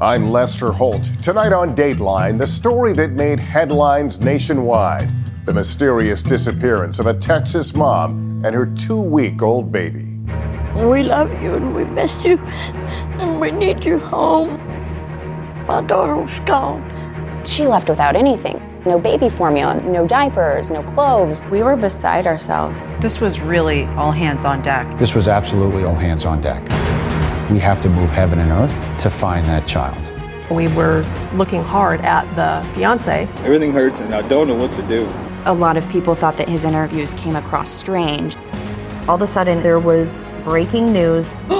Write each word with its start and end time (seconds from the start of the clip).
I'm 0.00 0.30
Lester 0.30 0.72
Holt. 0.72 1.10
Tonight 1.22 1.52
on 1.52 1.76
Dateline, 1.76 2.38
the 2.38 2.46
story 2.46 2.94
that 2.94 3.10
made 3.10 3.38
headlines 3.38 4.18
nationwide 4.18 5.10
the 5.44 5.52
mysterious 5.52 6.22
disappearance 6.22 6.98
of 6.98 7.04
a 7.04 7.12
Texas 7.12 7.74
mom 7.74 8.42
and 8.42 8.54
her 8.54 8.64
two 8.64 8.98
week 8.98 9.42
old 9.42 9.70
baby. 9.70 10.16
We 10.74 11.02
love 11.02 11.30
you 11.42 11.54
and 11.54 11.76
we 11.76 11.84
miss 11.84 12.24
you 12.24 12.38
and 12.38 13.38
we 13.38 13.50
need 13.50 13.84
you 13.84 13.98
home. 13.98 14.56
My 15.66 15.82
daughter 15.82 16.16
was 16.16 16.40
gone. 16.40 16.82
She 17.44 17.66
left 17.66 17.90
without 17.90 18.16
anything 18.16 18.66
no 18.86 18.98
baby 18.98 19.28
formula, 19.28 19.78
no 19.82 20.06
diapers, 20.08 20.70
no 20.70 20.82
clothes. 20.82 21.44
We 21.50 21.62
were 21.62 21.76
beside 21.76 22.26
ourselves. 22.26 22.80
This 23.00 23.20
was 23.20 23.38
really 23.38 23.84
all 23.88 24.12
hands 24.12 24.46
on 24.46 24.62
deck. 24.62 24.98
This 24.98 25.14
was 25.14 25.28
absolutely 25.28 25.84
all 25.84 25.94
hands 25.94 26.24
on 26.24 26.40
deck. 26.40 26.66
We 27.50 27.58
have 27.58 27.80
to 27.80 27.88
move 27.88 28.10
heaven 28.10 28.38
and 28.38 28.50
earth 28.52 28.98
to 28.98 29.10
find 29.10 29.44
that 29.46 29.66
child. 29.66 30.12
We 30.50 30.68
were 30.68 31.04
looking 31.34 31.62
hard 31.62 32.00
at 32.02 32.24
the 32.36 32.66
fiance. 32.74 33.28
Everything 33.38 33.72
hurts, 33.72 34.00
and 34.00 34.14
I 34.14 34.26
don't 34.28 34.46
know 34.46 34.54
what 34.54 34.72
to 34.74 34.82
do. 34.82 35.08
A 35.46 35.52
lot 35.54 35.76
of 35.76 35.88
people 35.88 36.14
thought 36.14 36.36
that 36.36 36.48
his 36.48 36.64
interviews 36.64 37.12
came 37.14 37.34
across 37.34 37.68
strange. 37.68 38.36
All 39.08 39.16
of 39.16 39.22
a 39.22 39.26
sudden, 39.26 39.62
there 39.62 39.80
was 39.80 40.24
breaking 40.44 40.92
news. 40.92 41.28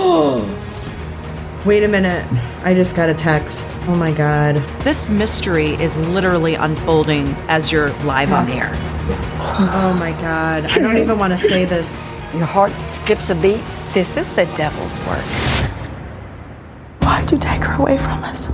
Wait 1.66 1.82
a 1.82 1.88
minute. 1.88 2.24
I 2.62 2.72
just 2.72 2.94
got 2.94 3.08
a 3.08 3.14
text. 3.14 3.76
Oh 3.88 3.94
my 3.96 4.12
God. 4.12 4.56
This 4.80 5.08
mystery 5.08 5.74
is 5.74 5.96
literally 5.96 6.54
unfolding 6.54 7.28
as 7.48 7.72
you're 7.72 7.90
live 8.04 8.32
on 8.32 8.46
the 8.46 8.52
air. 8.52 8.72
Oh 8.72 9.96
my 9.98 10.12
God. 10.12 10.66
I 10.66 10.78
don't 10.78 10.98
even 10.98 11.18
want 11.18 11.32
to 11.32 11.38
say 11.38 11.64
this. 11.64 12.16
Your 12.32 12.46
heart 12.46 12.72
skips 12.88 13.30
a 13.30 13.34
beat. 13.34 13.62
This 13.92 14.16
is 14.16 14.30
the 14.34 14.46
devil's 14.56 14.96
work. 15.06 15.49
Why'd 17.30 17.44
you 17.44 17.48
take 17.48 17.62
her 17.62 17.80
away 17.80 17.96
from 17.96 18.24
us? 18.24 18.46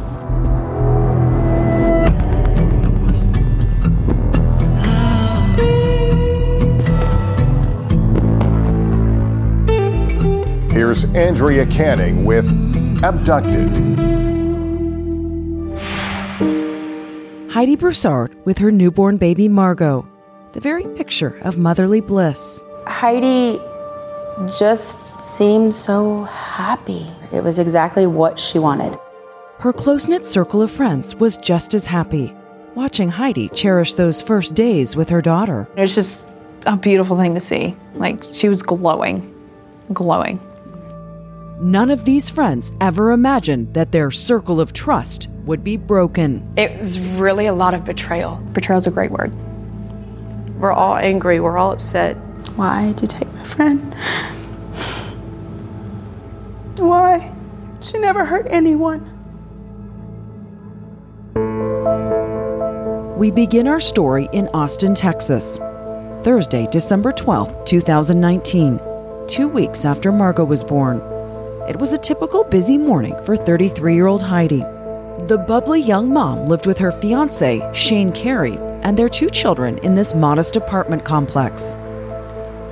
Here's 10.71 11.05
Andrea 11.15 11.65
Canning 11.65 12.27
with 12.27 12.45
Abducted. 13.03 13.75
Heidi 17.51 17.77
Broussard 17.77 18.37
with 18.45 18.59
her 18.59 18.71
newborn 18.71 19.17
baby 19.17 19.49
Margot, 19.49 20.07
the 20.53 20.61
very 20.61 20.85
picture 20.89 21.39
of 21.39 21.57
motherly 21.57 22.03
bliss. 22.03 22.63
Heidi 22.87 23.59
just 24.59 25.07
seemed 25.07 25.75
so 25.75 26.25
happy. 26.25 27.11
It 27.33 27.43
was 27.43 27.59
exactly 27.59 28.07
what 28.07 28.39
she 28.39 28.59
wanted. 28.59 28.99
Her 29.59 29.73
close 29.73 30.07
knit 30.07 30.27
circle 30.27 30.63
of 30.63 30.71
friends 30.71 31.15
was 31.17 31.37
just 31.37 31.75
as 31.75 31.87
happy, 31.87 32.35
watching 32.75 33.09
Heidi 33.09 33.49
cherish 33.49 33.95
those 33.95 34.21
first 34.21 34.55
days 34.55 34.95
with 34.95 35.09
her 35.09 35.23
daughter. 35.23 35.69
It 35.77 35.81
was 35.81 35.95
just 35.95 36.29
a 36.67 36.77
beautiful 36.77 37.17
thing 37.17 37.35
to 37.35 37.41
see. 37.41 37.75
Like, 37.95 38.23
she 38.33 38.49
was 38.49 38.63
glowing, 38.63 39.35
glowing. 39.93 40.41
None 41.59 41.91
of 41.91 42.05
these 42.05 42.29
friends 42.29 42.73
ever 42.83 43.13
imagined 43.13 43.73
that 43.73 43.93
their 43.93 44.11
circle 44.11 44.61
of 44.61 44.75
trust 44.75 45.31
would 45.47 45.65
be 45.65 45.79
broken. 45.79 46.47
It 46.57 46.79
was 46.79 47.01
really 47.01 47.47
a 47.47 47.55
lot 47.55 47.73
of 47.73 47.85
betrayal. 47.85 48.37
Betrayal's 48.53 48.87
a 48.87 48.91
great 48.91 49.11
word. 49.11 49.35
We're 50.59 50.73
all 50.73 50.97
angry, 50.97 51.41
we're 51.41 51.57
all 51.57 51.73
upset. 51.73 52.17
Why 52.57 52.93
did 52.93 53.03
you 53.03 53.09
take 53.09 53.33
my 53.33 53.45
friend? 53.45 53.95
Why? 56.79 57.33
She 57.81 57.99
never 57.99 58.25
hurt 58.25 58.47
anyone. 58.51 59.13
We 63.17 63.31
begin 63.31 63.67
our 63.67 63.81
story 63.81 64.29
in 64.33 64.49
Austin, 64.49 64.95
Texas. 64.95 65.59
Thursday, 66.23 66.67
December 66.71 67.13
12th, 67.13 67.65
2019, 67.65 68.81
two 69.27 69.49
weeks 69.49 69.85
after 69.85 70.13
Margot 70.13 70.45
was 70.45 70.63
born. 70.63 70.99
It 71.69 71.77
was 71.77 71.93
a 71.93 71.99
typical 71.99 72.45
busy 72.45 72.77
morning 72.77 73.17
for 73.25 73.37
33 73.37 73.95
year 73.95 74.07
old 74.07 74.23
Heidi. 74.23 74.61
The 75.29 75.43
bubbly 75.49 75.81
young 75.81 76.13
mom 76.13 76.45
lived 76.45 76.67
with 76.67 76.79
her 76.79 76.93
fiance, 76.93 77.63
Shane 77.73 78.13
Carey, 78.13 78.59
and 78.83 78.99
their 78.99 79.09
two 79.09 79.31
children 79.31 79.79
in 79.79 79.95
this 79.95 80.15
modest 80.15 80.57
apartment 80.57 81.05
complex. 81.05 81.75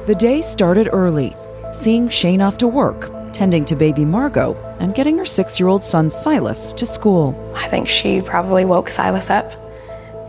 The 0.07 0.17
day 0.19 0.43
started 0.43 0.91
early, 0.93 1.35
seeing 1.73 2.09
Shane 2.09 2.43
off 2.43 2.59
to 2.59 2.69
work, 2.69 3.11
tending 3.35 3.67
to 3.67 3.77
baby 3.77 4.05
Margot, 4.07 4.55
and 4.81 4.95
getting 4.95 5.19
her 5.19 5.27
six 5.27 5.61
year 5.61 5.69
old 5.69 5.85
son 5.85 6.11
Silas 6.11 6.73
to 6.73 6.87
school. 6.87 7.35
I 7.55 7.69
think 7.69 7.89
she 7.89 8.23
probably 8.23 8.65
woke 8.65 8.89
Silas 8.89 9.29
up 9.29 9.53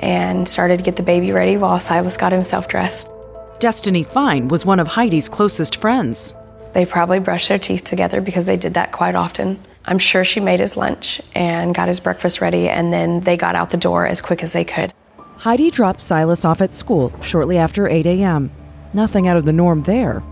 and 0.01 0.49
started 0.49 0.77
to 0.77 0.83
get 0.83 0.97
the 0.97 1.03
baby 1.03 1.31
ready 1.31 1.55
while 1.55 1.79
Silas 1.79 2.17
got 2.17 2.33
himself 2.33 2.67
dressed. 2.67 3.09
Destiny 3.59 4.03
Fine 4.03 4.49
was 4.49 4.65
one 4.65 4.79
of 4.79 4.87
Heidi's 4.87 5.29
closest 5.29 5.79
friends. 5.79 6.33
They 6.73 6.85
probably 6.85 7.19
brushed 7.19 7.47
their 7.47 7.59
teeth 7.59 7.85
together 7.85 8.19
because 8.19 8.47
they 8.47 8.57
did 8.57 8.73
that 8.73 8.91
quite 8.91 9.15
often. 9.15 9.59
I'm 9.85 9.99
sure 9.99 10.25
she 10.25 10.39
made 10.39 10.59
his 10.59 10.75
lunch 10.75 11.21
and 11.33 11.73
got 11.73 11.87
his 11.87 11.99
breakfast 12.01 12.41
ready, 12.41 12.67
and 12.67 12.91
then 12.91 13.21
they 13.21 13.37
got 13.37 13.55
out 13.55 13.69
the 13.69 13.77
door 13.77 14.05
as 14.05 14.21
quick 14.21 14.43
as 14.43 14.51
they 14.51 14.65
could. 14.65 14.91
Heidi 15.37 15.69
dropped 15.69 16.01
Silas 16.01 16.43
off 16.43 16.61
at 16.61 16.73
school 16.73 17.13
shortly 17.21 17.57
after 17.57 17.87
8 17.87 18.05
a.m. 18.05 18.51
Nothing 18.93 19.27
out 19.27 19.37
of 19.37 19.45
the 19.45 19.53
norm 19.53 19.83
there. 19.83 20.23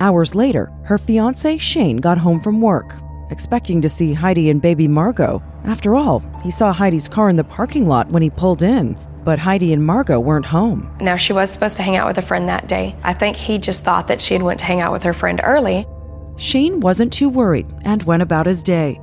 Hours 0.00 0.34
later, 0.34 0.72
her 0.84 0.96
fiance 0.96 1.58
Shane 1.58 1.98
got 1.98 2.16
home 2.16 2.40
from 2.40 2.62
work, 2.62 2.96
expecting 3.30 3.82
to 3.82 3.88
see 3.88 4.14
Heidi 4.14 4.48
and 4.48 4.60
baby 4.60 4.88
Margot. 4.88 5.42
After 5.64 5.94
all, 5.94 6.22
he 6.42 6.50
saw 6.50 6.72
Heidi's 6.72 7.06
car 7.08 7.28
in 7.28 7.36
the 7.36 7.44
parking 7.44 7.86
lot 7.86 8.08
when 8.08 8.22
he 8.22 8.30
pulled 8.30 8.62
in, 8.62 8.98
but 9.24 9.38
Heidi 9.38 9.74
and 9.74 9.84
Margot 9.84 10.18
weren't 10.18 10.46
home. 10.46 10.90
Now 11.02 11.16
she 11.16 11.34
was 11.34 11.50
supposed 11.50 11.76
to 11.76 11.82
hang 11.82 11.96
out 11.96 12.08
with 12.08 12.16
a 12.16 12.22
friend 12.22 12.48
that 12.48 12.66
day. 12.66 12.96
I 13.02 13.12
think 13.12 13.36
he 13.36 13.58
just 13.58 13.84
thought 13.84 14.08
that 14.08 14.22
she 14.22 14.32
had 14.32 14.42
went 14.42 14.60
to 14.60 14.66
hang 14.66 14.80
out 14.80 14.92
with 14.92 15.02
her 15.02 15.12
friend 15.12 15.38
early. 15.44 15.86
Shane 16.38 16.80
wasn't 16.80 17.12
too 17.12 17.28
worried 17.28 17.66
and 17.84 18.02
went 18.04 18.22
about 18.22 18.46
his 18.46 18.62
day. 18.62 18.98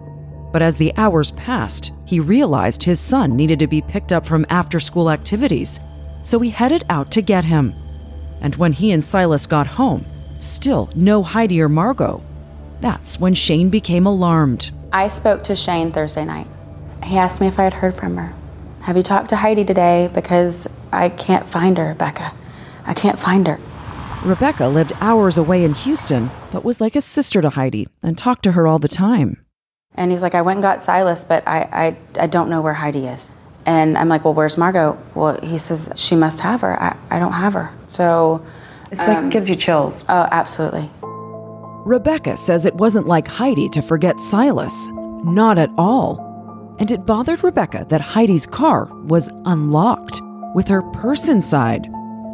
But 0.52 0.64
as 0.64 0.78
the 0.78 0.94
hours 0.98 1.30
passed, 1.32 1.92
he 2.06 2.20
realized 2.20 2.82
his 2.82 3.00
son 3.00 3.36
needed 3.36 3.60
to 3.60 3.68
be 3.68 3.82
picked 3.82 4.12
up 4.12 4.26
from 4.26 4.48
after 4.50 4.80
school 4.80 5.12
activities, 5.12 5.80
so 6.24 6.40
he 6.40 6.50
headed 6.50 6.84
out 6.90 7.12
to 7.12 7.22
get 7.22 7.46
him. 7.46 7.76
And 8.42 8.56
when 8.56 8.74
he 8.74 8.92
and 8.92 9.04
Silas 9.04 9.46
got 9.46 9.68
home, 9.68 10.04
still 10.40 10.90
no 10.96 11.24
Heidi 11.24 11.62
or 11.62 11.70
Margot. 11.70 12.24
That's 12.80 13.20
when 13.20 13.34
Shane 13.34 13.70
became 13.70 14.06
alarmed. 14.06 14.72
I 14.94 15.08
spoke 15.08 15.44
to 15.44 15.56
Shane 15.56 15.92
Thursday 15.92 16.26
night. 16.26 16.48
He 17.04 17.18
asked 17.18 17.42
me 17.42 17.48
if 17.48 17.60
I 17.60 17.64
had 17.64 17.74
heard 17.74 17.96
from 17.96 18.18
her. 18.18 18.34
Have 18.82 18.98
you 18.98 19.04
talked 19.04 19.30
to 19.30 19.36
Heidi 19.36 19.66
today? 19.66 20.10
Because 20.14 20.68
I 20.92 21.10
can't 21.10 21.48
find 21.48 21.78
her, 21.78 21.94
Becca. 21.96 22.34
I 22.86 22.94
can't 22.94 23.20
find 23.20 23.48
her. 23.48 23.60
Rebecca 24.24 24.68
lived 24.68 24.94
hours 25.02 25.38
away 25.38 25.64
in 25.64 25.74
Houston, 25.74 26.32
but 26.52 26.64
was 26.64 26.80
like 26.82 26.96
a 26.96 27.02
sister 27.02 27.42
to 27.42 27.50
Heidi 27.50 27.88
and 28.02 28.18
talked 28.18 28.44
to 28.44 28.54
her 28.54 28.68
all 28.68 28.80
the 28.80 28.88
time. 28.88 29.44
And 29.96 30.12
he's 30.12 30.22
like, 30.22 30.36
I 30.36 30.42
went 30.42 30.58
and 30.58 30.64
got 30.64 30.82
Silas, 30.82 31.24
but 31.24 31.48
I, 31.48 31.98
I, 32.18 32.24
I 32.24 32.28
don't 32.28 32.50
know 32.50 32.62
where 32.62 32.76
Heidi 32.76 33.08
is. 33.08 33.32
And 33.66 33.98
I'm 33.98 34.08
like, 34.08 34.24
well, 34.24 34.34
where's 34.34 34.58
Margot? 34.58 34.98
Well, 35.16 35.40
he 35.42 35.58
says, 35.58 35.92
she 35.96 36.16
must 36.16 36.40
have 36.42 36.62
her. 36.62 36.82
I, 36.82 36.96
I 37.10 37.20
don't 37.20 37.34
have 37.34 37.54
her. 37.54 37.74
So. 37.88 38.46
It's 38.92 39.00
like 39.00 39.26
it 39.26 39.30
gives 39.30 39.50
you 39.50 39.56
chills. 39.56 40.04
Oh, 40.10 40.28
absolutely. 40.32 40.90
Rebecca 41.86 42.38
says 42.38 42.66
it 42.66 42.76
wasn't 42.76 43.08
like 43.08 43.28
Heidi 43.28 43.70
to 43.70 43.82
forget 43.82 44.20
Silas. 44.20 44.90
Not 45.24 45.58
at 45.58 45.72
all. 45.78 46.76
And 46.80 46.92
it 46.92 47.06
bothered 47.06 47.44
Rebecca 47.44 47.86
that 47.90 48.02
Heidi's 48.02 48.46
car 48.46 48.86
was 49.06 49.30
unlocked 49.46 50.22
with 50.54 50.68
her 50.68 50.82
purse 50.82 51.28
inside, 51.28 51.88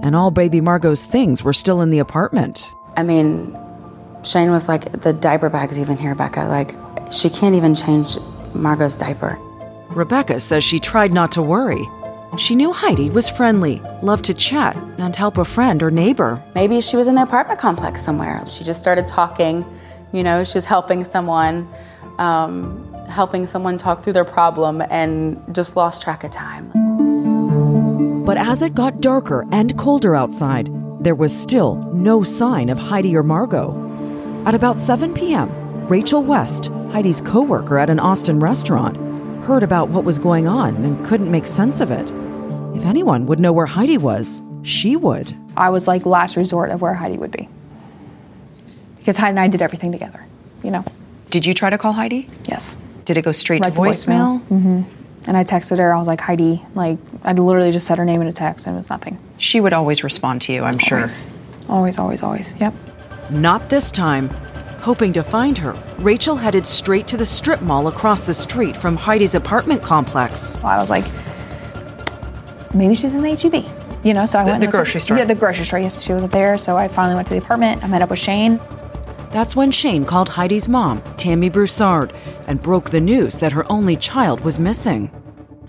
and 0.03 0.15
all 0.15 0.31
baby 0.31 0.59
Margot's 0.59 1.05
things 1.05 1.43
were 1.43 1.53
still 1.53 1.81
in 1.81 1.89
the 1.91 1.99
apartment. 1.99 2.71
I 2.97 3.03
mean, 3.03 3.57
Shane 4.23 4.51
was 4.51 4.67
like, 4.67 4.91
the 5.01 5.13
diaper 5.13 5.49
bag's 5.49 5.79
even 5.79 5.97
here, 5.97 6.13
Becca. 6.13 6.45
Like, 6.45 6.75
she 7.11 7.29
can't 7.29 7.55
even 7.55 7.73
change 7.73 8.17
Margot's 8.53 8.97
diaper. 8.97 9.37
Rebecca 9.89 10.39
says 10.39 10.63
she 10.63 10.79
tried 10.79 11.13
not 11.13 11.31
to 11.33 11.41
worry. 11.41 11.87
She 12.37 12.55
knew 12.55 12.71
Heidi 12.71 13.11
was 13.11 13.29
friendly, 13.29 13.79
loved 14.01 14.25
to 14.25 14.33
chat, 14.33 14.75
and 14.97 15.15
help 15.15 15.37
a 15.37 15.45
friend 15.45 15.83
or 15.83 15.91
neighbor. 15.91 16.43
Maybe 16.55 16.81
she 16.81 16.97
was 16.97 17.07
in 17.07 17.13
the 17.13 17.21
apartment 17.21 17.59
complex 17.59 18.03
somewhere. 18.03 18.43
She 18.47 18.63
just 18.63 18.81
started 18.81 19.07
talking, 19.07 19.63
you 20.11 20.23
know, 20.23 20.43
she 20.43 20.57
was 20.57 20.65
helping 20.65 21.03
someone, 21.03 21.69
um, 22.17 22.91
helping 23.07 23.45
someone 23.45 23.77
talk 23.77 24.03
through 24.03 24.13
their 24.13 24.25
problem 24.25 24.81
and 24.89 25.39
just 25.53 25.75
lost 25.75 26.01
track 26.01 26.23
of 26.23 26.31
time. 26.31 26.71
But 28.25 28.37
as 28.37 28.63
it 28.63 28.73
got 28.73 28.99
darker 28.99 29.45
and 29.51 29.77
colder 29.77 30.15
outside, 30.15 30.71
there 31.01 31.15
was 31.15 31.39
still 31.39 31.75
no 31.93 32.23
sign 32.23 32.69
of 32.69 32.79
Heidi 32.79 33.15
or 33.15 33.21
Margot. 33.21 33.79
At 34.47 34.55
about 34.55 34.75
7 34.75 35.13
p.m., 35.13 35.51
Rachel 35.87 36.23
West, 36.23 36.71
Heidi's 36.91 37.21
coworker 37.21 37.77
at 37.77 37.91
an 37.91 37.99
Austin 37.99 38.39
restaurant, 38.39 38.97
heard 39.45 39.61
about 39.61 39.89
what 39.89 40.03
was 40.03 40.17
going 40.17 40.47
on 40.47 40.77
and 40.83 41.05
couldn't 41.05 41.29
make 41.29 41.45
sense 41.45 41.79
of 41.79 41.91
it. 41.91 42.11
If 42.75 42.85
anyone 42.85 43.25
would 43.27 43.39
know 43.39 43.53
where 43.53 43.65
Heidi 43.65 43.97
was, 43.97 44.41
she 44.63 44.95
would. 44.95 45.35
I 45.55 45.69
was 45.69 45.87
like 45.87 46.05
last 46.05 46.35
resort 46.35 46.71
of 46.71 46.81
where 46.81 46.93
Heidi 46.93 47.17
would 47.17 47.31
be. 47.31 47.47
Because 48.97 49.17
Heidi 49.17 49.31
and 49.31 49.39
I 49.39 49.47
did 49.47 49.61
everything 49.61 49.91
together, 49.91 50.25
you 50.63 50.71
know. 50.71 50.83
Did 51.29 51.45
you 51.45 51.53
try 51.53 51.69
to 51.69 51.77
call 51.77 51.91
Heidi? 51.91 52.29
Yes. 52.47 52.77
Did 53.05 53.17
it 53.17 53.23
go 53.23 53.31
straight 53.31 53.63
Right 53.65 53.73
to 53.73 53.79
voicemail? 53.79 54.41
hmm 54.43 54.83
And 55.25 55.35
I 55.37 55.43
texted 55.43 55.77
her. 55.77 55.93
I 55.93 55.97
was 55.97 56.07
like, 56.07 56.21
Heidi, 56.21 56.63
like, 56.73 56.97
I 57.23 57.33
literally 57.33 57.71
just 57.71 57.85
said 57.85 57.97
her 57.97 58.05
name 58.05 58.21
in 58.21 58.27
a 58.27 58.33
text 58.33 58.65
and 58.65 58.75
it 58.75 58.77
was 58.77 58.89
nothing. 58.89 59.19
She 59.37 59.59
would 59.59 59.73
always 59.73 60.03
respond 60.03 60.41
to 60.43 60.53
you, 60.53 60.63
I'm 60.63 60.79
sure. 60.79 60.99
Always. 60.99 61.27
Always, 61.69 61.99
always, 61.99 62.23
always. 62.23 62.53
Yep. 62.59 62.73
Not 63.31 63.69
this 63.69 63.91
time. 63.91 64.29
Hoping 64.79 65.13
to 65.13 65.23
find 65.23 65.57
her, 65.57 65.73
Rachel 65.99 66.35
headed 66.35 66.65
straight 66.65 67.07
to 67.07 67.15
the 67.17 67.25
strip 67.25 67.61
mall 67.61 67.87
across 67.87 68.25
the 68.25 68.33
street 68.33 68.75
from 68.75 68.97
Heidi's 68.97 69.33
apartment 69.33 69.81
complex. 69.81 70.57
I 70.57 70.77
was 70.77 70.89
like, 70.89 71.05
maybe 72.73 72.95
she's 72.95 73.13
in 73.13 73.21
the 73.23 73.29
HEB. 73.35 73.65
You 74.03 74.13
know, 74.13 74.25
so 74.25 74.39
I 74.39 74.43
The- 74.43 74.51
went. 74.51 74.61
the 74.61 74.67
grocery 74.67 74.99
at- 74.99 75.03
store. 75.03 75.17
Yeah, 75.17 75.25
the 75.25 75.35
grocery 75.35 75.65
store. 75.65 75.79
Yes, 75.79 76.01
she 76.01 76.13
was 76.13 76.23
there. 76.25 76.57
So 76.57 76.75
I 76.77 76.87
finally 76.87 77.15
went 77.15 77.27
to 77.29 77.33
the 77.33 77.39
apartment. 77.39 77.83
I 77.83 77.87
met 77.87 78.01
up 78.01 78.09
with 78.09 78.19
Shane. 78.19 78.59
That's 79.31 79.55
when 79.55 79.71
Shane 79.71 80.05
called 80.05 80.29
Heidi's 80.29 80.67
mom, 80.67 81.01
Tammy 81.17 81.49
Broussard, 81.49 82.13
and 82.47 82.61
broke 82.61 82.91
the 82.91 83.01
news 83.01 83.39
that 83.39 83.51
her 83.53 83.65
only 83.71 83.95
child 83.95 84.41
was 84.41 84.59
missing. 84.59 85.09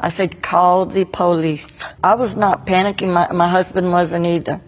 I 0.00 0.08
said, 0.10 0.42
call 0.42 0.84
the 0.84 1.04
police. 1.06 1.84
I 2.02 2.14
was 2.14 2.36
not 2.36 2.66
panicking. 2.66 3.14
My, 3.14 3.32
my 3.32 3.48
husband 3.48 3.90
wasn't 3.92 4.26
either. 4.26 4.60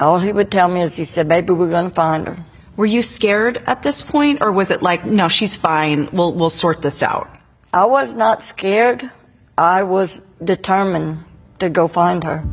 All 0.00 0.18
he 0.18 0.32
would 0.32 0.50
tell 0.50 0.66
me 0.68 0.80
is 0.80 0.96
he 0.96 1.04
said, 1.04 1.28
baby, 1.28 1.52
we're 1.52 1.70
going 1.70 1.90
to 1.90 1.94
find 1.94 2.26
her. 2.26 2.36
Were 2.76 2.86
you 2.86 3.02
scared 3.02 3.62
at 3.66 3.82
this 3.84 4.02
point, 4.02 4.40
or 4.40 4.50
was 4.50 4.70
it 4.72 4.82
like, 4.82 5.04
no, 5.04 5.28
she's 5.28 5.56
fine, 5.56 6.08
we'll, 6.10 6.32
we'll 6.32 6.50
sort 6.50 6.82
this 6.82 7.02
out? 7.02 7.28
I 7.72 7.84
was 7.84 8.14
not 8.14 8.42
scared. 8.42 9.08
I 9.56 9.82
was 9.84 10.22
determined 10.42 11.18
to 11.62 11.70
go 11.70 11.88
find 11.88 12.22
her. 12.24 12.44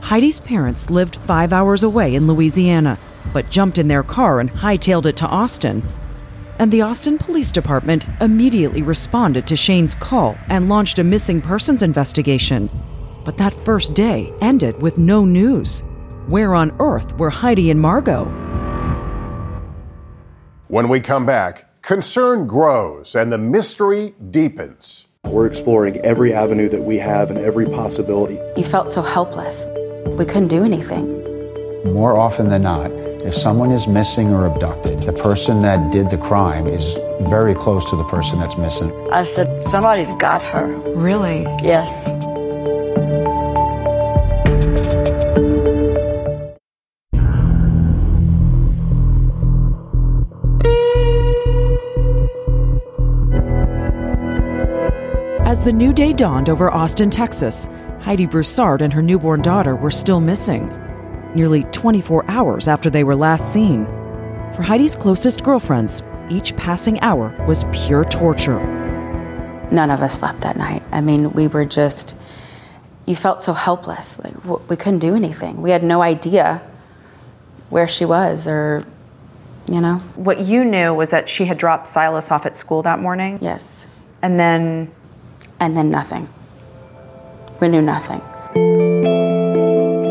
Heidi's 0.00 0.40
parents 0.40 0.90
lived 0.90 1.16
five 1.16 1.52
hours 1.52 1.82
away 1.82 2.14
in 2.14 2.26
Louisiana, 2.26 2.98
but 3.32 3.50
jumped 3.50 3.78
in 3.78 3.88
their 3.88 4.02
car 4.02 4.40
and 4.40 4.50
hightailed 4.50 5.06
it 5.06 5.16
to 5.18 5.26
Austin. 5.26 5.82
And 6.58 6.72
the 6.72 6.82
Austin 6.82 7.18
Police 7.18 7.52
Department 7.52 8.06
immediately 8.20 8.82
responded 8.82 9.46
to 9.46 9.56
Shane's 9.56 9.94
call 9.94 10.38
and 10.48 10.70
launched 10.70 10.98
a 10.98 11.04
missing 11.04 11.42
persons 11.42 11.82
investigation. 11.82 12.70
But 13.26 13.36
that 13.36 13.52
first 13.52 13.94
day 13.94 14.32
ended 14.40 14.80
with 14.80 14.96
no 14.96 15.24
news. 15.24 15.82
Where 16.28 16.54
on 16.54 16.74
earth 16.78 17.18
were 17.18 17.30
Heidi 17.30 17.70
and 17.70 17.80
Margot? 17.80 18.24
When 20.68 20.88
we 20.88 21.00
come 21.00 21.26
back, 21.26 21.82
concern 21.82 22.46
grows 22.46 23.14
and 23.14 23.30
the 23.30 23.38
mystery 23.38 24.14
deepens. 24.30 25.08
We're 25.26 25.46
exploring 25.46 25.98
every 25.98 26.32
avenue 26.32 26.68
that 26.68 26.82
we 26.82 26.98
have 26.98 27.30
and 27.30 27.38
every 27.38 27.66
possibility. 27.66 28.38
You 28.56 28.64
felt 28.64 28.90
so 28.90 29.02
helpless. 29.02 29.66
We 30.06 30.24
couldn't 30.24 30.48
do 30.48 30.64
anything. 30.64 31.22
More 31.92 32.16
often 32.16 32.48
than 32.48 32.62
not, 32.62 32.90
if 32.92 33.34
someone 33.34 33.72
is 33.72 33.88
missing 33.88 34.32
or 34.32 34.46
abducted, 34.46 35.02
the 35.02 35.12
person 35.12 35.60
that 35.60 35.90
did 35.90 36.10
the 36.10 36.18
crime 36.18 36.66
is 36.66 36.98
very 37.22 37.54
close 37.54 37.88
to 37.90 37.96
the 37.96 38.04
person 38.04 38.38
that's 38.38 38.56
missing. 38.56 38.92
I 39.12 39.24
said, 39.24 39.62
somebody's 39.62 40.14
got 40.14 40.42
her. 40.42 40.76
Really? 40.94 41.42
Yes. 41.62 42.08
The 55.66 55.72
new 55.72 55.92
day 55.92 56.12
dawned 56.12 56.48
over 56.48 56.70
Austin, 56.70 57.10
Texas, 57.10 57.68
Heidi 58.00 58.24
Broussard 58.24 58.82
and 58.82 58.92
her 58.92 59.02
newborn 59.02 59.42
daughter 59.42 59.74
were 59.74 59.90
still 59.90 60.20
missing, 60.20 60.68
nearly 61.34 61.64
24 61.72 62.24
hours 62.30 62.68
after 62.68 62.88
they 62.88 63.02
were 63.02 63.16
last 63.16 63.52
seen. 63.52 63.84
For 64.54 64.62
Heidi's 64.62 64.94
closest 64.94 65.42
girlfriends, 65.42 66.04
each 66.30 66.54
passing 66.56 67.00
hour 67.00 67.34
was 67.48 67.64
pure 67.72 68.04
torture. 68.04 68.60
None 69.72 69.90
of 69.90 70.02
us 70.02 70.20
slept 70.20 70.42
that 70.42 70.56
night. 70.56 70.84
I 70.92 71.00
mean, 71.00 71.32
we 71.32 71.48
were 71.48 71.64
just, 71.64 72.14
you 73.04 73.16
felt 73.16 73.42
so 73.42 73.52
helpless. 73.52 74.20
Like, 74.20 74.70
we 74.70 74.76
couldn't 74.76 75.00
do 75.00 75.16
anything. 75.16 75.62
We 75.62 75.72
had 75.72 75.82
no 75.82 76.00
idea 76.00 76.62
where 77.70 77.88
she 77.88 78.04
was 78.04 78.46
or, 78.46 78.84
you 79.68 79.80
know? 79.80 79.96
What 80.14 80.44
you 80.44 80.64
knew 80.64 80.94
was 80.94 81.10
that 81.10 81.28
she 81.28 81.46
had 81.46 81.58
dropped 81.58 81.88
Silas 81.88 82.30
off 82.30 82.46
at 82.46 82.54
school 82.54 82.82
that 82.82 83.00
morning? 83.00 83.40
Yes. 83.40 83.88
And 84.22 84.38
then. 84.38 84.92
And 85.60 85.76
then 85.76 85.90
nothing. 85.90 86.28
We 87.60 87.68
knew 87.68 87.82
nothing. 87.82 88.20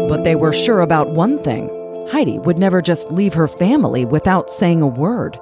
But 0.07 0.23
they 0.23 0.35
were 0.35 0.53
sure 0.53 0.81
about 0.81 1.11
one 1.11 1.37
thing 1.37 1.69
Heidi 2.11 2.39
would 2.39 2.59
never 2.59 2.81
just 2.81 3.11
leave 3.11 3.33
her 3.33 3.47
family 3.47 4.05
without 4.05 4.49
saying 4.49 4.81
a 4.81 4.87
word. 4.87 5.39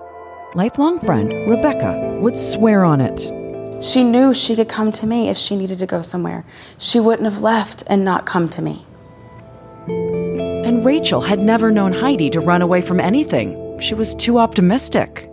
Lifelong 0.56 1.00
friend 1.00 1.32
Rebecca 1.50 2.18
would 2.22 2.40
swear 2.40 2.86
on 2.86 3.02
it. 3.02 3.32
She 3.84 4.04
knew 4.04 4.34
she 4.34 4.56
could 4.56 4.70
come 4.70 4.92
to 4.94 5.06
me 5.06 5.28
if 5.28 5.38
she 5.38 5.58
needed 5.58 5.80
to 5.80 5.86
go 5.86 6.02
somewhere. 6.02 6.46
She 6.78 7.02
wouldn't 7.02 7.32
have 7.32 7.42
left 7.42 7.84
and 7.88 8.06
not 8.06 8.26
come 8.26 8.48
to 8.50 8.62
me. 8.62 8.86
And 9.88 10.86
Rachel 10.86 11.20
had 11.22 11.44
never 11.44 11.70
known 11.70 11.92
Heidi 11.92 12.30
to 12.30 12.40
run 12.40 12.62
away 12.62 12.82
from 12.82 13.02
anything. 13.02 13.80
She 13.80 13.94
was 13.94 14.16
too 14.16 14.40
optimistic. 14.40 15.30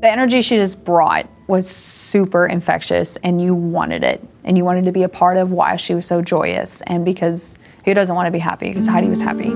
The 0.00 0.08
energy 0.08 0.42
she 0.42 0.56
just 0.56 0.84
brought 0.84 1.28
was 1.48 1.68
super 1.68 2.46
infectious, 2.46 3.16
and 3.24 3.42
you 3.42 3.54
wanted 3.54 4.04
it. 4.04 4.22
And 4.44 4.56
you 4.56 4.64
wanted 4.64 4.84
to 4.86 4.92
be 4.92 5.02
a 5.02 5.08
part 5.08 5.38
of 5.38 5.50
why 5.50 5.76
she 5.76 5.94
was 5.94 6.06
so 6.06 6.22
joyous. 6.22 6.82
And 6.82 7.04
because 7.04 7.58
who 7.84 7.94
doesn't 7.94 8.14
want 8.14 8.26
to 8.26 8.30
be 8.30 8.38
happy? 8.38 8.68
Because 8.68 8.86
Heidi 8.86 9.08
was 9.08 9.20
happy. 9.20 9.48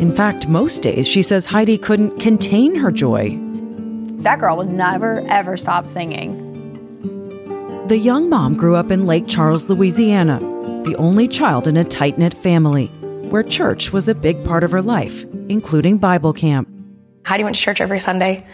In 0.00 0.12
fact, 0.12 0.48
most 0.48 0.82
days 0.82 1.06
she 1.06 1.22
says 1.22 1.46
Heidi 1.46 1.76
couldn't 1.76 2.18
contain 2.18 2.74
her 2.76 2.90
joy. 2.90 3.38
That 4.22 4.40
girl 4.40 4.56
would 4.56 4.68
never, 4.68 5.20
ever 5.28 5.56
stop 5.56 5.86
singing. 5.86 6.46
The 7.88 7.98
young 7.98 8.28
mom 8.30 8.54
grew 8.54 8.76
up 8.76 8.90
in 8.90 9.06
Lake 9.06 9.28
Charles, 9.28 9.68
Louisiana, 9.68 10.40
the 10.84 10.96
only 10.98 11.28
child 11.28 11.68
in 11.68 11.76
a 11.76 11.84
tight 11.84 12.18
knit 12.18 12.34
family, 12.34 12.86
where 13.28 13.42
church 13.42 13.92
was 13.92 14.08
a 14.08 14.14
big 14.14 14.42
part 14.44 14.64
of 14.64 14.70
her 14.70 14.82
life, 14.82 15.24
including 15.48 15.98
Bible 15.98 16.32
camp. 16.32 16.68
Heidi 17.24 17.44
went 17.44 17.56
to 17.56 17.62
church 17.62 17.80
every 17.80 18.00
Sunday 18.00 18.46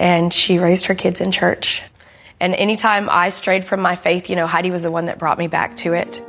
and 0.00 0.32
she 0.32 0.58
raised 0.58 0.86
her 0.86 0.94
kids 0.94 1.20
in 1.20 1.30
church. 1.30 1.82
And 2.40 2.54
anytime 2.54 3.08
I 3.10 3.28
strayed 3.28 3.64
from 3.64 3.80
my 3.80 3.94
faith, 3.94 4.30
you 4.30 4.34
know, 4.34 4.46
Heidi 4.46 4.70
was 4.70 4.82
the 4.82 4.90
one 4.90 5.04
that 5.06 5.18
brought 5.18 5.38
me 5.38 5.46
back 5.46 5.76
to 5.76 5.92
it. 5.92 6.22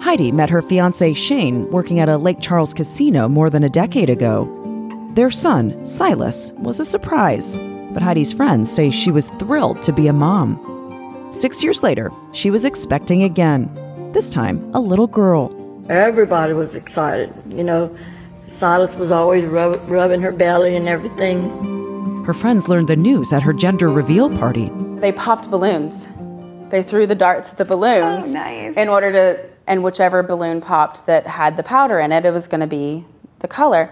Heidi 0.00 0.30
met 0.30 0.48
her 0.48 0.62
fiance 0.62 1.12
Shane 1.14 1.68
working 1.70 1.98
at 1.98 2.08
a 2.08 2.16
Lake 2.16 2.40
Charles 2.40 2.72
casino 2.72 3.28
more 3.28 3.50
than 3.50 3.64
a 3.64 3.68
decade 3.68 4.08
ago. 4.08 4.48
Their 5.14 5.32
son, 5.32 5.84
Silas, 5.84 6.52
was 6.58 6.78
a 6.78 6.84
surprise, 6.84 7.56
but 7.92 8.02
Heidi's 8.02 8.32
friends 8.32 8.72
say 8.72 8.92
she 8.92 9.10
was 9.10 9.30
thrilled 9.32 9.82
to 9.82 9.92
be 9.92 10.06
a 10.06 10.12
mom. 10.12 11.28
Six 11.32 11.64
years 11.64 11.82
later, 11.82 12.12
she 12.32 12.52
was 12.52 12.64
expecting 12.64 13.24
again, 13.24 13.68
this 14.12 14.30
time 14.30 14.70
a 14.74 14.80
little 14.80 15.08
girl. 15.08 15.52
Everybody 15.90 16.52
was 16.52 16.76
excited. 16.76 17.34
You 17.48 17.64
know, 17.64 17.96
Silas 18.46 18.94
was 18.96 19.10
always 19.10 19.44
rub- 19.44 19.90
rubbing 19.90 20.20
her 20.20 20.32
belly 20.32 20.76
and 20.76 20.88
everything. 20.88 21.79
Her 22.26 22.34
friends 22.34 22.68
learned 22.68 22.88
the 22.88 22.96
news 22.96 23.32
at 23.32 23.42
her 23.42 23.52
gender 23.52 23.88
reveal 23.88 24.28
party. 24.30 24.70
They 25.00 25.10
popped 25.12 25.50
balloons. 25.50 26.08
They 26.70 26.82
threw 26.82 27.06
the 27.06 27.14
darts 27.14 27.50
at 27.50 27.56
the 27.58 27.64
balloons. 27.64 28.24
Oh, 28.26 28.32
nice. 28.32 28.76
In 28.76 28.88
order 28.88 29.10
to, 29.12 29.40
and 29.66 29.82
whichever 29.82 30.22
balloon 30.22 30.60
popped 30.60 31.06
that 31.06 31.26
had 31.26 31.56
the 31.56 31.62
powder 31.62 31.98
in 31.98 32.12
it, 32.12 32.24
it 32.24 32.32
was 32.32 32.46
going 32.46 32.60
to 32.60 32.66
be 32.66 33.04
the 33.40 33.48
color. 33.48 33.90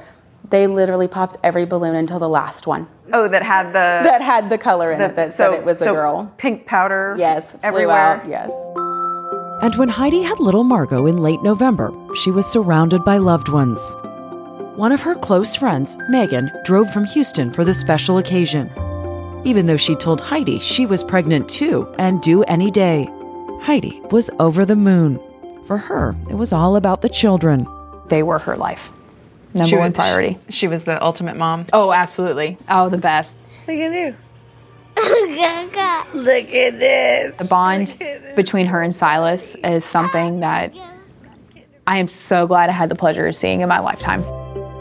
They 0.50 0.66
literally 0.66 1.08
popped 1.08 1.36
every 1.42 1.64
balloon 1.64 1.94
until 1.96 2.18
the 2.18 2.28
last 2.28 2.66
one 2.66 2.86
Oh, 3.12 3.26
that 3.28 3.42
had 3.42 3.68
the. 3.68 3.72
that 4.08 4.20
had 4.22 4.48
the 4.50 4.58
color 4.58 4.92
in 4.92 4.98
the- 5.00 5.06
it 5.06 5.16
that 5.16 5.32
so- 5.32 5.50
said 5.50 5.58
it 5.60 5.64
was 5.64 5.78
so 5.78 5.90
a 5.92 5.94
girl. 5.94 6.32
Pink 6.38 6.66
powder. 6.66 7.16
Yes, 7.18 7.50
flew 7.52 7.60
everywhere. 7.62 7.96
out, 8.22 8.28
Yes. 8.28 8.52
And 9.60 9.74
when 9.74 9.88
Heidi 9.88 10.22
had 10.22 10.38
little 10.38 10.62
Margot 10.62 11.06
in 11.06 11.16
late 11.16 11.42
November, 11.42 11.90
she 12.14 12.30
was 12.30 12.46
surrounded 12.46 13.04
by 13.04 13.16
loved 13.18 13.48
ones. 13.48 13.96
One 14.78 14.92
of 14.92 15.00
her 15.00 15.16
close 15.16 15.56
friends, 15.56 15.98
Megan, 16.08 16.52
drove 16.62 16.88
from 16.90 17.04
Houston 17.06 17.50
for 17.50 17.64
the 17.64 17.74
special 17.74 18.18
occasion. 18.18 18.70
Even 19.44 19.66
though 19.66 19.76
she 19.76 19.96
told 19.96 20.20
Heidi 20.20 20.60
she 20.60 20.86
was 20.86 21.02
pregnant 21.02 21.48
too 21.48 21.92
and 21.98 22.22
due 22.22 22.44
any 22.44 22.70
day, 22.70 23.08
Heidi 23.62 24.00
was 24.12 24.30
over 24.38 24.64
the 24.64 24.76
moon. 24.76 25.18
For 25.64 25.78
her, 25.78 26.14
it 26.30 26.34
was 26.34 26.52
all 26.52 26.76
about 26.76 27.00
the 27.02 27.08
children. 27.08 27.66
They 28.06 28.22
were 28.22 28.38
her 28.38 28.56
life. 28.56 28.92
Number 29.52 29.68
She 29.68 29.74
one 29.76 29.90
was- 29.90 29.96
priority. 29.96 30.38
She 30.48 30.68
was 30.68 30.84
the 30.84 31.02
ultimate 31.04 31.36
mom. 31.36 31.66
Oh, 31.72 31.92
absolutely. 31.92 32.56
Oh, 32.68 32.88
the 32.88 32.98
best. 32.98 33.36
Look 33.66 33.78
at 33.78 33.92
you. 33.92 34.14
Look 36.14 36.54
at 36.54 36.78
this. 36.78 37.34
The 37.36 37.46
bond 37.50 38.00
between 38.36 38.66
her 38.66 38.80
and 38.80 38.94
Silas 38.94 39.56
is 39.56 39.84
something 39.84 40.38
that 40.38 40.72
I 41.84 41.98
am 41.98 42.06
so 42.06 42.46
glad 42.46 42.70
I 42.70 42.74
had 42.74 42.90
the 42.90 42.94
pleasure 42.94 43.26
of 43.26 43.34
seeing 43.34 43.60
in 43.60 43.68
my 43.68 43.80
lifetime. 43.80 44.22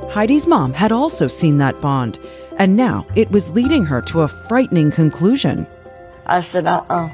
Heidi's 0.10 0.48
mom 0.48 0.74
had 0.74 0.92
also 0.92 1.28
seen 1.28 1.58
that 1.58 1.80
bond, 1.82 2.18
and 2.58 2.76
now 2.76 3.06
it 3.16 3.30
was 3.32 3.52
leading 3.52 3.86
her 3.86 4.02
to 4.04 4.22
a 4.22 4.28
frightening 4.28 4.92
conclusion. 4.92 5.68
I 6.26 6.42
said, 6.42 6.66
uh 6.66 6.84
uh 6.90 7.10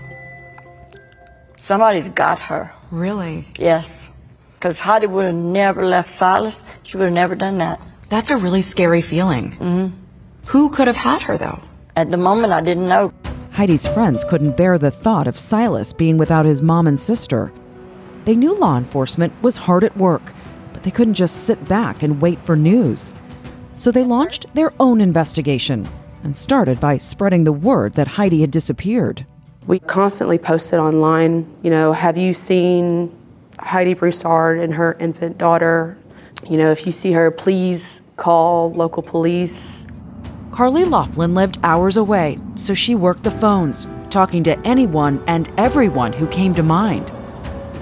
Somebody's 1.55 2.09
got 2.09 2.39
her. 2.39 2.73
Really? 2.91 3.47
Yes. 3.57 4.11
Because 4.55 4.79
Heidi 4.79 5.07
would 5.07 5.25
have 5.25 5.35
never 5.35 5.85
left 5.85 6.09
Silas. 6.09 6.63
She 6.83 6.97
would 6.97 7.05
have 7.05 7.13
never 7.13 7.35
done 7.35 7.57
that. 7.59 7.79
That's 8.09 8.29
a 8.29 8.37
really 8.37 8.61
scary 8.61 9.01
feeling. 9.01 9.51
Mm-hmm. 9.51 9.95
Who 10.47 10.69
could 10.69 10.87
have 10.87 10.97
had 10.97 11.21
her, 11.23 11.37
though? 11.37 11.61
At 11.95 12.11
the 12.11 12.17
moment, 12.17 12.53
I 12.53 12.61
didn't 12.61 12.89
know. 12.89 13.13
Heidi's 13.51 13.87
friends 13.87 14.25
couldn't 14.25 14.57
bear 14.57 14.77
the 14.77 14.91
thought 14.91 15.27
of 15.27 15.37
Silas 15.37 15.93
being 15.93 16.17
without 16.17 16.45
his 16.45 16.61
mom 16.61 16.87
and 16.87 16.99
sister. 16.99 17.53
They 18.25 18.35
knew 18.35 18.57
law 18.57 18.77
enforcement 18.77 19.33
was 19.41 19.57
hard 19.57 19.83
at 19.83 19.95
work, 19.95 20.21
but 20.21 20.42
they 20.83 20.91
couldn't 20.91 21.15
just 21.15 21.45
sit 21.45 21.63
back 21.67 22.03
and 22.03 22.21
wait 22.21 22.39
for 22.39 22.55
news. 22.55 23.13
So 23.77 23.91
they 23.91 24.03
launched 24.03 24.53
their 24.53 24.71
own 24.79 25.01
investigation 25.01 25.87
and 26.23 26.35
started 26.35 26.79
by 26.79 26.97
spreading 26.97 27.43
the 27.43 27.51
word 27.51 27.93
that 27.93 28.07
Heidi 28.07 28.41
had 28.41 28.51
disappeared. 28.51 29.25
We 29.65 29.79
constantly 29.79 30.37
posted 30.37 30.79
online, 30.79 31.51
you 31.63 31.69
know, 31.69 31.93
have 31.93 32.17
you 32.17 32.33
seen 32.33 33.13
Heidi 33.59 33.93
Broussard 33.93 34.59
and 34.59 34.73
her 34.73 34.93
infant 34.99 35.37
daughter? 35.37 35.97
You 36.49 36.57
know, 36.57 36.71
if 36.71 36.85
you 36.85 36.91
see 36.91 37.13
her, 37.13 37.31
please 37.31 38.01
call 38.17 38.71
local 38.73 39.01
police. 39.01 39.87
Carly 40.51 40.83
Laughlin 40.83 41.33
lived 41.33 41.57
hours 41.63 41.97
away, 41.97 42.37
so 42.55 42.73
she 42.73 42.93
worked 42.93 43.23
the 43.23 43.31
phones, 43.31 43.87
talking 44.09 44.43
to 44.43 44.59
anyone 44.67 45.23
and 45.27 45.49
everyone 45.57 46.13
who 46.13 46.27
came 46.27 46.53
to 46.53 46.63
mind. 46.63 47.11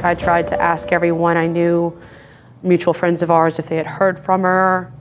I 0.03 0.15
tried 0.15 0.48
to 0.48 0.62
ask 0.62 0.91
everyone 0.91 1.36
I 1.36 1.48
knew, 1.48 1.96
mutual 2.63 2.93
friends 2.93 3.23
of 3.23 3.31
ours, 3.31 3.59
if 3.59 3.67
they 3.67 3.77
had 3.77 3.87
heard 3.87 4.19
from 4.19 4.43
her 4.43 4.91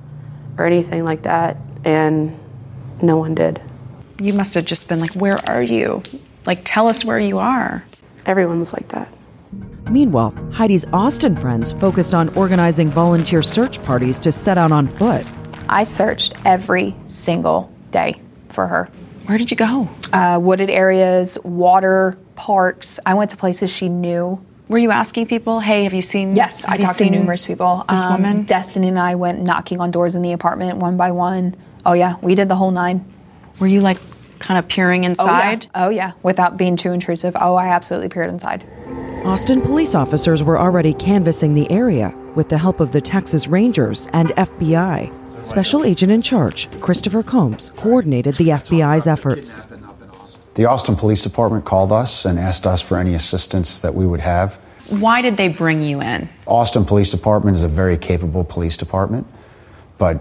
or 0.59 0.67
anything 0.67 1.05
like 1.05 1.23
that, 1.23 1.57
and 1.85 2.39
no 3.03 3.17
one 3.17 3.35
did. 3.35 3.61
You 4.21 4.33
must 4.33 4.55
have 4.55 4.65
just 4.65 4.89
been 4.89 5.01
like, 5.01 5.13
Where 5.13 5.39
are 5.49 5.63
you? 5.63 6.03
Like, 6.47 6.61
tell 6.65 6.87
us 6.87 7.05
where 7.05 7.19
you 7.19 7.39
are. 7.39 7.85
Everyone 8.27 8.61
was 8.61 8.73
like 8.73 8.89
that. 8.89 9.13
Meanwhile, 9.91 10.35
Heidi's 10.53 10.87
Austin 10.93 11.35
friends 11.35 11.73
focused 11.73 12.15
on 12.15 12.29
organizing 12.37 12.91
volunteer 12.91 13.43
search 13.43 13.83
parties 13.83 14.21
to 14.21 14.31
set 14.31 14.57
out 14.57 14.73
on 14.73 14.87
foot. 14.87 15.27
I 15.69 15.85
searched 15.85 16.35
every 16.45 16.95
single 17.07 17.73
day 17.91 18.21
for 18.49 18.67
her. 18.67 18.89
Where 19.27 19.39
did 19.39 19.51
you 19.51 19.57
go? 19.57 19.89
Uh, 20.13 20.39
wooded 20.41 20.71
areas, 20.71 21.39
water, 21.45 22.19
parks. 22.35 22.99
I 23.07 23.15
went 23.15 23.31
to 23.31 23.37
places 23.37 23.71
she 23.71 23.89
knew. 23.89 24.45
Were 24.71 24.79
you 24.79 24.93
asking 24.93 25.27
people, 25.27 25.59
hey, 25.59 25.83
have 25.83 25.95
you 25.95 26.01
seen 26.01 26.37
Yes, 26.37 26.65
I 26.65 26.77
you 26.77 26.83
talked 26.83 26.99
to 26.99 27.11
numerous 27.11 27.45
people. 27.45 27.85
This 27.89 28.05
Um, 28.05 28.13
woman? 28.13 28.43
Destiny 28.45 28.87
and 28.87 29.01
I 29.01 29.17
went 29.17 29.43
knocking 29.43 29.81
on 29.81 29.91
doors 29.91 30.15
in 30.15 30.23
the 30.23 30.31
apartment 30.31 30.79
one 30.79 30.97
by 30.97 31.11
one. 31.11 31.57
Oh, 31.85 31.93
yeah, 31.93 32.15
we 32.23 32.37
did 32.37 32.49
the 32.49 32.55
whole 32.55 32.71
nine. 32.71 33.05
Were 33.59 33.67
you 33.67 33.81
like 33.81 33.99
kind 34.39 34.59
of 34.59 34.69
peering 34.69 35.03
inside? 35.03 35.67
Oh, 35.75 35.81
yeah. 35.81 35.87
Oh, 35.87 35.89
yeah, 35.89 36.13
without 36.23 36.57
being 36.57 36.77
too 36.77 36.93
intrusive. 36.93 37.37
Oh, 37.41 37.57
I 37.57 37.67
absolutely 37.67 38.11
peered 38.11 38.31
inside. 38.31 38.65
Austin 39.25 39.61
police 39.61 39.97
officers 39.97 40.41
were 40.45 40.57
already 40.57 40.95
canvassing 40.95 41.55
the 41.55 41.69
area 41.69 42.15
with 42.37 42.49
the 42.49 42.57
help 42.59 42.79
of 42.79 42.93
the 42.93 43.01
Texas 43.01 43.49
Rangers 43.49 44.07
and 44.13 44.29
FBI. 44.37 45.13
Special 45.45 45.83
agent 45.83 46.13
in 46.13 46.23
charge, 46.23 46.69
Christopher 46.81 47.25
Combs, 47.25 47.71
coordinated 47.71 48.37
the 48.37 48.51
FBI's 48.51 49.09
efforts. 49.09 49.67
The 50.55 50.67
Austin 50.67 50.95
Police 50.95 51.23
Department 51.25 51.65
called 51.65 51.91
us 51.91 52.25
and 52.25 52.39
asked 52.39 52.67
us 52.69 52.81
for 52.81 52.99
any 52.99 53.15
assistance 53.15 53.81
that 53.81 53.95
we 53.95 54.07
would 54.07 54.21
have. 54.21 54.60
Why 54.91 55.23
did 55.23 55.37
they 55.37 55.49
bring 55.49 55.83
you 55.83 56.01
in? 56.01 56.29
Austin 56.47 56.85
Police 56.85 57.11
Department 57.11 57.57
is 57.57 57.63
a 57.63 57.69
very 57.69 57.97
capable 57.97 58.45
police 58.45 58.77
department, 58.77 59.27
but 59.99 60.21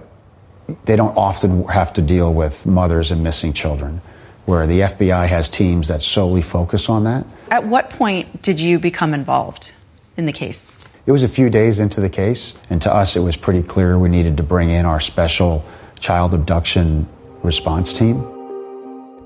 they 0.85 0.95
don't 0.95 1.17
often 1.17 1.65
have 1.65 1.91
to 1.93 2.03
deal 2.03 2.33
with 2.33 2.67
mothers 2.67 3.09
and 3.09 3.23
missing 3.23 3.51
children, 3.51 4.01
where 4.45 4.67
the 4.67 4.81
FBI 4.81 5.27
has 5.27 5.49
teams 5.49 5.87
that 5.87 6.03
solely 6.03 6.43
focus 6.43 6.87
on 6.87 7.03
that. 7.05 7.25
At 7.49 7.65
what 7.65 7.89
point 7.89 8.43
did 8.43 8.61
you 8.61 8.77
become 8.77 9.15
involved 9.15 9.73
in 10.17 10.27
the 10.27 10.33
case? 10.33 10.79
It 11.07 11.11
was 11.11 11.23
a 11.23 11.27
few 11.27 11.49
days 11.49 11.79
into 11.79 11.99
the 11.99 12.09
case, 12.09 12.55
and 12.69 12.79
to 12.83 12.93
us, 12.93 13.15
it 13.15 13.21
was 13.21 13.35
pretty 13.35 13.63
clear 13.63 13.97
we 13.97 14.09
needed 14.09 14.37
to 14.37 14.43
bring 14.43 14.69
in 14.69 14.85
our 14.85 14.99
special 14.99 15.65
child 15.99 16.35
abduction 16.35 17.07
response 17.41 17.91
team. 17.91 18.23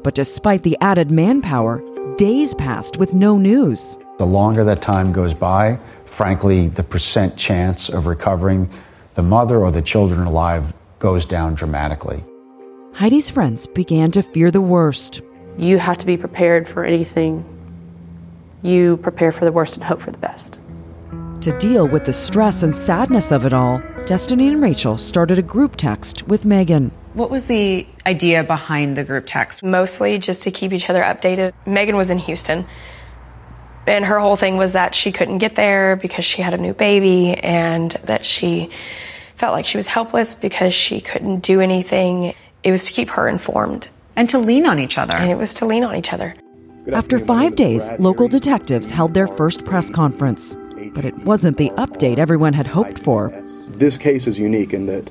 But 0.03 0.15
despite 0.15 0.63
the 0.63 0.77
added 0.79 1.11
manpower, 1.11 1.83
days 2.15 2.53
passed 2.53 2.95
with 2.95 3.13
no 3.13 3.37
news. 3.37 3.99
The 4.17 4.25
longer 4.25 4.63
that 4.63 4.81
time 4.81 5.11
goes 5.11 5.33
by, 5.33 5.79
frankly, 6.05 6.67
the 6.67 6.83
percent 6.83 7.35
chance 7.35 7.89
of 7.89 8.05
recovering 8.05 8.69
the 9.15 9.23
mother 9.23 9.59
or 9.59 9.71
the 9.71 9.81
children 9.81 10.27
alive 10.27 10.73
goes 10.99 11.25
down 11.25 11.55
dramatically. 11.55 12.23
Heidi's 12.93 13.29
friends 13.29 13.65
began 13.65 14.11
to 14.11 14.21
fear 14.21 14.51
the 14.51 14.61
worst. 14.61 15.21
You 15.57 15.79
have 15.79 15.97
to 15.97 16.05
be 16.05 16.15
prepared 16.15 16.67
for 16.67 16.83
anything. 16.83 17.43
You 18.61 18.97
prepare 18.97 19.31
for 19.31 19.45
the 19.45 19.51
worst 19.51 19.75
and 19.75 19.83
hope 19.83 20.01
for 20.01 20.11
the 20.11 20.17
best. 20.19 20.59
To 21.41 21.51
deal 21.59 21.87
with 21.87 22.05
the 22.05 22.13
stress 22.13 22.63
and 22.63 22.75
sadness 22.75 23.31
of 23.31 23.45
it 23.45 23.51
all, 23.51 23.81
Destiny 24.05 24.47
and 24.47 24.61
Rachel 24.61 24.97
started 24.97 25.39
a 25.39 25.41
group 25.41 25.75
text 25.75 26.25
with 26.27 26.45
Megan. 26.45 26.91
What 27.13 27.29
was 27.29 27.45
the 27.45 27.85
idea 28.05 28.43
behind 28.43 28.95
the 28.95 29.03
group 29.03 29.25
text? 29.25 29.63
Mostly 29.63 30.17
just 30.19 30.43
to 30.43 30.51
keep 30.51 30.71
each 30.71 30.89
other 30.89 31.01
updated. 31.01 31.53
Megan 31.65 31.97
was 31.97 32.09
in 32.09 32.17
Houston, 32.17 32.65
and 33.85 34.05
her 34.05 34.19
whole 34.19 34.35
thing 34.35 34.57
was 34.57 34.73
that 34.73 34.95
she 34.95 35.11
couldn't 35.11 35.39
get 35.39 35.55
there 35.55 35.95
because 35.95 36.25
she 36.25 36.41
had 36.41 36.53
a 36.53 36.57
new 36.57 36.73
baby 36.73 37.33
and 37.33 37.91
that 38.03 38.25
she 38.25 38.71
felt 39.35 39.53
like 39.53 39.65
she 39.65 39.77
was 39.77 39.87
helpless 39.87 40.35
because 40.35 40.73
she 40.73 41.01
couldn't 41.01 41.41
do 41.41 41.59
anything. 41.59 42.33
It 42.63 42.71
was 42.71 42.85
to 42.85 42.93
keep 42.93 43.09
her 43.09 43.27
informed. 43.27 43.89
And 44.15 44.29
to 44.29 44.39
lean 44.39 44.65
on 44.67 44.79
each 44.79 44.97
other. 44.97 45.15
And 45.15 45.29
it 45.29 45.37
was 45.37 45.53
to 45.55 45.65
lean 45.65 45.83
on 45.83 45.95
each 45.95 46.13
other. 46.13 46.35
After 46.91 47.17
five 47.17 47.55
days, 47.55 47.89
local 47.97 48.27
detectives 48.27 48.89
held 48.89 49.13
their 49.13 49.27
first 49.27 49.65
press 49.65 49.89
conference. 49.89 50.55
But 50.93 51.05
it 51.05 51.15
wasn't 51.19 51.57
the 51.57 51.69
update 51.71 52.17
everyone 52.17 52.53
had 52.53 52.67
hoped 52.67 52.99
for. 52.99 53.29
This 53.69 53.97
case 53.97 54.27
is 54.27 54.37
unique 54.37 54.73
in 54.73 54.85
that 54.85 55.09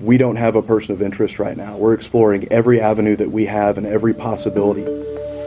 we 0.00 0.16
don't 0.16 0.36
have 0.36 0.56
a 0.56 0.62
person 0.62 0.94
of 0.94 1.02
interest 1.02 1.38
right 1.38 1.56
now. 1.56 1.76
We're 1.76 1.92
exploring 1.92 2.48
every 2.50 2.80
avenue 2.80 3.16
that 3.16 3.30
we 3.30 3.46
have 3.46 3.76
and 3.76 3.86
every 3.86 4.14
possibility. 4.14 4.84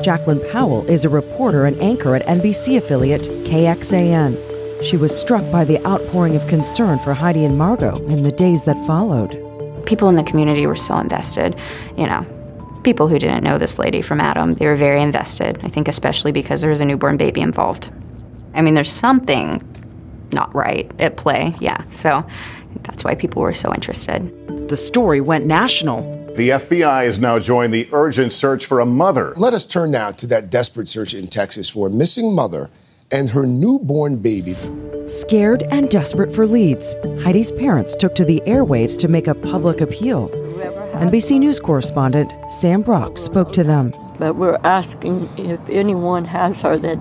Jacqueline 0.04 0.42
Powell 0.52 0.86
is 0.90 1.06
a 1.06 1.10
reporter 1.10 1.64
and 1.64 1.80
anchor 1.80 2.14
at 2.14 2.26
NBC 2.26 2.78
affiliate 2.78 3.22
KXAN. 3.46 4.84
She 4.84 4.98
was 4.98 5.18
struck 5.18 5.50
by 5.50 5.64
the 5.64 5.84
outpouring 5.88 6.36
of 6.36 6.46
concern 6.48 7.00
for 7.00 7.14
Heidi 7.14 7.46
and 7.46 7.58
Margot 7.58 7.96
in 8.08 8.22
the 8.22 8.32
days 8.32 8.66
that 8.66 8.76
followed. 8.86 9.32
People 9.86 10.10
in 10.10 10.16
the 10.16 10.24
community 10.24 10.68
were 10.68 10.76
so 10.76 10.98
invested, 10.98 11.56
you 11.98 12.06
know. 12.06 12.26
People 12.84 13.08
who 13.08 13.18
didn't 13.18 13.46
know 13.46 13.58
this 13.58 13.80
lady 13.80 14.02
from 14.02 14.20
Adam, 14.20 14.56
they 14.56 14.66
were 14.66 14.76
very 14.76 15.02
invested. 15.02 15.58
I 15.64 15.70
think 15.70 15.88
especially 15.88 16.34
because 16.34 16.60
there 16.60 16.70
was 16.70 16.82
a 16.82 16.86
newborn 16.86 17.16
baby 17.16 17.40
involved. 17.40 17.90
I 18.54 18.62
mean, 18.62 18.74
there's 18.74 18.92
something 18.92 19.64
not 20.34 20.54
right 20.54 20.92
at 21.00 21.16
play, 21.16 21.56
yeah. 21.62 21.88
So 21.92 22.26
that's 22.82 23.06
why 23.06 23.16
people 23.16 23.42
were 23.42 23.54
so 23.54 23.74
interested. 23.74 24.68
The 24.68 24.76
story 24.76 25.22
went 25.22 25.46
national. 25.46 26.23
The 26.36 26.50
FBI 26.50 27.06
has 27.06 27.20
now 27.20 27.38
joined 27.38 27.76
the 27.76 27.88
urgent 27.92 28.34
search 28.34 28.66
for 28.66 28.80
a 28.80 28.88
mother. 28.88 29.36
Let 29.38 29.54
us 29.54 29.68
turn 29.68 29.92
now 29.92 30.10
to 30.10 30.26
that 30.28 30.50
desperate 30.50 30.88
search 30.88 31.14
in 31.14 31.28
Texas 31.28 31.70
for 31.70 31.86
a 31.86 31.90
missing 31.92 32.34
mother 32.34 32.72
and 33.12 33.30
her 33.30 33.46
newborn 33.46 34.18
baby. 34.18 34.56
Scared 35.06 35.62
and 35.70 35.90
desperate 35.90 36.34
for 36.34 36.48
leads, 36.48 36.96
Heidi's 37.22 37.52
parents 37.52 37.94
took 37.94 38.16
to 38.16 38.26
the 38.26 38.42
airwaves 38.48 38.98
to 39.02 39.08
make 39.08 39.28
a 39.28 39.36
public 39.36 39.80
appeal. 39.80 40.30
NBC 40.96 41.38
News 41.38 41.60
correspondent 41.60 42.34
Sam 42.52 42.82
Brock 42.82 43.20
spoke 43.20 43.52
to 43.52 43.64
them. 43.64 43.94
But 44.18 44.36
we're 44.36 44.58
asking 44.64 45.30
if 45.38 45.60
anyone 45.70 46.26
has 46.26 46.62
her 46.62 46.80
that 46.80 46.98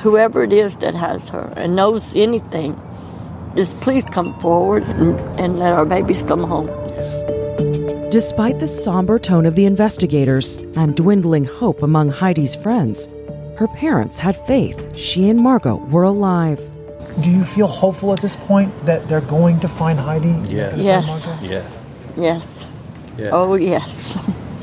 whoever 0.00 0.42
it 0.42 0.52
is 0.52 0.78
that 0.78 0.96
has 0.96 1.28
her 1.28 1.52
and 1.56 1.76
knows 1.76 2.12
anything, 2.16 2.74
just 3.54 3.78
please 3.80 4.04
come 4.04 4.36
forward 4.40 4.82
and, 4.82 5.20
and 5.38 5.58
let 5.60 5.72
our 5.72 5.86
babies 5.86 6.22
come 6.22 6.42
home. 6.42 6.87
Despite 8.10 8.58
the 8.58 8.66
somber 8.66 9.18
tone 9.18 9.44
of 9.44 9.54
the 9.54 9.66
investigators 9.66 10.56
and 10.76 10.96
dwindling 10.96 11.44
hope 11.44 11.82
among 11.82 12.08
Heidi's 12.08 12.56
friends, 12.56 13.06
her 13.58 13.68
parents 13.68 14.16
had 14.16 14.34
faith 14.34 14.96
she 14.96 15.28
and 15.28 15.38
Margot 15.38 15.76
were 15.76 16.04
alive. 16.04 16.58
Do 17.20 17.30
you 17.30 17.44
feel 17.44 17.66
hopeful 17.66 18.14
at 18.14 18.22
this 18.22 18.34
point 18.34 18.72
that 18.86 19.06
they're 19.08 19.20
going 19.20 19.60
to 19.60 19.68
find 19.68 20.00
Heidi? 20.00 20.30
Yes. 20.48 20.78
Yes. 20.78 21.28
Yes. 21.42 21.84
Yes. 22.16 22.66
Yes. 23.18 23.30
Oh, 23.30 23.56
yes. 23.56 24.16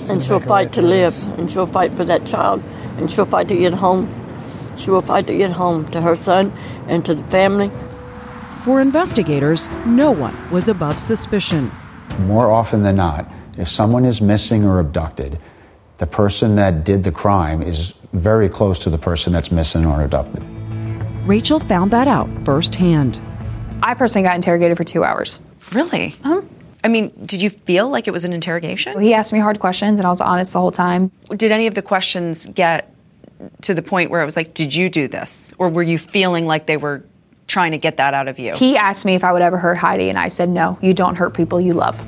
And 0.10 0.24
she'll 0.24 0.40
fight 0.40 0.74
to 0.74 0.82
live, 0.82 1.14
and 1.38 1.52
she'll 1.52 1.68
fight 1.68 1.94
for 1.94 2.06
that 2.06 2.26
child, 2.26 2.64
and 2.98 3.12
she'll 3.12 3.28
fight 3.28 3.48
to 3.50 3.56
get 3.56 3.76
home. 3.76 4.10
She 4.76 4.90
will 4.90 5.04
fight 5.04 5.28
to 5.28 5.38
get 5.38 5.52
home 5.52 5.88
to 5.92 6.02
her 6.02 6.16
son 6.16 6.52
and 6.88 7.06
to 7.06 7.14
the 7.14 7.24
family. 7.26 7.70
For 8.62 8.82
investigators, 8.82 9.70
no 9.86 10.10
one 10.10 10.36
was 10.50 10.68
above 10.68 10.98
suspicion. 10.98 11.72
More 12.20 12.52
often 12.52 12.84
than 12.84 12.96
not, 12.96 13.32
if 13.58 13.68
someone 13.68 14.06
is 14.06 14.22
missing 14.22 14.66
or 14.66 14.80
abducted, 14.80 15.40
the 15.98 16.08
person 16.08 16.56
that 16.56 16.84
did 16.84 17.04
the 17.04 17.12
crime 17.12 17.62
is 17.62 17.94
very 18.14 18.50
close 18.50 18.80
to 18.80 18.90
the 18.90 18.98
person 18.98 19.34
that's 19.34 19.52
missing 19.52 19.86
or 19.86 20.02
abducted. 20.02 20.44
Rachel 21.26 21.60
found 21.60 21.92
that 21.92 22.08
out 22.08 22.30
firsthand. 22.44 23.20
I 23.82 23.94
personally 23.94 24.28
got 24.28 24.36
interrogated 24.36 24.78
for 24.78 24.84
two 24.84 25.04
hours. 25.04 25.40
Really? 25.72 26.16
Uh-huh. 26.24 26.42
I 26.84 26.88
mean, 26.88 27.12
did 27.26 27.42
you 27.42 27.50
feel 27.50 27.90
like 27.90 28.08
it 28.08 28.12
was 28.12 28.26
an 28.26 28.34
interrogation? 28.34 29.00
He 29.02 29.14
asked 29.14 29.34
me 29.34 29.40
hard 29.40 29.60
questions, 29.60 30.00
and 30.00 30.06
I 30.06 30.10
was 30.10 30.22
honest 30.22 30.54
the 30.54 30.60
whole 30.60 30.72
time. 30.72 31.12
Did 31.30 31.52
any 31.52 31.68
of 31.68 31.74
the 31.74 31.82
questions 31.82 32.46
get 32.46 32.94
to 33.64 33.74
the 33.74 33.82
point 33.82 34.12
where 34.12 34.22
it 34.22 34.26
was 34.26 34.36
like, 34.38 34.54
did 34.54 34.76
you 34.76 34.90
do 34.90 35.08
this? 35.08 35.54
Or 35.58 35.70
were 35.70 35.84
you 35.84 35.98
feeling 35.98 36.46
like 36.46 36.68
they 36.68 36.78
were 36.78 37.04
trying 37.48 37.72
to 37.72 37.78
get 37.78 37.98
that 37.98 38.14
out 38.14 38.28
of 38.28 38.40
you? 38.40 38.54
He 38.56 38.78
asked 38.78 39.06
me 39.06 39.16
if 39.16 39.24
I 39.24 39.32
would 39.32 39.42
ever 39.42 39.58
hurt 39.58 39.76
Heidi, 39.76 40.10
and 40.10 40.18
I 40.18 40.28
said, 40.28 40.50
no, 40.50 40.78
you 40.82 40.94
don't 40.94 41.16
hurt 41.16 41.34
people 41.34 41.60
you 41.60 41.74
love. 41.74 42.04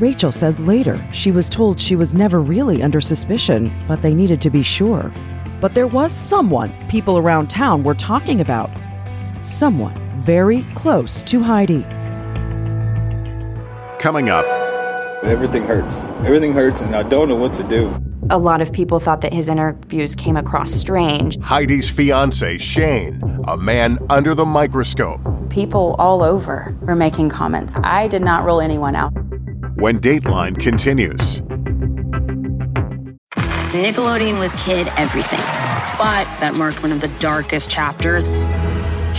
Rachel 0.00 0.32
says 0.32 0.58
later 0.58 1.06
she 1.12 1.30
was 1.30 1.50
told 1.50 1.80
she 1.80 1.96
was 1.96 2.14
never 2.14 2.40
really 2.40 2.82
under 2.82 3.00
suspicion, 3.00 3.72
but 3.86 4.02
they 4.02 4.14
needed 4.14 4.40
to 4.40 4.50
be 4.50 4.62
sure. 4.62 5.12
But 5.60 5.74
there 5.74 5.86
was 5.86 6.10
someone 6.10 6.72
people 6.88 7.18
around 7.18 7.50
town 7.50 7.82
were 7.82 7.94
talking 7.94 8.40
about. 8.40 8.70
Someone 9.42 9.98
very 10.20 10.62
close 10.74 11.22
to 11.24 11.42
Heidi. 11.42 11.82
Coming 13.98 14.30
up, 14.30 14.46
Everything 15.22 15.64
hurts. 15.64 15.96
Everything 16.24 16.54
hurts, 16.54 16.80
and 16.80 16.96
I 16.96 17.02
don't 17.02 17.28
know 17.28 17.36
what 17.36 17.52
to 17.54 17.62
do. 17.62 17.94
A 18.28 18.38
lot 18.38 18.60
of 18.60 18.72
people 18.72 19.00
thought 19.00 19.22
that 19.22 19.32
his 19.32 19.48
interviews 19.48 20.14
came 20.14 20.36
across 20.36 20.70
strange. 20.70 21.38
Heidi's 21.38 21.88
fiance, 21.88 22.58
Shane, 22.58 23.22
a 23.48 23.56
man 23.56 23.98
under 24.10 24.34
the 24.34 24.44
microscope. 24.44 25.20
People 25.48 25.96
all 25.98 26.22
over 26.22 26.76
were 26.82 26.94
making 26.94 27.30
comments. 27.30 27.74
I 27.82 28.08
did 28.08 28.22
not 28.22 28.44
rule 28.44 28.60
anyone 28.60 28.94
out. 28.94 29.12
When 29.76 29.98
Dateline 29.98 30.60
continues. 30.60 31.40
Nickelodeon 33.72 34.38
was 34.38 34.52
kid 34.62 34.88
everything. 34.96 35.40
But 35.96 36.24
that 36.40 36.54
marked 36.54 36.82
one 36.82 36.92
of 36.92 37.00
the 37.00 37.08
darkest 37.18 37.70
chapters. 37.70 38.42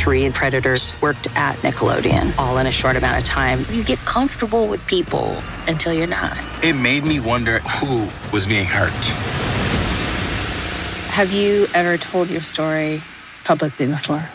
Three 0.01 0.27
predators 0.31 0.99
worked 0.99 1.27
at 1.35 1.55
Nickelodeon 1.57 2.35
all 2.39 2.57
in 2.57 2.65
a 2.65 2.71
short 2.71 2.95
amount 2.95 3.19
of 3.19 3.23
time. 3.23 3.67
You 3.69 3.83
get 3.83 3.99
comfortable 3.99 4.67
with 4.67 4.83
people 4.87 5.37
until 5.67 5.93
you're 5.93 6.07
not. 6.07 6.35
It 6.63 6.73
made 6.73 7.03
me 7.03 7.19
wonder 7.19 7.59
who 7.59 8.09
was 8.33 8.47
being 8.47 8.65
hurt. 8.65 8.91
Have 11.11 11.33
you 11.33 11.67
ever 11.75 11.99
told 11.99 12.31
your 12.31 12.41
story 12.41 13.03
publicly 13.43 13.85
before? 13.85 14.27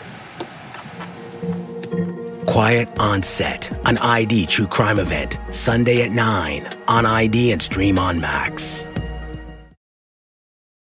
Quiet 2.45 2.87
on 2.97 3.21
Set, 3.21 3.69
an 3.85 3.97
ID 3.97 4.45
true 4.45 4.67
crime 4.67 4.99
event, 4.99 5.37
Sunday 5.51 6.01
at 6.01 6.11
9 6.11 6.65
on 6.87 7.05
ID 7.05 7.51
and 7.51 7.61
stream 7.61 7.99
on 7.99 8.21
Max. 8.21 8.87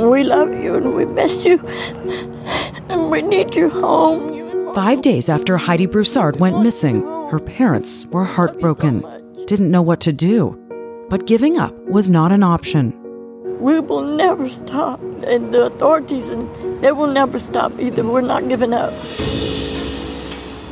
We 0.00 0.24
love 0.24 0.54
you 0.54 0.76
and 0.76 0.94
we 0.94 1.04
miss 1.04 1.44
you. 1.44 1.58
And 2.88 3.10
we 3.10 3.20
need 3.20 3.54
you 3.54 3.68
home. 3.68 4.72
Five 4.72 5.02
days 5.02 5.28
after 5.28 5.58
Heidi 5.58 5.84
Broussard 5.84 6.40
went 6.40 6.62
missing, 6.62 7.02
her 7.28 7.38
parents 7.38 8.06
were 8.06 8.24
heartbroken, 8.24 9.04
didn't 9.46 9.70
know 9.70 9.82
what 9.82 10.00
to 10.00 10.12
do. 10.12 10.56
But 11.10 11.26
giving 11.26 11.58
up 11.58 11.74
was 11.84 12.08
not 12.08 12.32
an 12.32 12.42
option. 12.42 12.94
We 13.60 13.78
will 13.80 14.00
never 14.00 14.48
stop. 14.48 15.02
And 15.26 15.52
the 15.52 15.66
authorities, 15.66 16.30
and 16.30 16.48
they 16.82 16.92
will 16.92 17.12
never 17.12 17.38
stop 17.38 17.78
either. 17.78 18.02
We're 18.02 18.22
not 18.22 18.48
giving 18.48 18.72
up. 18.72 18.94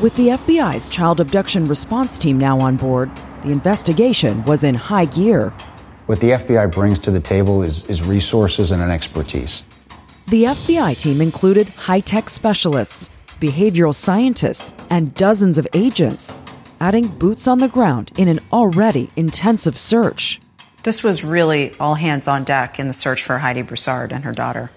With 0.01 0.14
the 0.14 0.29
FBI's 0.29 0.88
child 0.88 1.21
abduction 1.21 1.67
response 1.67 2.19
team 2.19 2.38
now 2.38 2.61
on 2.61 2.77
board, 2.77 3.11
the 3.43 3.51
investigation 3.51 4.43
was 4.45 4.64
in 4.64 4.75
high 4.75 5.05
gear. 5.05 5.53
What 6.09 6.21
the 6.21 6.31
FBI 6.31 6.73
brings 6.73 6.99
to 7.01 7.11
the 7.11 7.21
table 7.21 7.62
is, 7.62 7.85
is 7.90 8.03
resources 8.03 8.71
and 8.71 8.81
an 8.81 8.90
expertise. 8.90 9.66
The 10.29 10.44
FBI 10.44 10.97
team 10.97 11.21
included 11.21 11.68
high 11.68 12.01
tech 12.01 12.31
specialists, 12.31 13.11
behavioral 13.38 13.94
scientists, 13.94 14.73
and 14.88 15.12
dozens 15.12 15.59
of 15.59 15.68
agents, 15.75 16.35
adding 16.81 17.09
boots 17.09 17.47
on 17.47 17.59
the 17.59 17.68
ground 17.68 18.12
in 18.16 18.27
an 18.27 18.38
already 18.55 19.11
intensive 19.16 19.77
search. 19.77 20.40
This 20.83 21.05
was 21.05 21.25
really 21.25 21.75
all 21.79 21.97
hands 21.97 22.27
on 22.27 22.42
deck 22.42 22.79
in 22.79 22.87
the 22.87 22.94
search 22.94 23.23
for 23.23 23.37
Heidi 23.37 23.61
Broussard 23.61 24.11
and 24.11 24.25
her 24.25 24.33
daughter. 24.33 24.71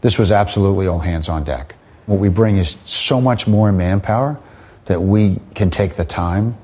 This 0.00 0.18
was 0.18 0.32
absolutely 0.32 0.86
all 0.86 1.00
hands 1.00 1.28
on 1.28 1.44
deck. 1.44 1.74
What 2.06 2.20
we 2.20 2.30
bring 2.30 2.56
is 2.56 2.78
so 2.86 3.20
much 3.20 3.46
more 3.46 3.70
manpower 3.70 4.40
that 4.86 5.02
we 5.02 5.40
can 5.54 5.68
take 5.68 5.96
the 5.96 6.06
time 6.06 6.56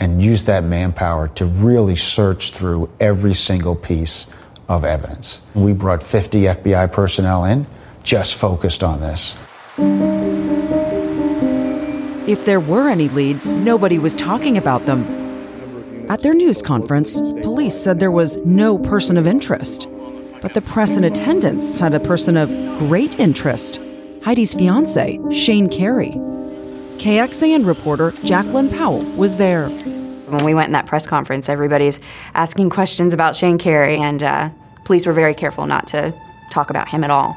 and 0.00 0.22
use 0.22 0.44
that 0.44 0.64
manpower 0.64 1.28
to 1.28 1.46
really 1.46 1.96
search 1.96 2.52
through 2.52 2.88
every 3.00 3.34
single 3.34 3.74
piece 3.74 4.30
of 4.68 4.84
evidence. 4.84 5.42
We 5.54 5.72
brought 5.72 6.02
50 6.02 6.42
FBI 6.42 6.92
personnel 6.92 7.44
in 7.44 7.66
just 8.02 8.36
focused 8.36 8.84
on 8.84 9.00
this. 9.00 9.36
If 12.28 12.44
there 12.44 12.60
were 12.60 12.88
any 12.88 13.08
leads, 13.08 13.52
nobody 13.52 13.98
was 13.98 14.16
talking 14.16 14.56
about 14.56 14.86
them. 14.86 15.04
At 16.08 16.22
their 16.22 16.34
news 16.34 16.62
conference, 16.62 17.20
police 17.20 17.78
said 17.78 17.98
there 17.98 18.10
was 18.12 18.36
no 18.38 18.78
person 18.78 19.16
of 19.16 19.26
interest. 19.26 19.88
But 20.40 20.54
the 20.54 20.60
press 20.60 20.96
in 20.96 21.04
attendance 21.04 21.80
had 21.80 21.94
a 21.94 22.00
person 22.00 22.36
of 22.36 22.50
great 22.78 23.18
interest 23.18 23.80
Heidi's 24.26 24.54
fiance, 24.54 25.20
Shane 25.30 25.68
Carey. 25.68 26.10
KXAN 26.98 27.66
reporter 27.66 28.12
Jacqueline 28.24 28.68
Powell 28.68 29.00
was 29.16 29.36
there. 29.36 29.68
When 29.68 30.44
we 30.44 30.54
went 30.54 30.68
in 30.68 30.72
that 30.72 30.86
press 30.86 31.06
conference, 31.06 31.48
everybody's 31.48 32.00
asking 32.34 32.70
questions 32.70 33.12
about 33.12 33.36
Shane 33.36 33.58
Carey, 33.58 33.96
and 33.98 34.22
uh, 34.22 34.48
police 34.84 35.06
were 35.06 35.12
very 35.12 35.34
careful 35.34 35.66
not 35.66 35.86
to 35.88 36.14
talk 36.50 36.70
about 36.70 36.88
him 36.88 37.04
at 37.04 37.10
all. 37.10 37.36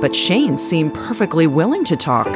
But 0.00 0.16
Shane 0.16 0.56
seemed 0.56 0.94
perfectly 0.94 1.46
willing 1.46 1.84
to 1.84 1.96
talk. 1.96 2.26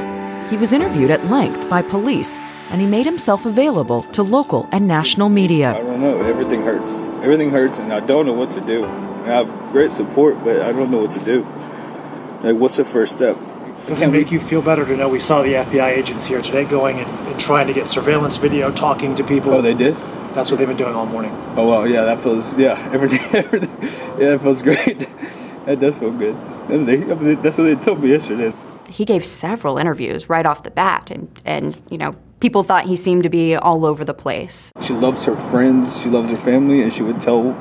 He 0.51 0.57
was 0.57 0.73
interviewed 0.73 1.11
at 1.11 1.25
length 1.27 1.69
by 1.69 1.83
police, 1.83 2.39
and 2.71 2.81
he 2.81 2.87
made 2.87 3.07
himself 3.07 3.47
available 3.47 4.03
to 4.05 4.23
local 4.23 4.69
and 4.71 4.87
national 4.87 5.29
media. 5.29 5.71
I 5.71 5.83
don't 5.83 6.01
know. 6.01 6.23
Everything 6.23 6.63
hurts. 6.63 6.93
Everything 7.25 7.51
hurts, 7.51 7.79
and 7.79 7.93
I 7.93 8.01
don't 8.01 8.27
know 8.27 8.33
what 8.35 8.51
to 8.53 8.61
do. 8.61 8.85
I 8.85 9.27
have 9.27 9.73
great 9.73 9.93
support, 9.93 10.43
but 10.45 10.61
I 10.61 10.73
don't 10.73 10.91
know 10.91 10.99
what 10.99 11.11
to 11.13 11.25
do. 11.25 11.43
Like, 12.43 12.61
what's 12.61 12.77
the 12.77 12.85
first 12.85 13.17
step? 13.17 13.37
Does 13.91 14.03
it 14.03 14.07
make 14.13 14.31
you 14.31 14.39
feel 14.39 14.63
better 14.63 14.87
to 14.87 14.97
know 14.97 15.09
we 15.09 15.19
saw 15.19 15.43
the 15.43 15.55
FBI 15.55 15.89
agents 15.89 16.25
here 16.25 16.41
today 16.41 16.65
going 16.65 17.01
and, 17.01 17.11
and 17.27 17.41
trying 17.41 17.67
to 17.67 17.73
get 17.73 17.91
surveillance 17.91 18.37
video, 18.37 18.71
talking 18.71 19.17
to 19.17 19.25
people? 19.25 19.53
Oh, 19.53 19.61
they 19.61 19.75
did? 19.75 19.97
That's 20.33 20.49
what 20.49 20.59
they've 20.59 20.69
been 20.69 20.77
doing 20.77 20.95
all 20.95 21.07
morning. 21.07 21.33
Oh 21.57 21.69
wow, 21.69 21.83
yeah, 21.83 22.05
that 22.05 22.23
feels 22.23 22.55
yeah, 22.55 22.79
everything, 22.93 23.19
everything 23.35 23.77
yeah, 24.17 24.37
that 24.37 24.43
feels 24.43 24.63
great. 24.63 25.09
That 25.67 25.81
does 25.81 25.99
feel 25.99 26.13
good. 26.13 26.37
And 26.69 26.87
they, 26.87 26.99
I 26.99 27.15
mean, 27.17 27.43
that's 27.43 27.59
what 27.59 27.65
they 27.65 27.75
told 27.75 28.01
me 28.01 28.11
yesterday. 28.11 28.55
He 28.87 29.05
gave 29.05 29.27
several 29.27 29.77
interviews 29.77 30.29
right 30.29 30.47
off 30.47 30.63
the 30.63 30.71
bat, 30.71 31.11
and, 31.11 31.29
and 31.45 31.83
you 31.91 31.99
know, 31.99 32.15
people 32.39 32.63
thought 32.63 32.85
he 32.85 32.95
seemed 32.95 33.25
to 33.25 33.29
be 33.29 33.57
all 33.57 33.85
over 33.85 34.05
the 34.05 34.15
place. 34.15 34.71
She 34.83 34.93
loves 34.93 35.25
her 35.25 35.35
friends, 35.51 36.01
she 36.01 36.09
loves 36.09 36.31
her 36.31 36.37
family, 36.37 36.81
and 36.81 36.93
she 36.93 37.03
would 37.03 37.21
tell 37.21 37.55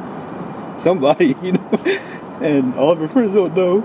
somebody, 0.78 1.36
you 1.42 1.54
know. 1.54 1.72
And 2.40 2.76
all 2.76 2.92
of 2.92 3.00
her 3.00 3.08
friends 3.08 3.34
don't 3.34 3.56
know. 3.56 3.82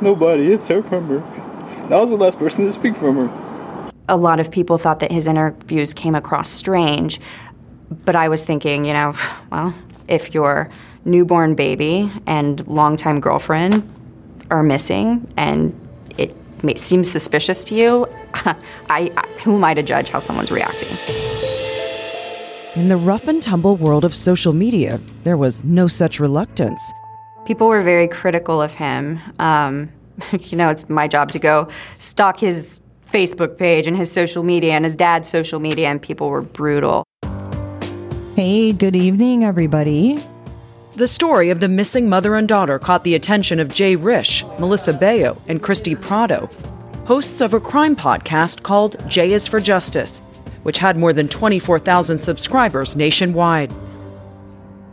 Nobody. 0.00 0.52
It's 0.52 0.68
her 0.68 0.80
from 0.80 1.08
her. 1.08 1.43
I 1.90 2.00
was 2.00 2.10
the 2.10 2.16
last 2.16 2.38
person 2.38 2.64
to 2.64 2.72
speak 2.72 2.96
from 2.96 3.28
her. 3.28 3.92
A 4.08 4.16
lot 4.16 4.40
of 4.40 4.50
people 4.50 4.78
thought 4.78 5.00
that 5.00 5.12
his 5.12 5.26
interviews 5.26 5.92
came 5.92 6.14
across 6.14 6.48
strange, 6.48 7.20
but 8.04 8.16
I 8.16 8.28
was 8.28 8.44
thinking, 8.44 8.84
you 8.84 8.92
know, 8.92 9.14
well, 9.52 9.74
if 10.08 10.34
your 10.34 10.70
newborn 11.04 11.54
baby 11.54 12.10
and 12.26 12.66
longtime 12.66 13.20
girlfriend 13.20 13.88
are 14.50 14.62
missing 14.62 15.30
and 15.36 15.78
it 16.16 16.34
may, 16.62 16.74
seems 16.76 17.10
suspicious 17.10 17.64
to 17.64 17.74
you, 17.74 18.06
I, 18.88 19.12
I, 19.16 19.26
who 19.42 19.56
am 19.56 19.64
I 19.64 19.74
to 19.74 19.82
judge 19.82 20.08
how 20.08 20.18
someone's 20.18 20.50
reacting? 20.50 20.96
In 22.76 22.88
the 22.88 22.96
rough 22.96 23.28
and 23.28 23.42
tumble 23.42 23.76
world 23.76 24.04
of 24.04 24.14
social 24.14 24.52
media, 24.52 24.98
there 25.22 25.36
was 25.36 25.64
no 25.64 25.86
such 25.86 26.18
reluctance. 26.18 26.92
People 27.44 27.68
were 27.68 27.82
very 27.82 28.08
critical 28.08 28.60
of 28.60 28.72
him. 28.72 29.20
Um, 29.38 29.90
you 30.40 30.56
know, 30.56 30.70
it's 30.70 30.88
my 30.88 31.08
job 31.08 31.32
to 31.32 31.38
go 31.38 31.68
stalk 31.98 32.40
his 32.40 32.80
Facebook 33.10 33.58
page 33.58 33.86
and 33.86 33.96
his 33.96 34.10
social 34.10 34.42
media 34.42 34.72
and 34.72 34.84
his 34.84 34.96
dad's 34.96 35.28
social 35.28 35.60
media, 35.60 35.88
and 35.88 36.02
people 36.02 36.28
were 36.28 36.42
brutal. 36.42 37.04
Hey, 38.34 38.72
good 38.72 38.96
evening, 38.96 39.44
everybody. 39.44 40.22
The 40.96 41.08
story 41.08 41.50
of 41.50 41.60
the 41.60 41.68
missing 41.68 42.08
mother 42.08 42.34
and 42.34 42.48
daughter 42.48 42.78
caught 42.78 43.04
the 43.04 43.14
attention 43.14 43.60
of 43.60 43.72
Jay 43.72 43.96
Risch, 43.96 44.42
Melissa 44.58 44.92
Bayo, 44.92 45.40
and 45.48 45.62
Christy 45.62 45.94
Prado, 45.94 46.48
hosts 47.04 47.40
of 47.40 47.54
a 47.54 47.60
crime 47.60 47.96
podcast 47.96 48.62
called 48.62 48.96
Jay 49.08 49.32
is 49.32 49.46
for 49.46 49.60
Justice, 49.60 50.20
which 50.62 50.78
had 50.78 50.96
more 50.96 51.12
than 51.12 51.28
24,000 51.28 52.18
subscribers 52.18 52.96
nationwide. 52.96 53.72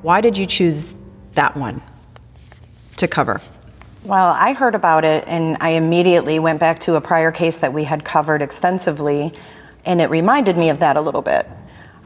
Why 0.02 0.22
did 0.22 0.38
you 0.38 0.46
choose 0.46 1.00
that 1.34 1.56
one 1.56 1.82
to 2.98 3.08
cover? 3.08 3.42
Well, 4.04 4.36
I 4.38 4.54
heard 4.54 4.74
about 4.74 5.06
it 5.06 5.24
and 5.28 5.58
I 5.62 5.72
immediately 5.72 6.40
went 6.40 6.60
back 6.60 6.80
to 6.80 6.96
a 6.96 7.02
prior 7.02 7.32
case 7.32 7.58
that 7.60 7.72
we 7.72 7.84
had 7.84 8.04
covered 8.04 8.42
extensively, 8.42 9.32
and 9.86 10.02
it 10.02 10.10
reminded 10.10 10.58
me 10.58 10.70
of 10.70 10.80
that 10.80 10.98
a 10.98 11.02
little 11.02 11.22
bit. 11.22 11.48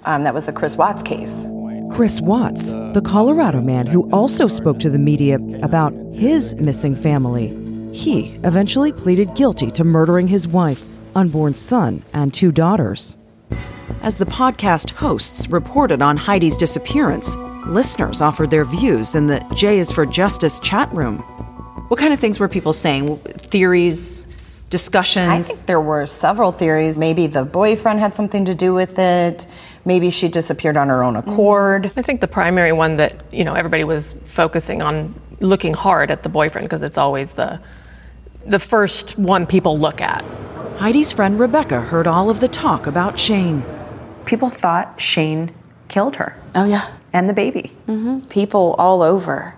Um, 0.04 0.24
that 0.24 0.34
was 0.34 0.46
the 0.46 0.52
Chris 0.52 0.76
Watts 0.76 1.02
case. 1.02 1.48
Chris 1.92 2.20
Watts, 2.20 2.74
the 2.74 3.02
Colorado 3.04 3.62
man 3.62 3.88
who 3.88 4.10
also 4.12 4.48
spoke 4.50 4.80
to 4.80 4.90
the 4.90 5.00
media 5.00 5.36
about 5.64 5.94
his 6.14 6.54
missing 6.56 6.96
family. 6.96 7.48
He 7.94 8.36
eventually 8.44 8.92
pleaded 8.92 9.34
guilty 9.34 9.72
to 9.72 9.86
murdering 9.86 10.28
his 10.28 10.50
wife, 10.50 10.86
unborn 11.16 11.54
son, 11.54 12.04
and 12.12 12.34
two 12.34 12.52
daughters. 12.52 13.18
As 14.02 14.18
the 14.18 14.26
podcast 14.26 14.92
hosts 14.92 15.50
reported 15.50 16.02
on 16.02 16.18
Heidi's 16.18 16.58
disappearance, 16.58 17.38
listeners 17.66 18.20
offered 18.20 18.52
their 18.52 18.66
views 18.66 19.16
in 19.16 19.28
the 19.28 19.40
Jay 19.56 19.80
is 19.80 19.92
for 19.92 20.06
Justice 20.06 20.60
chat 20.60 20.94
room. 20.94 21.24
What 21.88 22.00
kind 22.00 22.14
of 22.14 22.20
things 22.20 22.40
were 22.40 22.48
people 22.48 22.74
saying? 22.74 23.18
Theories, 23.18 24.28
discussions? 24.70 25.30
I 25.30 25.42
think 25.42 25.68
there 25.68 25.82
were 25.82 26.06
several 26.06 26.52
theories. 26.52 26.98
Maybe 26.98 27.28
the 27.28 27.46
boyfriend 27.46 28.00
had 28.00 28.16
something 28.16 28.46
to 28.46 28.56
do 28.56 28.74
with 28.74 28.98
it. 28.98 29.48
Maybe 29.86 30.10
she 30.10 30.28
disappeared 30.28 30.78
on 30.78 30.88
her 30.90 31.04
own 31.04 31.16
accord. 31.16 31.92
I 31.96 32.02
think 32.02 32.22
the 32.22 32.28
primary 32.28 32.72
one 32.72 32.98
that 32.98 33.34
you 33.34 33.44
know 33.44 33.54
everybody 33.54 33.84
was 33.84 34.14
focusing 34.26 34.82
on 34.82 35.14
looking 35.42 35.74
hard 35.74 36.12
at 36.12 36.24
the 36.24 36.30
boyfriend 36.30 36.66
because 36.68 36.82
it's 36.82 36.98
always 36.98 37.36
the 37.36 37.60
the 38.46 38.60
first 38.60 39.18
one 39.18 39.46
people 39.46 39.78
look 39.78 40.02
at. 40.02 40.26
Heidi's 40.78 41.12
friend 41.14 41.40
Rebecca 41.40 41.82
heard 41.82 42.08
all 42.08 42.30
of 42.30 42.40
the 42.40 42.48
talk 42.48 42.86
about 42.88 43.18
Shane. 43.18 43.64
People 44.26 44.50
thought 44.50 45.00
Shane 45.00 45.52
killed 45.88 46.16
her. 46.18 46.36
Oh, 46.54 46.66
yeah. 46.66 46.92
And 47.14 47.30
the 47.30 47.34
baby. 47.34 47.72
hmm 47.86 48.20
People 48.30 48.76
all 48.78 49.02
over 49.02 49.56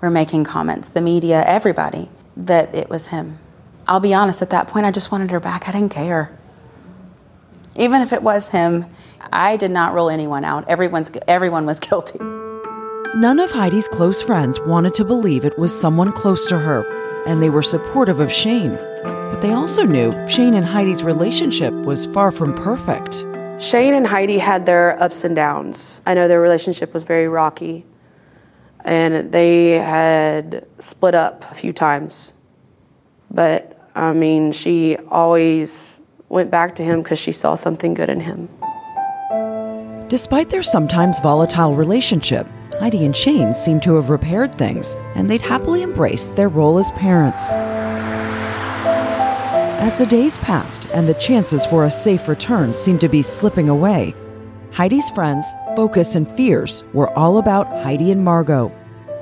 were 0.00 0.10
making 0.10 0.44
comments, 0.44 0.88
the 0.88 1.00
media, 1.00 1.44
everybody, 1.46 2.08
that 2.36 2.74
it 2.74 2.88
was 2.88 3.08
him. 3.08 3.38
I'll 3.86 4.00
be 4.00 4.14
honest, 4.14 4.42
at 4.42 4.50
that 4.50 4.68
point, 4.68 4.86
I 4.86 4.90
just 4.90 5.10
wanted 5.10 5.30
her 5.30 5.40
back. 5.40 5.68
I 5.68 5.72
didn't 5.72 5.92
care. 5.92 6.36
Even 7.76 8.02
if 8.02 8.12
it 8.12 8.22
was 8.22 8.48
him, 8.48 8.86
I 9.32 9.56
did 9.56 9.70
not 9.70 9.94
rule 9.94 10.10
anyone 10.10 10.44
out. 10.44 10.68
Everyone's, 10.68 11.10
everyone 11.26 11.66
was 11.66 11.80
guilty. 11.88 12.18
None 13.16 13.40
of 13.40 13.50
Heidi's 13.50 13.88
close 13.88 14.22
friends 14.22 14.60
wanted 14.60 14.94
to 14.94 15.04
believe 15.04 15.44
it 15.44 15.58
was 15.58 15.78
someone 15.78 16.12
close 16.12 16.46
to 16.46 16.58
her, 16.58 16.84
and 17.26 17.42
they 17.42 17.50
were 17.50 17.62
supportive 17.62 18.20
of 18.20 18.30
Shane. 18.30 18.76
But 19.02 19.42
they 19.42 19.52
also 19.52 19.84
knew 19.84 20.12
Shane 20.28 20.54
and 20.54 20.64
Heidi's 20.64 21.02
relationship 21.02 21.72
was 21.72 22.06
far 22.06 22.30
from 22.30 22.54
perfect. 22.54 23.26
Shane 23.58 23.94
and 23.94 24.06
Heidi 24.06 24.38
had 24.38 24.64
their 24.64 25.00
ups 25.02 25.24
and 25.24 25.36
downs. 25.36 26.00
I 26.06 26.14
know 26.14 26.28
their 26.28 26.40
relationship 26.40 26.94
was 26.94 27.04
very 27.04 27.28
rocky, 27.28 27.84
and 28.84 29.32
they 29.32 29.72
had 29.72 30.66
split 30.78 31.14
up 31.14 31.44
a 31.50 31.54
few 31.54 31.72
times. 31.72 32.32
But 33.30 33.78
I 33.94 34.12
mean, 34.12 34.52
she 34.52 34.96
always 35.08 36.00
went 36.28 36.50
back 36.50 36.76
to 36.76 36.84
him 36.84 37.02
because 37.02 37.18
she 37.18 37.32
saw 37.32 37.54
something 37.54 37.94
good 37.94 38.08
in 38.08 38.20
him. 38.20 38.48
Despite 40.08 40.48
their 40.48 40.62
sometimes 40.62 41.20
volatile 41.20 41.74
relationship, 41.74 42.46
Heidi 42.80 43.04
and 43.04 43.16
Shane 43.16 43.54
seemed 43.54 43.82
to 43.82 43.96
have 43.96 44.10
repaired 44.10 44.54
things, 44.54 44.96
and 45.14 45.30
they'd 45.30 45.42
happily 45.42 45.82
embraced 45.82 46.34
their 46.34 46.48
role 46.48 46.78
as 46.78 46.90
parents. 46.92 47.52
As 49.82 49.96
the 49.96 50.06
days 50.06 50.38
passed 50.38 50.86
and 50.94 51.08
the 51.08 51.14
chances 51.14 51.64
for 51.64 51.84
a 51.84 51.90
safe 51.90 52.26
return 52.28 52.72
seemed 52.72 53.00
to 53.02 53.08
be 53.08 53.22
slipping 53.22 53.68
away, 53.68 54.14
Heidi's 54.72 55.10
friends' 55.10 55.52
focus 55.76 56.14
and 56.14 56.26
fears 56.28 56.84
were 56.92 57.10
all 57.18 57.38
about 57.38 57.66
Heidi 57.84 58.10
and 58.10 58.24
Margot. 58.24 58.72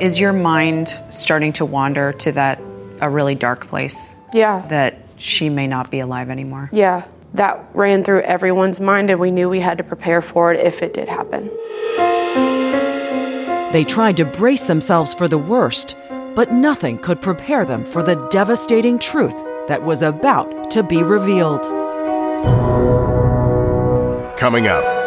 Is 0.01 0.21
your 0.21 0.33
mind 0.33 0.89
starting 1.11 1.53
to 1.55 1.65
wander 1.65 2.13
to 2.15 2.33
that 2.33 2.61
a 3.01 3.11
really 3.11 3.35
dark 3.35 3.67
place? 3.67 4.15
Yeah. 4.33 4.67
That 4.69 4.97
she 5.17 5.49
may 5.49 5.67
not 5.67 5.91
be 5.91 6.01
alive 6.01 6.31
anymore. 6.31 6.71
Yeah, 6.73 7.05
that 7.35 7.69
ran 7.75 8.05
through 8.05 8.23
everyone's 8.23 8.81
mind, 8.81 9.11
and 9.11 9.21
we 9.21 9.31
knew 9.31 9.49
we 9.49 9.61
had 9.61 9.79
to 9.79 9.85
prepare 9.85 10.23
for 10.23 10.53
it 10.53 10.61
if 10.61 10.83
it 10.83 10.95
did 10.95 11.09
happen. 11.09 11.51
They 13.73 13.85
tried 13.85 14.17
to 14.17 14.25
brace 14.25 14.67
themselves 14.67 15.15
for 15.15 15.29
the 15.29 15.39
worst, 15.39 15.97
but 16.35 16.53
nothing 16.53 16.99
could 16.99 17.21
prepare 17.21 17.65
them 17.65 17.85
for 17.85 18.03
the 18.03 18.15
devastating 18.31 18.99
truth 18.99 19.35
that 19.67 19.83
was 19.83 20.03
about 20.03 20.71
to 20.71 20.83
be 20.83 21.03
revealed. 21.03 21.63
Coming 24.39 24.69
up, 24.69 24.98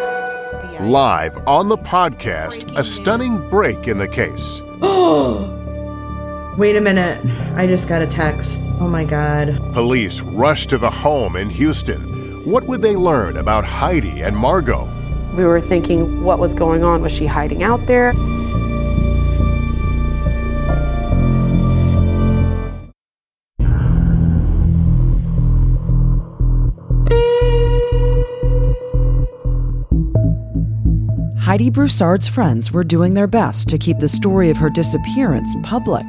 live 0.81 1.37
on 1.47 1.69
the 1.69 1.77
podcast, 1.77 2.75
a 2.75 2.83
stunning 2.83 3.47
break 3.49 3.87
in 3.87 3.99
the 3.99 4.07
case. 4.07 4.61
Oh. 4.81 5.57
Wait 6.57 6.75
a 6.75 6.81
minute. 6.81 7.23
I 7.55 7.67
just 7.67 7.87
got 7.87 8.01
a 8.01 8.07
text. 8.07 8.67
Oh 8.79 8.87
my 8.87 9.05
God. 9.05 9.73
Police 9.73 10.21
rush 10.21 10.67
to 10.67 10.77
the 10.77 10.89
home 10.89 11.35
in 11.35 11.49
Houston. 11.49 12.43
What 12.45 12.65
would 12.65 12.81
they 12.81 12.95
learn 12.95 13.37
about 13.37 13.63
Heidi 13.63 14.21
and 14.21 14.35
Margot? 14.35 14.89
We 15.35 15.45
were 15.45 15.61
thinking, 15.61 16.23
what 16.23 16.39
was 16.39 16.55
going 16.55 16.83
on? 16.83 17.01
Was 17.01 17.11
she 17.11 17.27
hiding 17.27 17.61
out 17.63 17.85
there? 17.85 18.13
Heidi 31.61 31.69
Broussard's 31.69 32.27
friends 32.27 32.71
were 32.71 32.83
doing 32.83 33.13
their 33.13 33.27
best 33.27 33.69
to 33.69 33.77
keep 33.77 33.99
the 33.99 34.07
story 34.07 34.49
of 34.49 34.57
her 34.57 34.67
disappearance 34.67 35.55
public. 35.61 36.07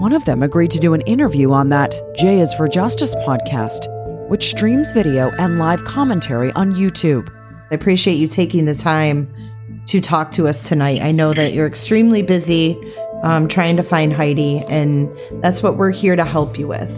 One 0.00 0.12
of 0.12 0.24
them 0.24 0.42
agreed 0.42 0.72
to 0.72 0.80
do 0.80 0.92
an 0.92 1.02
interview 1.02 1.52
on 1.52 1.68
that 1.68 1.94
Jay 2.16 2.40
is 2.40 2.52
for 2.54 2.66
Justice 2.66 3.14
podcast, 3.24 3.86
which 4.28 4.50
streams 4.50 4.90
video 4.90 5.30
and 5.38 5.60
live 5.60 5.84
commentary 5.84 6.50
on 6.54 6.74
YouTube. 6.74 7.32
I 7.70 7.76
appreciate 7.76 8.16
you 8.16 8.26
taking 8.26 8.64
the 8.64 8.74
time 8.74 9.32
to 9.86 10.00
talk 10.00 10.32
to 10.32 10.48
us 10.48 10.68
tonight. 10.68 11.00
I 11.00 11.12
know 11.12 11.32
that 11.32 11.52
you're 11.52 11.68
extremely 11.68 12.24
busy 12.24 12.76
um, 13.22 13.46
trying 13.46 13.76
to 13.76 13.84
find 13.84 14.12
Heidi, 14.12 14.64
and 14.68 15.16
that's 15.44 15.62
what 15.62 15.76
we're 15.76 15.92
here 15.92 16.16
to 16.16 16.24
help 16.24 16.58
you 16.58 16.66
with. 16.66 16.90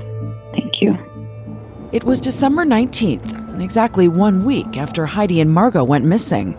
Thank 0.52 0.80
you. 0.80 0.96
It 1.92 2.04
was 2.04 2.18
December 2.18 2.64
19th, 2.64 3.60
exactly 3.60 4.08
one 4.08 4.46
week 4.46 4.78
after 4.78 5.04
Heidi 5.04 5.38
and 5.42 5.52
Margot 5.52 5.84
went 5.84 6.06
missing. 6.06 6.56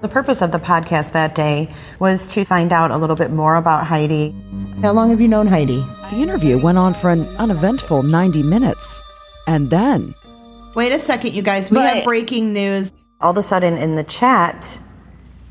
The 0.00 0.08
purpose 0.08 0.40
of 0.40 0.50
the 0.50 0.58
podcast 0.58 1.12
that 1.12 1.34
day 1.34 1.68
was 1.98 2.28
to 2.28 2.42
find 2.44 2.72
out 2.72 2.90
a 2.90 2.96
little 2.96 3.16
bit 3.16 3.30
more 3.30 3.56
about 3.56 3.86
Heidi. 3.86 4.34
How 4.80 4.92
long 4.92 5.10
have 5.10 5.20
you 5.20 5.28
known 5.28 5.46
Heidi? 5.46 5.80
The 6.10 6.16
interview 6.16 6.56
went 6.56 6.78
on 6.78 6.94
for 6.94 7.10
an 7.10 7.26
uneventful 7.36 8.02
90 8.02 8.42
minutes. 8.42 9.02
And 9.46 9.68
then. 9.68 10.14
Wait 10.74 10.92
a 10.92 10.98
second, 10.98 11.34
you 11.34 11.42
guys. 11.42 11.70
We 11.70 11.76
have 11.80 12.02
breaking 12.02 12.54
news. 12.54 12.92
All 13.20 13.32
of 13.32 13.36
a 13.36 13.42
sudden, 13.42 13.76
in 13.76 13.96
the 13.96 14.04
chat, 14.04 14.80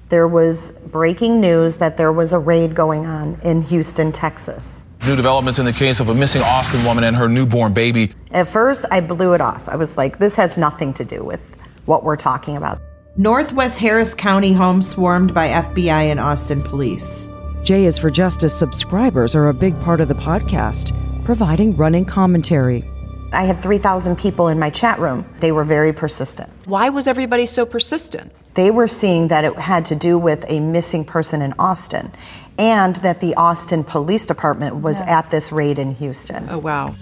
there 0.09 0.27
was 0.27 0.71
breaking 0.87 1.39
news 1.39 1.77
that 1.77 1.97
there 1.97 2.11
was 2.11 2.33
a 2.33 2.39
raid 2.39 2.73
going 2.73 3.05
on 3.05 3.39
in 3.43 3.61
Houston, 3.61 4.11
Texas. 4.11 4.83
New 5.05 5.15
developments 5.15 5.59
in 5.59 5.65
the 5.65 5.73
case 5.73 5.99
of 5.99 6.09
a 6.09 6.15
missing 6.15 6.41
Austin 6.41 6.83
woman 6.85 7.03
and 7.03 7.15
her 7.15 7.29
newborn 7.29 7.71
baby. 7.71 8.13
At 8.31 8.47
first, 8.47 8.87
I 8.89 9.01
blew 9.01 9.33
it 9.33 9.41
off. 9.41 9.69
I 9.69 9.75
was 9.75 9.95
like, 9.95 10.17
this 10.17 10.35
has 10.37 10.57
nothing 10.57 10.95
to 10.95 11.05
do 11.05 11.23
with 11.23 11.55
what 11.85 12.03
we're 12.03 12.15
talking 12.15 12.57
about. 12.57 12.81
Northwest 13.17 13.79
Harris 13.79 14.13
County 14.13 14.53
home 14.53 14.81
swarmed 14.81 15.33
by 15.33 15.47
FBI 15.47 16.09
and 16.11 16.19
Austin 16.19 16.61
police. 16.61 17.31
Jay 17.63 17.85
is 17.85 17.97
for 17.99 18.09
Justice 18.09 18.57
subscribers 18.57 19.35
are 19.35 19.49
a 19.49 19.53
big 19.53 19.79
part 19.81 19.99
of 19.99 20.07
the 20.07 20.13
podcast, 20.13 20.93
providing 21.25 21.75
running 21.75 22.05
commentary. 22.05 22.89
I 23.33 23.43
had 23.43 23.59
3,000 23.59 24.17
people 24.17 24.47
in 24.47 24.57
my 24.57 24.69
chat 24.69 24.99
room. 24.99 25.25
They 25.39 25.51
were 25.51 25.63
very 25.65 25.91
persistent. 25.93 26.49
Why 26.65 26.89
was 26.89 27.07
everybody 27.07 27.45
so 27.45 27.65
persistent? 27.65 28.31
They 28.55 28.71
were 28.71 28.87
seeing 28.87 29.27
that 29.27 29.43
it 29.43 29.55
had 29.59 29.85
to 29.85 29.95
do 29.95 30.17
with 30.17 30.45
a 30.49 30.59
missing 30.59 31.03
person 31.05 31.41
in 31.41 31.53
Austin 31.59 32.11
and 32.57 32.95
that 32.97 33.19
the 33.19 33.35
Austin 33.35 33.83
Police 33.83 34.25
Department 34.25 34.77
was 34.77 34.99
Yes. 34.99 35.09
at 35.09 35.31
this 35.31 35.51
raid 35.51 35.77
in 35.77 35.93
Houston. 35.95 36.47
Oh, 36.49 36.57
wow. 36.57 36.95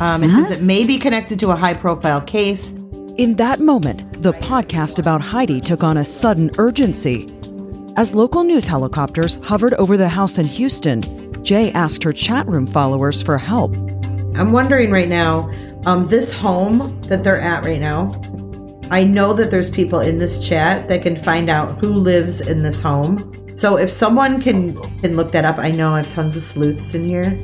Um, 0.00 0.22
it 0.22 0.30
says 0.30 0.50
it 0.50 0.62
may 0.62 0.84
be 0.84 0.98
connected 0.98 1.40
to 1.40 1.50
a 1.50 1.56
high 1.56 1.74
profile 1.74 2.20
case. 2.20 2.72
In 3.18 3.34
that 3.36 3.60
moment, 3.60 4.20
the 4.20 4.34
podcast 4.34 4.98
about 4.98 5.22
Heidi 5.22 5.58
took 5.58 5.82
on 5.82 5.96
a 5.96 6.04
sudden 6.04 6.50
urgency. 6.58 7.26
As 7.96 8.14
local 8.14 8.44
news 8.44 8.66
helicopters 8.66 9.36
hovered 9.36 9.72
over 9.74 9.96
the 9.96 10.10
house 10.10 10.36
in 10.36 10.44
Houston, 10.44 11.02
Jay 11.42 11.72
asked 11.72 12.04
her 12.04 12.12
chat 12.12 12.46
room 12.46 12.66
followers 12.66 13.22
for 13.22 13.38
help. 13.38 13.74
I'm 14.36 14.52
wondering 14.52 14.90
right 14.90 15.08
now 15.08 15.50
Um, 15.86 16.08
this 16.08 16.32
home 16.32 17.00
that 17.02 17.22
they're 17.22 17.40
at 17.40 17.64
right 17.64 17.80
now, 17.80 18.20
I 18.90 19.04
know 19.04 19.32
that 19.32 19.52
there's 19.52 19.70
people 19.70 20.00
in 20.00 20.18
this 20.18 20.46
chat 20.46 20.88
that 20.88 21.02
can 21.02 21.14
find 21.14 21.48
out 21.48 21.78
who 21.78 21.92
lives 21.94 22.40
in 22.40 22.64
this 22.64 22.82
home. 22.82 23.32
So 23.54 23.78
if 23.78 23.88
someone 23.88 24.40
can 24.40 24.74
can 25.00 25.16
look 25.16 25.30
that 25.32 25.44
up, 25.44 25.58
I 25.58 25.70
know 25.70 25.94
I 25.94 25.98
have 25.98 26.10
tons 26.10 26.36
of 26.36 26.42
sleuths 26.42 26.94
in 26.94 27.04
here. 27.04 27.38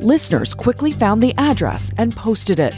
Listeners 0.00 0.54
quickly 0.54 0.92
found 0.92 1.20
the 1.20 1.34
address 1.36 1.90
and 1.98 2.14
posted 2.14 2.60
it. 2.60 2.74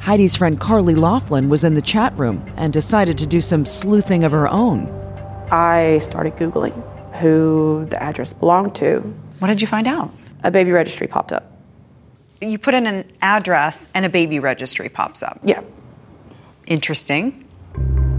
Heidi's 0.00 0.36
friend 0.36 0.58
Carly 0.58 0.94
Laughlin 0.94 1.48
was 1.48 1.62
in 1.62 1.74
the 1.74 1.82
chat 1.82 2.16
room 2.18 2.44
and 2.56 2.72
decided 2.72 3.18
to 3.18 3.26
do 3.26 3.40
some 3.40 3.64
sleuthing 3.66 4.24
of 4.24 4.32
her 4.32 4.48
own. 4.48 4.88
I 5.50 5.98
started 5.98 6.36
Googling 6.36 6.82
who 7.20 7.86
the 7.90 8.02
address 8.02 8.32
belonged 8.32 8.74
to. 8.76 9.00
What 9.38 9.48
did 9.48 9.60
you 9.60 9.66
find 9.66 9.86
out? 9.86 10.12
A 10.42 10.50
baby 10.50 10.72
registry 10.72 11.06
popped 11.06 11.32
up. 11.32 11.52
You 12.40 12.58
put 12.58 12.72
in 12.74 12.86
an 12.86 13.04
address 13.20 13.88
and 13.94 14.06
a 14.06 14.08
baby 14.08 14.38
registry 14.38 14.88
pops 14.88 15.22
up. 15.22 15.38
Yeah. 15.44 15.60
Interesting. 16.66 17.46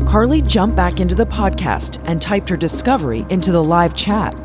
Carly 0.06 0.42
jumped 0.42 0.76
back 0.76 1.00
into 1.00 1.16
the 1.16 1.26
podcast 1.26 2.02
and 2.06 2.22
typed 2.22 2.50
her 2.50 2.58
discovery 2.58 3.26
into 3.30 3.52
the 3.52 3.64
live 3.64 3.96
chat. 3.96 4.36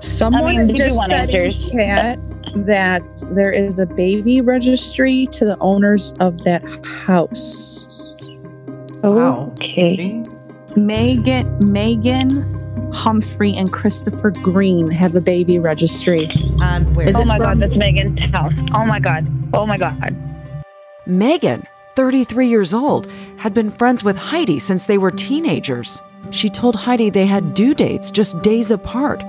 Someone 0.00 0.56
I 0.56 0.64
mean, 0.64 0.76
just 0.76 0.98
said 1.06 1.30
in 1.30 1.50
chat 1.50 2.18
that 2.56 3.06
there 3.32 3.50
is 3.50 3.78
a 3.78 3.86
baby 3.86 4.40
registry 4.40 5.26
to 5.26 5.44
the 5.44 5.56
owners 5.60 6.12
of 6.20 6.42
that 6.44 6.62
house. 6.84 8.16
Okay. 9.02 10.24
Megan, 10.76 11.72
Megan, 11.72 12.90
Humphrey, 12.92 13.54
and 13.54 13.72
Christopher 13.72 14.30
Green 14.30 14.90
have 14.90 15.14
a 15.14 15.20
baby 15.20 15.58
registry. 15.58 16.28
On 16.62 16.92
where? 16.94 17.08
Is 17.08 17.16
Oh 17.16 17.24
my 17.24 17.36
from- 17.36 17.46
God, 17.46 17.60
that's 17.60 17.76
Megan's 17.76 18.20
house. 18.34 18.52
Oh 18.74 18.84
my 18.84 18.98
God. 19.00 19.26
Oh 19.52 19.66
my 19.66 19.76
God. 19.76 20.16
Megan, 21.06 21.64
33 21.96 22.48
years 22.48 22.72
old, 22.72 23.08
had 23.36 23.52
been 23.52 23.70
friends 23.70 24.02
with 24.02 24.16
Heidi 24.16 24.58
since 24.58 24.84
they 24.86 24.98
were 24.98 25.10
teenagers. 25.10 26.00
She 26.30 26.48
told 26.48 26.74
Heidi 26.76 27.10
they 27.10 27.26
had 27.26 27.52
due 27.54 27.74
dates 27.74 28.10
just 28.10 28.40
days 28.42 28.70
apart, 28.70 29.22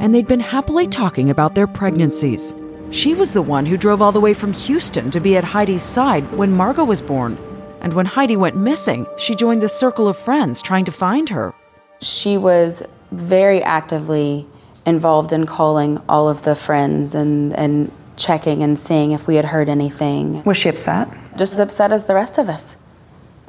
and 0.00 0.14
they'd 0.14 0.28
been 0.28 0.40
happily 0.40 0.86
talking 0.86 1.30
about 1.30 1.54
their 1.54 1.66
pregnancies. 1.66 2.54
She 2.90 3.14
was 3.14 3.32
the 3.32 3.42
one 3.42 3.66
who 3.66 3.76
drove 3.76 4.00
all 4.00 4.12
the 4.12 4.20
way 4.20 4.34
from 4.34 4.52
Houston 4.52 5.10
to 5.10 5.20
be 5.20 5.36
at 5.36 5.44
Heidi's 5.44 5.82
side 5.82 6.30
when 6.32 6.52
Margot 6.52 6.84
was 6.84 7.02
born. 7.02 7.36
And 7.80 7.92
when 7.92 8.06
Heidi 8.06 8.36
went 8.36 8.56
missing, 8.56 9.06
she 9.18 9.34
joined 9.34 9.62
the 9.62 9.68
circle 9.68 10.08
of 10.08 10.16
friends 10.16 10.62
trying 10.62 10.84
to 10.86 10.92
find 10.92 11.28
her. 11.28 11.54
She 12.00 12.36
was 12.36 12.82
very 13.10 13.62
actively 13.62 14.46
involved 14.84 15.32
in 15.32 15.46
calling 15.46 16.00
all 16.08 16.28
of 16.28 16.42
the 16.42 16.54
friends 16.54 17.14
and, 17.14 17.52
and 17.54 17.90
checking 18.16 18.62
and 18.62 18.78
seeing 18.78 19.12
if 19.12 19.26
we 19.26 19.36
had 19.36 19.46
heard 19.46 19.68
anything. 19.68 20.42
Was 20.44 20.56
she 20.56 20.68
upset? 20.68 21.08
Just 21.36 21.52
as 21.52 21.58
upset 21.58 21.92
as 21.92 22.06
the 22.06 22.14
rest 22.14 22.38
of 22.38 22.48
us. 22.48 22.76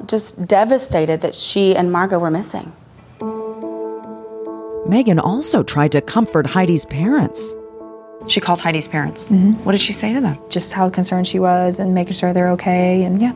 Just 0.06 0.46
devastated 0.46 1.20
that 1.22 1.34
she 1.34 1.74
and 1.74 1.90
Margot 1.90 2.18
were 2.18 2.30
missing. 2.30 2.72
Megan 4.88 5.18
also 5.18 5.62
tried 5.62 5.92
to 5.92 6.00
comfort 6.00 6.46
Heidi's 6.46 6.86
parents. 6.86 7.54
She 8.26 8.40
called 8.40 8.58
Heidi's 8.58 8.88
parents. 8.88 9.30
Mm-hmm. 9.30 9.52
What 9.64 9.72
did 9.72 9.82
she 9.82 9.92
say 9.92 10.14
to 10.14 10.20
them? 10.20 10.38
Just 10.48 10.72
how 10.72 10.88
concerned 10.88 11.28
she 11.28 11.38
was 11.38 11.78
and 11.78 11.94
making 11.94 12.14
sure 12.14 12.32
they're 12.32 12.50
okay. 12.52 13.04
And 13.04 13.20
yeah. 13.20 13.34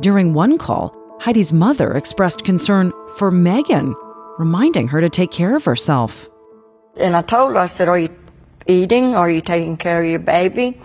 During 0.00 0.34
one 0.34 0.58
call, 0.58 0.94
Heidi's 1.20 1.52
mother 1.52 1.96
expressed 1.96 2.44
concern 2.44 2.92
for 3.16 3.30
Megan, 3.30 3.94
reminding 4.38 4.88
her 4.88 5.00
to 5.00 5.08
take 5.08 5.30
care 5.30 5.56
of 5.56 5.64
herself. 5.64 6.28
And 7.00 7.16
I 7.16 7.22
told 7.22 7.52
her, 7.52 7.58
I 7.58 7.66
said, 7.66 7.88
Are 7.88 7.98
you 7.98 8.14
eating? 8.66 9.16
Are 9.16 9.30
you 9.30 9.40
taking 9.40 9.78
care 9.78 10.02
of 10.02 10.08
your 10.08 10.20
baby? 10.20 10.80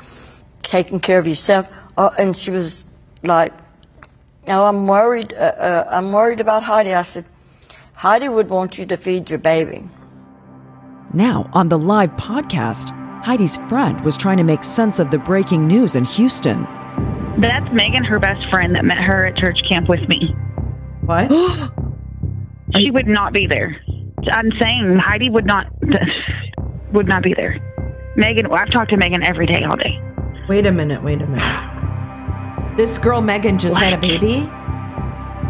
Taking 0.63 0.99
care 0.99 1.19
of 1.19 1.27
yourself? 1.27 1.67
Uh, 1.97 2.09
and 2.17 2.35
she 2.35 2.51
was 2.51 2.85
like, 3.21 3.53
No, 4.47 4.65
I'm 4.65 4.87
worried. 4.87 5.33
Uh, 5.33 5.37
uh, 5.37 5.87
I'm 5.91 6.11
worried 6.11 6.39
about 6.39 6.63
Heidi. 6.63 6.93
I 6.93 7.01
said, 7.01 7.25
Heidi 8.03 8.27
would 8.27 8.49
want 8.49 8.77
you 8.77 8.85
to 8.87 8.97
feed 8.97 9.29
your 9.29 9.39
baby. 9.39 9.85
Now, 11.13 11.49
on 11.53 11.69
the 11.69 11.79
live 11.79 12.11
podcast, 12.17 12.89
Heidi's 13.23 13.55
friend 13.69 14.03
was 14.03 14.17
trying 14.17 14.35
to 14.35 14.43
make 14.43 14.65
sense 14.65 14.99
of 14.99 15.09
the 15.09 15.17
breaking 15.17 15.65
news 15.67 15.95
in 15.95 16.03
Houston. 16.03 16.63
That's 17.37 17.65
Megan, 17.71 18.03
her 18.03 18.19
best 18.19 18.41
friend 18.49 18.75
that 18.75 18.83
met 18.83 18.97
her 18.97 19.27
at 19.27 19.37
church 19.37 19.57
camp 19.71 19.87
with 19.87 20.01
me. 20.09 20.35
What? 21.05 21.31
she 22.75 22.91
would 22.91 23.07
not 23.07 23.31
be 23.31 23.47
there. 23.47 23.81
I'm 24.33 24.51
saying 24.61 24.97
Heidi 24.97 25.29
would 25.29 25.45
not 25.45 25.67
would 26.91 27.07
not 27.07 27.23
be 27.23 27.33
there. 27.33 27.57
Megan, 28.17 28.47
I've 28.47 28.69
talked 28.73 28.89
to 28.89 28.97
Megan 28.97 29.25
every 29.25 29.45
day, 29.45 29.63
all 29.63 29.77
day. 29.77 29.97
Wait 30.49 30.65
a 30.65 30.73
minute, 30.73 31.01
wait 31.01 31.21
a 31.21 31.25
minute. 31.25 32.75
This 32.75 32.99
girl 32.99 33.21
Megan 33.21 33.57
just 33.57 33.77
had 33.77 33.93
a 33.93 33.97
baby? 33.97 34.51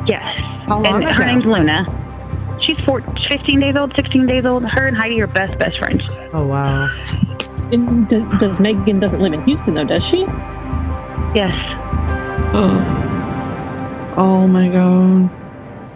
Yes. 0.05 0.21
How 0.67 0.81
long 0.81 1.01
and 1.01 1.03
ago? 1.03 1.13
Her 1.13 1.25
name's 1.25 1.45
Luna. 1.45 2.02
She's 2.63 2.79
four, 2.85 3.01
15 3.01 3.59
days 3.59 3.75
old, 3.75 3.93
16 3.93 4.25
days 4.25 4.45
old. 4.45 4.63
Her 4.63 4.87
and 4.87 4.95
Heidi 4.95 5.21
are 5.21 5.27
best 5.27 5.59
best 5.59 5.77
friends. 5.79 6.01
Oh 6.31 6.47
wow. 6.47 6.95
And 7.73 8.07
d- 8.07 8.25
does 8.39 8.61
Megan 8.61 9.01
doesn't 9.01 9.19
live 9.19 9.33
in 9.33 9.43
Houston 9.43 9.73
though, 9.73 9.83
does 9.83 10.03
she? 10.03 10.19
Yes. 11.35 11.53
oh 14.17 14.47
my 14.47 14.69
god. 14.69 15.25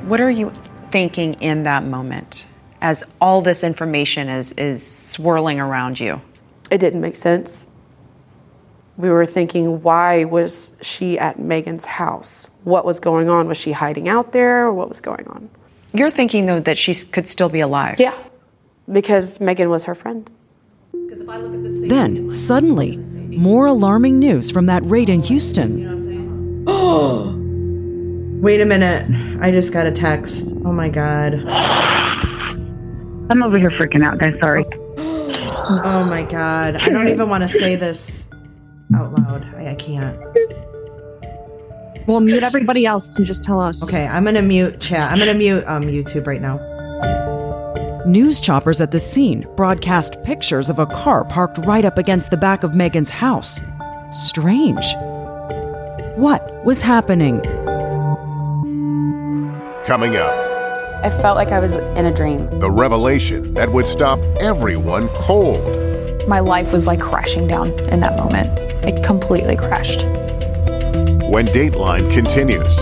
What 0.09 0.19
are 0.19 0.29
you 0.29 0.51
thinking 0.91 1.35
in 1.35 1.63
that 1.63 1.85
moment 1.85 2.45
as 2.81 3.05
all 3.21 3.41
this 3.41 3.63
information 3.63 4.27
is, 4.27 4.51
is 4.53 4.85
swirling 4.85 5.61
around 5.61 6.01
you? 6.01 6.21
It 6.69 6.79
didn't 6.79 6.99
make 6.99 7.15
sense. 7.15 7.69
We 8.97 9.09
were 9.09 9.25
thinking, 9.25 9.83
why 9.83 10.25
was 10.25 10.73
she 10.81 11.17
at 11.17 11.39
Megan's 11.39 11.85
house? 11.85 12.49
What 12.63 12.83
was 12.83 12.99
going 12.99 13.29
on? 13.29 13.47
Was 13.47 13.57
she 13.57 13.71
hiding 13.71 14.09
out 14.09 14.33
there? 14.33 14.73
What 14.73 14.89
was 14.89 14.99
going 14.99 15.27
on? 15.27 15.49
You're 15.93 16.09
thinking, 16.09 16.45
though, 16.45 16.59
that 16.59 16.77
she 16.77 16.93
could 16.93 17.27
still 17.27 17.49
be 17.49 17.59
alive. 17.59 17.99
Yeah, 17.99 18.17
because 18.91 19.39
Megan 19.39 19.69
was 19.69 19.85
her 19.85 19.95
friend. 19.95 20.29
Then, 21.89 22.31
suddenly, 22.31 22.97
more 22.97 23.65
alarming 23.67 24.19
news 24.19 24.51
from 24.51 24.65
that 24.67 24.83
raid 24.85 25.09
in 25.09 25.21
Houston. 25.21 26.63
Oh, 26.67 27.33
Wait 28.41 28.61
a 28.61 28.65
minute. 28.65 29.41
I 29.41 29.49
just 29.49 29.73
got 29.73 29.87
a 29.87 29.91
text. 29.91 30.53
Oh 30.63 30.71
my 30.71 30.89
god. 30.89 31.33
I'm 33.29 33.41
over 33.41 33.57
here 33.57 33.71
freaking 33.71 34.05
out, 34.05 34.19
guys. 34.19 34.35
Sorry. 34.41 34.63
Oh 35.69 36.05
my 36.09 36.23
god. 36.23 36.77
I 36.77 36.87
don't 36.87 37.09
even 37.09 37.27
want 37.27 37.43
to 37.43 37.49
say 37.49 37.75
this 37.75 38.29
out 38.95 39.11
loud. 39.11 39.43
I, 39.55 39.71
I 39.71 39.75
can't. 39.75 40.17
Well, 42.07 42.21
mute 42.21 42.41
everybody 42.43 42.85
else 42.85 43.17
and 43.17 43.25
just 43.25 43.43
tell 43.43 43.59
us. 43.59 43.83
Okay, 43.83 44.07
I'm 44.07 44.23
gonna 44.23 44.41
mute 44.41 44.79
chat. 44.79 45.11
I'm 45.11 45.19
gonna 45.19 45.33
mute 45.33 45.63
um 45.67 45.83
YouTube 45.83 46.25
right 46.25 46.41
now. 46.41 46.57
News 48.05 48.39
choppers 48.39 48.79
at 48.79 48.91
the 48.91 48.99
scene 48.99 49.45
broadcast 49.57 50.21
pictures 50.23 50.69
of 50.69 50.79
a 50.79 50.85
car 50.85 51.25
parked 51.25 51.57
right 51.59 51.83
up 51.83 51.97
against 51.97 52.29
the 52.29 52.37
back 52.37 52.63
of 52.63 52.73
Megan's 52.73 53.09
house. 53.09 53.61
Strange. 54.11 54.85
What 56.15 56.63
was 56.65 56.81
happening? 56.81 57.41
Coming 59.85 60.15
up, 60.15 60.31
I 61.03 61.09
felt 61.21 61.35
like 61.35 61.49
I 61.49 61.59
was 61.59 61.75
in 61.75 62.05
a 62.05 62.13
dream. 62.13 62.49
the 62.59 62.71
revelation 62.71 63.53
that 63.55 63.71
would 63.71 63.87
stop 63.87 64.19
everyone 64.39 65.09
cold. 65.09 65.61
My 66.27 66.39
life 66.39 66.71
was 66.73 66.87
like 66.87 66.99
crashing 67.01 67.47
down 67.47 67.71
in 67.89 67.99
that 67.99 68.17
moment. 68.17 68.47
It 68.85 69.03
completely 69.03 69.55
crashed. 69.57 70.01
When 71.29 71.45
Dateline 71.47 72.09
continues. 72.09 72.77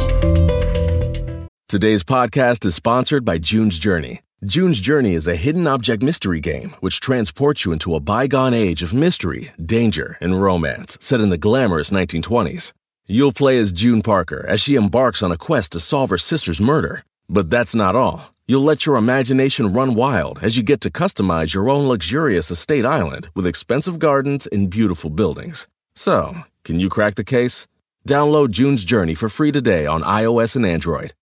Today's 1.68 2.04
podcast 2.04 2.64
is 2.64 2.76
sponsored 2.76 3.26
by 3.26 3.40
June's 3.40 3.80
Journey. 3.80 4.22
June's 4.46 4.80
Journey 4.80 5.16
is 5.16 5.28
a 5.28 5.36
hidden 5.36 5.66
object 5.66 6.04
mystery 6.04 6.40
game 6.40 6.76
which 6.80 7.00
transports 7.00 7.66
you 7.66 7.72
into 7.72 7.96
a 7.96 8.00
bygone 8.00 8.54
age 8.54 8.84
of 8.84 8.94
mystery, 8.94 9.52
danger, 9.60 10.16
and 10.22 10.40
romance 10.40 10.96
set 11.02 11.22
in 11.22 11.30
the 11.30 11.40
glamorous 11.40 11.90
1920s. 11.90 12.72
You'll 13.08 13.34
play 13.34 13.58
as 13.58 13.72
June 13.72 14.04
Parker 14.04 14.46
as 14.48 14.62
she 14.62 14.76
embarks 14.76 15.24
on 15.24 15.32
a 15.32 15.38
quest 15.38 15.72
to 15.72 15.80
solve 15.80 16.12
her 16.12 16.18
sister's 16.20 16.62
murder. 16.62 17.04
But 17.28 17.50
that's 17.50 17.74
not 17.74 17.96
all. 17.96 18.32
You'll 18.46 18.62
let 18.62 18.86
your 18.86 18.96
imagination 18.96 19.74
run 19.74 19.96
wild 19.96 20.38
as 20.44 20.56
you 20.56 20.62
get 20.62 20.82
to 20.82 20.92
customize 20.92 21.56
your 21.56 21.68
own 21.68 21.88
luxurious 21.88 22.52
estate 22.52 22.86
island 22.86 23.28
with 23.34 23.48
expensive 23.48 23.98
gardens 23.98 24.46
and 24.46 24.70
beautiful 24.70 25.10
buildings. 25.10 25.68
So, 25.96 26.36
can 26.64 26.80
you 26.80 26.90
crack 26.90 27.16
the 27.16 27.24
case? 27.24 27.66
Download 28.08 28.52
June's 28.52 28.86
Journey 28.86 29.16
for 29.16 29.30
free 29.30 29.52
today 29.52 29.88
on 29.88 30.02
iOS 30.04 30.56
and 30.56 30.66
Android. 30.66 31.14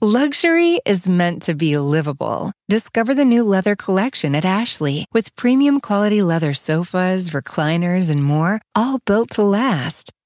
Luxury 0.00 0.80
is 0.84 1.08
meant 1.08 1.42
to 1.42 1.54
be 1.54 1.78
livable. 1.78 2.52
Discover 2.68 3.14
the 3.14 3.24
new 3.24 3.44
leather 3.44 3.76
collection 3.76 4.34
at 4.34 4.44
Ashley 4.44 5.06
with 5.12 5.34
premium 5.36 5.80
quality 5.80 6.20
leather 6.20 6.52
sofas, 6.52 7.30
recliners, 7.30 8.10
and 8.10 8.22
more, 8.22 8.60
all 8.74 8.98
built 9.06 9.30
to 9.30 9.42
last. 9.42 10.12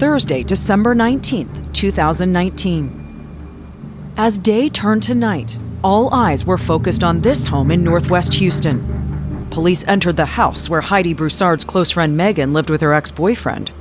Thursday, 0.00 0.42
December 0.42 0.94
19th, 0.94 1.74
2019. 1.74 4.12
As 4.16 4.38
day 4.38 4.70
turned 4.70 5.02
to 5.02 5.14
night, 5.14 5.58
all 5.84 6.14
eyes 6.14 6.46
were 6.46 6.56
focused 6.56 7.04
on 7.04 7.20
this 7.20 7.46
home 7.46 7.70
in 7.70 7.84
Northwest 7.84 8.32
Houston. 8.32 9.46
Police 9.50 9.84
entered 9.86 10.16
the 10.16 10.24
house 10.24 10.70
where 10.70 10.80
Heidi 10.80 11.12
Broussard's 11.12 11.64
close 11.64 11.90
friend 11.90 12.16
Megan 12.16 12.54
lived 12.54 12.70
with 12.70 12.80
her 12.80 12.94
ex 12.94 13.10
boyfriend. 13.10 13.72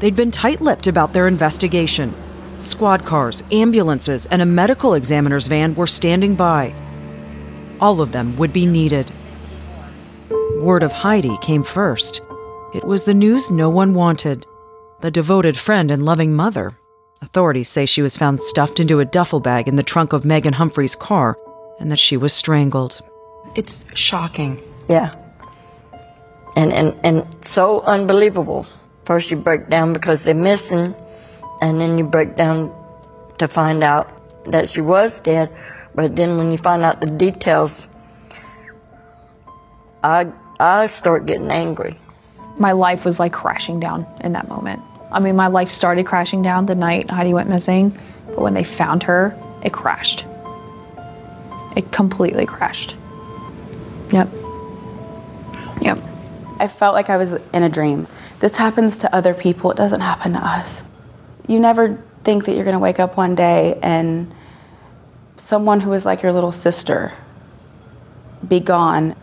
They'd 0.00 0.16
been 0.16 0.32
tight 0.32 0.60
lipped 0.60 0.88
about 0.88 1.12
their 1.12 1.28
investigation. 1.28 2.12
Squad 2.58 3.06
cars, 3.06 3.44
ambulances, 3.52 4.26
and 4.26 4.42
a 4.42 4.46
medical 4.46 4.94
examiner's 4.94 5.46
van 5.46 5.76
were 5.76 5.86
standing 5.86 6.34
by. 6.34 6.74
All 7.80 8.00
of 8.00 8.10
them 8.10 8.36
would 8.36 8.52
be 8.52 8.66
needed. 8.66 9.12
Word 10.60 10.82
of 10.82 10.90
Heidi 10.90 11.38
came 11.40 11.62
first. 11.62 12.20
It 12.74 12.82
was 12.82 13.04
the 13.04 13.14
news 13.14 13.48
no 13.48 13.70
one 13.70 13.94
wanted 13.94 14.44
the 15.02 15.10
devoted 15.10 15.56
friend 15.56 15.90
and 15.90 16.04
loving 16.04 16.32
mother. 16.32 16.70
Authorities 17.20 17.68
say 17.68 17.86
she 17.86 18.02
was 18.02 18.16
found 18.16 18.40
stuffed 18.40 18.80
into 18.80 19.00
a 19.00 19.04
duffel 19.04 19.40
bag 19.40 19.68
in 19.68 19.76
the 19.76 19.82
trunk 19.82 20.12
of 20.12 20.24
Megan 20.24 20.54
Humphrey's 20.54 20.94
car 20.94 21.36
and 21.80 21.90
that 21.90 21.98
she 21.98 22.16
was 22.16 22.32
strangled. 22.32 23.00
It's 23.56 23.84
shocking. 23.94 24.62
Yeah. 24.88 25.14
And, 26.56 26.72
and, 26.72 26.94
and 27.02 27.44
so 27.44 27.80
unbelievable. 27.80 28.64
First 29.04 29.30
you 29.32 29.36
break 29.36 29.68
down 29.68 29.92
because 29.92 30.24
they're 30.24 30.34
missing, 30.34 30.94
and 31.60 31.80
then 31.80 31.98
you 31.98 32.04
break 32.04 32.36
down 32.36 32.72
to 33.38 33.48
find 33.48 33.82
out 33.82 34.08
that 34.46 34.68
she 34.68 34.80
was 34.80 35.20
dead. 35.20 35.50
But 35.94 36.14
then 36.14 36.38
when 36.38 36.52
you 36.52 36.58
find 36.58 36.84
out 36.84 37.00
the 37.00 37.06
details, 37.06 37.88
I, 40.04 40.30
I 40.60 40.86
start 40.86 41.26
getting 41.26 41.50
angry. 41.50 41.98
My 42.58 42.72
life 42.72 43.04
was 43.04 43.18
like 43.18 43.32
crashing 43.32 43.80
down 43.80 44.06
in 44.20 44.32
that 44.32 44.48
moment. 44.48 44.82
I 45.12 45.20
mean, 45.20 45.36
my 45.36 45.48
life 45.48 45.70
started 45.70 46.06
crashing 46.06 46.42
down 46.42 46.66
the 46.66 46.74
night 46.74 47.10
Heidi 47.10 47.34
went 47.34 47.48
missing, 47.48 47.96
but 48.26 48.40
when 48.40 48.54
they 48.54 48.64
found 48.64 49.02
her, 49.04 49.38
it 49.62 49.72
crashed. 49.72 50.24
It 51.76 51.92
completely 51.92 52.46
crashed. 52.46 52.96
Yep. 54.10 54.28
Yep. 55.82 55.98
I 56.58 56.68
felt 56.68 56.94
like 56.94 57.10
I 57.10 57.16
was 57.16 57.34
in 57.52 57.62
a 57.62 57.68
dream. 57.68 58.06
This 58.40 58.56
happens 58.56 58.98
to 58.98 59.14
other 59.14 59.34
people, 59.34 59.70
it 59.70 59.76
doesn't 59.76 60.00
happen 60.00 60.32
to 60.32 60.38
us. 60.38 60.82
You 61.46 61.60
never 61.60 62.02
think 62.24 62.46
that 62.46 62.54
you're 62.54 62.64
going 62.64 62.74
to 62.74 62.80
wake 62.80 63.00
up 63.00 63.16
one 63.16 63.34
day 63.34 63.78
and 63.82 64.32
someone 65.36 65.80
who 65.80 65.92
is 65.92 66.06
like 66.06 66.22
your 66.22 66.32
little 66.32 66.52
sister 66.52 67.12
be 68.46 68.60
gone. 68.60 69.14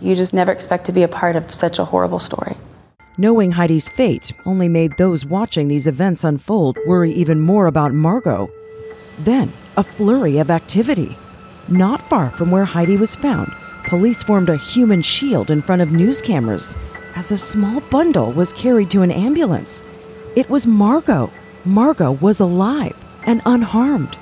You 0.00 0.14
just 0.14 0.32
never 0.32 0.52
expect 0.52 0.86
to 0.86 0.92
be 0.92 1.02
a 1.02 1.08
part 1.08 1.36
of 1.36 1.54
such 1.54 1.78
a 1.78 1.84
horrible 1.84 2.18
story. 2.18 2.56
Knowing 3.18 3.50
Heidi's 3.50 3.88
fate 3.88 4.32
only 4.46 4.68
made 4.68 4.96
those 4.96 5.26
watching 5.26 5.68
these 5.68 5.86
events 5.86 6.24
unfold 6.24 6.78
worry 6.86 7.12
even 7.12 7.40
more 7.40 7.66
about 7.66 7.92
Margot. 7.92 8.50
Then, 9.18 9.52
a 9.76 9.82
flurry 9.82 10.38
of 10.38 10.50
activity. 10.50 11.16
Not 11.68 12.00
far 12.00 12.30
from 12.30 12.50
where 12.50 12.64
Heidi 12.64 12.96
was 12.96 13.16
found, 13.16 13.52
police 13.84 14.22
formed 14.22 14.48
a 14.48 14.56
human 14.56 15.02
shield 15.02 15.50
in 15.50 15.60
front 15.60 15.82
of 15.82 15.92
news 15.92 16.22
cameras 16.22 16.76
as 17.16 17.32
a 17.32 17.38
small 17.38 17.80
bundle 17.80 18.32
was 18.32 18.52
carried 18.52 18.90
to 18.90 19.02
an 19.02 19.10
ambulance. 19.10 19.82
It 20.36 20.48
was 20.48 20.66
Margot. 20.66 21.30
Margot 21.64 22.12
was 22.12 22.40
alive 22.40 22.96
and 23.26 23.42
unharmed. 23.44 24.14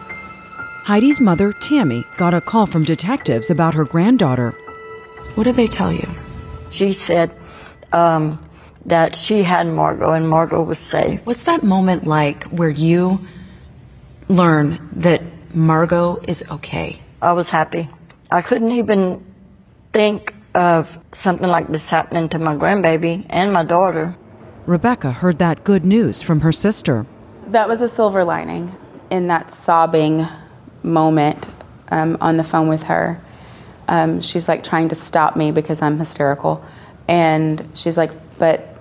Heidi's 0.85 1.21
mother, 1.21 1.53
Tammy, 1.53 2.05
got 2.17 2.35
a 2.35 2.41
call 2.41 2.67
from 2.67 2.83
detectives 2.83 3.51
about 3.51 3.75
her 3.75 3.85
granddaughter. 3.85 4.51
What 5.35 5.45
did 5.45 5.57
they 5.57 5.67
tell 5.67 5.93
you? 5.93 6.09
She 6.71 6.93
said 6.93 7.31
um, 7.93 8.41
that 8.89 9.15
she 9.15 9.43
had 9.43 9.67
Margot 9.67 10.13
and 10.13 10.29
Margot 10.29 10.63
was 10.63 10.79
safe. 10.79 11.21
What's 11.25 11.45
that 11.45 11.63
moment 11.63 12.07
like 12.07 12.45
where 12.45 12.71
you 12.71 13.21
learn 14.29 14.89
that 14.93 15.23
Margot 15.55 16.21
is 16.27 16.45
okay? 16.51 17.01
I 17.21 17.33
was 17.33 17.51
happy. 17.51 17.89
I 18.31 18.43
couldn't 18.43 18.73
even 18.73 19.25
think 19.93 20.35
of 20.55 20.99
something 21.13 21.49
like 21.49 21.69
this 21.69 21.89
happening 21.91 22.29
to 22.31 22.39
my 22.39 22.55
grandbaby 22.55 23.27
and 23.29 23.53
my 23.53 23.65
daughter. 23.65 24.17
Rebecca 24.67 25.13
heard 25.13 25.39
that 25.39 25.65
good 25.65 25.85
news 25.85 26.23
from 26.23 26.41
her 26.41 26.53
sister. 26.53 27.07
That 27.47 27.69
was 27.69 27.79
the 27.79 27.89
silver 27.89 28.25
lining 28.25 28.75
in 29.11 29.29
that 29.29 29.51
sobbing 29.51 30.27
moment 30.83 31.49
um, 31.91 32.17
on 32.21 32.37
the 32.37 32.45
phone 32.45 32.69
with 32.69 32.85
her. 32.85 33.21
Um, 33.87 34.21
she's 34.21 34.49
like 34.49 34.63
trying 34.63 34.89
to 34.89 34.95
stop 34.95 35.37
me 35.37 35.51
because 35.51 35.81
I'm 35.81 35.99
hysterical. 35.99 36.63
And 37.07 37.71
she's 37.75 37.97
like, 37.97 38.13
but 38.39 38.78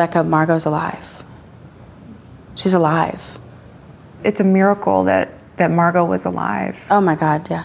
Becca, 0.00 0.24
Margot's 0.24 0.64
alive. 0.64 1.22
She's 2.54 2.72
alive. 2.72 3.38
It's 4.24 4.40
a 4.40 4.44
miracle 4.44 5.04
that, 5.04 5.30
that 5.58 5.70
Margot 5.70 6.06
was 6.06 6.24
alive. 6.24 6.74
Oh 6.90 7.02
my 7.02 7.14
God, 7.14 7.50
yeah. 7.50 7.64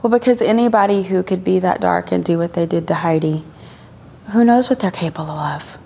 Well, 0.00 0.12
because 0.12 0.40
anybody 0.40 1.02
who 1.02 1.24
could 1.24 1.42
be 1.42 1.58
that 1.58 1.80
dark 1.80 2.12
and 2.12 2.24
do 2.24 2.38
what 2.38 2.52
they 2.52 2.64
did 2.64 2.86
to 2.86 2.94
Heidi, 2.94 3.44
who 4.30 4.44
knows 4.44 4.70
what 4.70 4.78
they're 4.78 4.92
capable 4.92 5.32
of? 5.32 5.78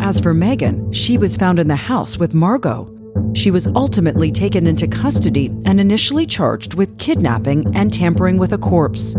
As 0.00 0.18
for 0.18 0.34
Megan, 0.34 0.92
she 0.92 1.16
was 1.16 1.36
found 1.36 1.60
in 1.60 1.68
the 1.68 1.76
house 1.76 2.18
with 2.18 2.34
Margot. 2.34 2.90
She 3.34 3.52
was 3.52 3.68
ultimately 3.68 4.32
taken 4.32 4.66
into 4.66 4.88
custody 4.88 5.46
and 5.64 5.78
initially 5.78 6.26
charged 6.26 6.74
with 6.74 6.98
kidnapping 6.98 7.72
and 7.76 7.92
tampering 7.92 8.36
with 8.36 8.52
a 8.52 8.58
corpse. 8.58 9.14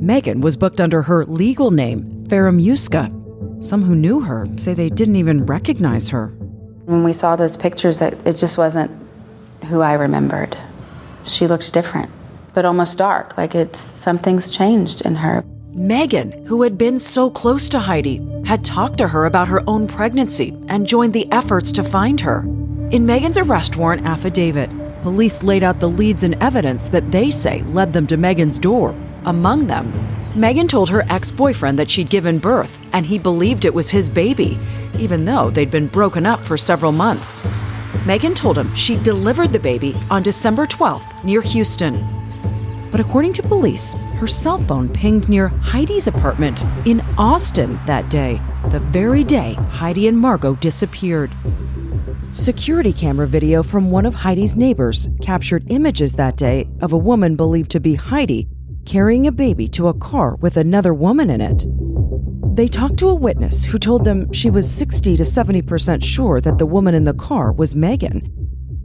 Megan 0.00 0.40
was 0.40 0.56
booked 0.56 0.80
under 0.80 1.00
her 1.02 1.24
legal 1.26 1.70
name, 1.70 2.24
Fieramusca. 2.26 3.17
Some 3.60 3.82
who 3.82 3.96
knew 3.96 4.20
her 4.20 4.46
say 4.56 4.72
they 4.72 4.88
didn't 4.88 5.16
even 5.16 5.44
recognize 5.44 6.10
her. 6.10 6.28
When 6.84 7.02
we 7.02 7.12
saw 7.12 7.34
those 7.34 7.56
pictures, 7.56 8.00
it, 8.00 8.24
it 8.24 8.34
just 8.34 8.56
wasn't 8.56 8.90
who 9.64 9.80
I 9.80 9.94
remembered. 9.94 10.56
She 11.26 11.48
looked 11.48 11.72
different, 11.72 12.08
but 12.54 12.64
almost 12.64 12.98
dark, 12.98 13.36
like 13.36 13.56
it's 13.56 13.80
something's 13.80 14.48
changed 14.48 15.00
in 15.02 15.16
her. 15.16 15.44
Megan, 15.72 16.46
who 16.46 16.62
had 16.62 16.78
been 16.78 17.00
so 17.00 17.30
close 17.30 17.68
to 17.70 17.80
Heidi, 17.80 18.24
had 18.44 18.64
talked 18.64 18.98
to 18.98 19.08
her 19.08 19.26
about 19.26 19.48
her 19.48 19.62
own 19.66 19.88
pregnancy 19.88 20.56
and 20.68 20.86
joined 20.86 21.12
the 21.12 21.30
efforts 21.32 21.72
to 21.72 21.82
find 21.82 22.20
her. 22.20 22.40
In 22.92 23.06
Megan's 23.06 23.38
arrest 23.38 23.76
warrant 23.76 24.06
affidavit, 24.06 24.70
police 25.02 25.42
laid 25.42 25.64
out 25.64 25.80
the 25.80 25.88
leads 25.88 26.22
and 26.22 26.36
evidence 26.36 26.84
that 26.86 27.10
they 27.10 27.28
say 27.30 27.62
led 27.64 27.92
them 27.92 28.06
to 28.06 28.16
Megan's 28.16 28.58
door. 28.60 28.94
Among 29.24 29.66
them, 29.66 29.92
Megan 30.38 30.68
told 30.68 30.88
her 30.88 31.04
ex 31.08 31.32
boyfriend 31.32 31.76
that 31.80 31.90
she'd 31.90 32.08
given 32.08 32.38
birth 32.38 32.78
and 32.92 33.04
he 33.04 33.18
believed 33.18 33.64
it 33.64 33.74
was 33.74 33.90
his 33.90 34.08
baby, 34.08 34.56
even 34.96 35.24
though 35.24 35.50
they'd 35.50 35.68
been 35.70 35.88
broken 35.88 36.24
up 36.24 36.46
for 36.46 36.56
several 36.56 36.92
months. 36.92 37.42
Megan 38.06 38.36
told 38.36 38.56
him 38.56 38.72
she 38.76 38.94
delivered 39.02 39.48
the 39.48 39.58
baby 39.58 39.96
on 40.12 40.22
December 40.22 40.64
12th 40.64 41.24
near 41.24 41.40
Houston. 41.42 42.06
But 42.92 43.00
according 43.00 43.32
to 43.32 43.42
police, 43.42 43.94
her 44.18 44.28
cell 44.28 44.58
phone 44.58 44.88
pinged 44.88 45.28
near 45.28 45.48
Heidi's 45.48 46.06
apartment 46.06 46.64
in 46.86 47.00
Austin 47.18 47.76
that 47.86 48.08
day, 48.08 48.40
the 48.70 48.78
very 48.78 49.24
day 49.24 49.54
Heidi 49.54 50.06
and 50.06 50.16
Margot 50.16 50.54
disappeared. 50.54 51.32
Security 52.30 52.92
camera 52.92 53.26
video 53.26 53.64
from 53.64 53.90
one 53.90 54.06
of 54.06 54.14
Heidi's 54.14 54.56
neighbors 54.56 55.08
captured 55.20 55.64
images 55.66 56.14
that 56.14 56.36
day 56.36 56.68
of 56.80 56.92
a 56.92 56.96
woman 56.96 57.34
believed 57.34 57.72
to 57.72 57.80
be 57.80 57.96
Heidi 57.96 58.46
carrying 58.88 59.26
a 59.26 59.32
baby 59.32 59.68
to 59.68 59.88
a 59.88 59.94
car 59.94 60.36
with 60.36 60.56
another 60.56 60.94
woman 60.94 61.28
in 61.28 61.42
it. 61.42 61.66
They 62.56 62.68
talked 62.68 62.98
to 63.00 63.10
a 63.10 63.14
witness 63.14 63.62
who 63.62 63.78
told 63.78 64.04
them 64.04 64.32
she 64.32 64.48
was 64.48 64.68
60 64.68 65.14
to 65.18 65.22
70% 65.22 66.02
sure 66.02 66.40
that 66.40 66.56
the 66.56 66.64
woman 66.64 66.94
in 66.94 67.04
the 67.04 67.12
car 67.12 67.52
was 67.52 67.76
Megan, 67.76 68.22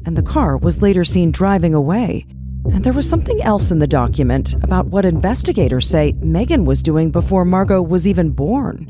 and 0.06 0.18
the 0.18 0.22
car 0.22 0.58
was 0.58 0.82
later 0.82 1.06
seen 1.06 1.32
driving 1.32 1.74
away. 1.74 2.26
And 2.74 2.84
there 2.84 2.92
was 2.92 3.08
something 3.08 3.42
else 3.44 3.72
in 3.72 3.80
the 3.80 3.88
document 3.88 4.56
about 4.62 4.88
what 4.88 5.06
investigators 5.06 5.88
say 5.88 6.12
Megan 6.20 6.66
was 6.66 6.84
doing 6.84 7.10
before 7.10 7.46
Margot 7.46 7.82
was 7.82 8.06
even 8.06 8.32
born. 8.32 8.90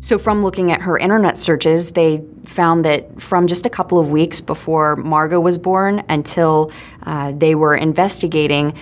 So, 0.00 0.18
from 0.18 0.42
looking 0.42 0.70
at 0.70 0.82
her 0.82 0.98
internet 0.98 1.38
searches, 1.38 1.92
they 1.92 2.24
found 2.44 2.84
that 2.84 3.20
from 3.20 3.46
just 3.46 3.66
a 3.66 3.70
couple 3.70 3.98
of 3.98 4.10
weeks 4.10 4.40
before 4.40 4.96
Margot 4.96 5.40
was 5.40 5.58
born 5.58 6.04
until 6.08 6.72
uh, 7.04 7.32
they 7.32 7.54
were 7.54 7.74
investigating, 7.74 8.74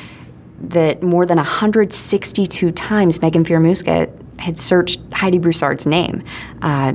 that 0.60 1.02
more 1.02 1.26
than 1.26 1.36
162 1.36 2.72
times 2.72 3.20
Megan 3.22 3.44
Fieramusca 3.44 4.10
had 4.40 4.58
searched 4.58 5.00
Heidi 5.12 5.38
Broussard's 5.38 5.86
name, 5.86 6.22
uh, 6.62 6.92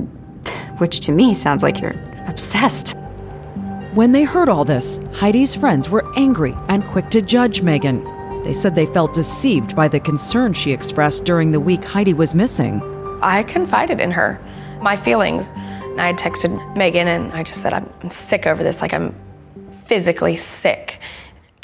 which 0.78 1.00
to 1.02 1.12
me 1.12 1.34
sounds 1.34 1.64
like 1.64 1.82
you're 1.82 1.96
obsessed. 2.28 2.96
When 3.94 4.12
they 4.12 4.24
heard 4.24 4.50
all 4.50 4.66
this, 4.66 5.00
Heidi's 5.14 5.56
friends 5.56 5.90
were 5.90 6.04
angry 6.18 6.54
and 6.68 6.84
quick 6.84 7.10
to 7.12 7.22
judge 7.22 7.62
Megan. 7.62 8.04
They 8.44 8.54
said 8.54 8.76
they 8.76 8.86
felt 8.86 9.14
deceived 9.14 9.76
by 9.76 9.88
the 9.88 10.00
concern 10.00 10.54
she 10.54 10.72
expressed 10.72 11.24
during 11.24 11.52
the 11.52 11.60
week 11.60 11.84
Heidi 11.84 12.14
was 12.14 12.36
missing. 12.36 12.82
I 13.22 13.44
confided 13.44 14.00
in 14.00 14.12
her 14.12 14.40
my 14.86 14.96
feelings. 14.96 15.52
And 15.52 16.00
I 16.00 16.08
had 16.08 16.18
texted 16.18 16.78
Megan 16.78 17.08
and 17.08 17.34
I 17.34 17.44
just 17.44 17.62
said, 17.62 17.74
I'm 17.74 18.10
sick 18.10 18.48
over 18.48 18.64
this. 18.64 18.82
Like, 18.82 18.94
I'm 18.94 19.14
physically 19.88 20.36
sick. 20.36 21.00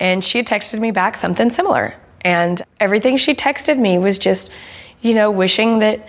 And 0.02 0.26
she 0.26 0.40
had 0.40 0.48
texted 0.48 0.80
me 0.80 0.90
back 0.90 1.16
something 1.16 1.52
similar. 1.52 1.94
And 2.22 2.60
everything 2.80 3.18
she 3.18 3.36
texted 3.36 3.78
me 3.78 4.00
was 4.00 4.18
just, 4.18 4.52
you 5.02 5.14
know, 5.14 5.30
wishing 5.30 5.78
that 5.80 6.08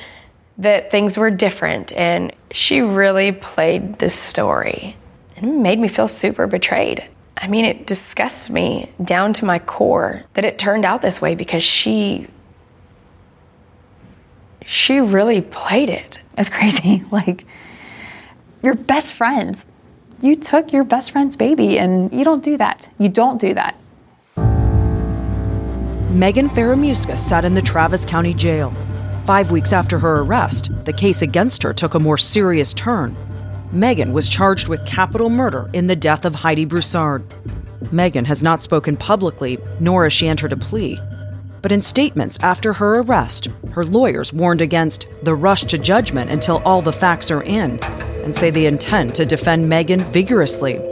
that 0.57 0.90
things 0.90 1.18
were 1.18 1.30
different. 1.30 1.93
And 1.93 2.32
she 2.51 2.80
really 2.80 3.32
played 3.32 3.99
this 3.99 4.14
story. 4.14 4.97
And 5.36 5.47
it 5.47 5.53
made 5.53 5.78
me 5.78 5.88
feel 5.88 6.09
super 6.09 6.47
betrayed. 6.47 7.05
I 7.36 7.49
mean, 7.49 7.66
it 7.66 7.86
disgusts 7.86 8.49
me 8.49 8.90
down 9.05 9.34
to 9.34 9.45
my 9.45 9.59
core 9.59 10.24
that 10.34 10.47
it 10.47 10.59
turned 10.59 10.86
out 10.86 11.03
this 11.03 11.20
way 11.20 11.34
because 11.34 11.62
she 11.62 12.28
she 14.64 15.01
really 15.01 15.43
played 15.43 15.90
it. 15.90 16.18
It's 16.38 16.49
crazy. 16.49 17.05
Like 17.11 17.45
your 18.62 18.74
best 18.74 19.12
friends. 19.12 19.66
You 20.22 20.36
took 20.36 20.72
your 20.72 20.84
best 20.84 21.11
friend's 21.11 21.36
baby 21.36 21.78
and 21.78 22.11
you 22.11 22.24
don't 22.24 22.43
do 22.43 22.57
that. 22.57 22.88
You 22.97 23.11
don't 23.11 23.38
do 23.38 23.53
that. 23.53 23.76
Megan 26.12 26.50
Fieramusca 26.50 27.18
sat 27.18 27.42
in 27.42 27.54
the 27.54 27.62
Travis 27.62 28.04
County 28.04 28.34
Jail. 28.34 28.74
Five 29.24 29.50
weeks 29.50 29.72
after 29.72 29.98
her 29.98 30.20
arrest, 30.20 30.70
the 30.84 30.92
case 30.92 31.22
against 31.22 31.62
her 31.62 31.72
took 31.72 31.94
a 31.94 31.98
more 31.98 32.18
serious 32.18 32.74
turn. 32.74 33.16
Megan 33.72 34.12
was 34.12 34.28
charged 34.28 34.68
with 34.68 34.84
capital 34.84 35.30
murder 35.30 35.70
in 35.72 35.86
the 35.86 35.96
death 35.96 36.26
of 36.26 36.34
Heidi 36.34 36.66
Broussard. 36.66 37.24
Megan 37.90 38.26
has 38.26 38.42
not 38.42 38.60
spoken 38.60 38.94
publicly, 38.94 39.58
nor 39.80 40.04
has 40.04 40.12
she 40.12 40.28
entered 40.28 40.52
a 40.52 40.56
plea. 40.58 41.00
But 41.62 41.72
in 41.72 41.80
statements 41.80 42.38
after 42.42 42.74
her 42.74 42.98
arrest, 42.98 43.48
her 43.70 43.84
lawyers 43.84 44.34
warned 44.34 44.60
against 44.60 45.06
the 45.22 45.34
rush 45.34 45.62
to 45.62 45.78
judgment 45.78 46.30
until 46.30 46.58
all 46.66 46.82
the 46.82 46.92
facts 46.92 47.30
are 47.30 47.42
in, 47.42 47.82
and 48.22 48.36
say 48.36 48.50
they 48.50 48.66
intend 48.66 49.14
to 49.14 49.24
defend 49.24 49.66
Megan 49.66 50.04
vigorously. 50.12 50.91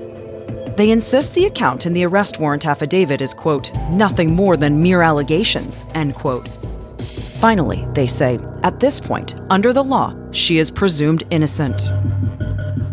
They 0.80 0.92
insist 0.92 1.34
the 1.34 1.44
account 1.44 1.84
in 1.84 1.92
the 1.92 2.06
arrest 2.06 2.40
warrant 2.40 2.64
affidavit 2.64 3.20
is, 3.20 3.34
quote, 3.34 3.70
nothing 3.90 4.34
more 4.34 4.56
than 4.56 4.82
mere 4.82 5.02
allegations, 5.02 5.84
end 5.92 6.14
quote. 6.14 6.48
Finally, 7.38 7.86
they 7.92 8.06
say, 8.06 8.38
at 8.62 8.80
this 8.80 8.98
point, 8.98 9.34
under 9.50 9.74
the 9.74 9.84
law, 9.84 10.16
she 10.30 10.56
is 10.56 10.70
presumed 10.70 11.22
innocent. 11.28 11.82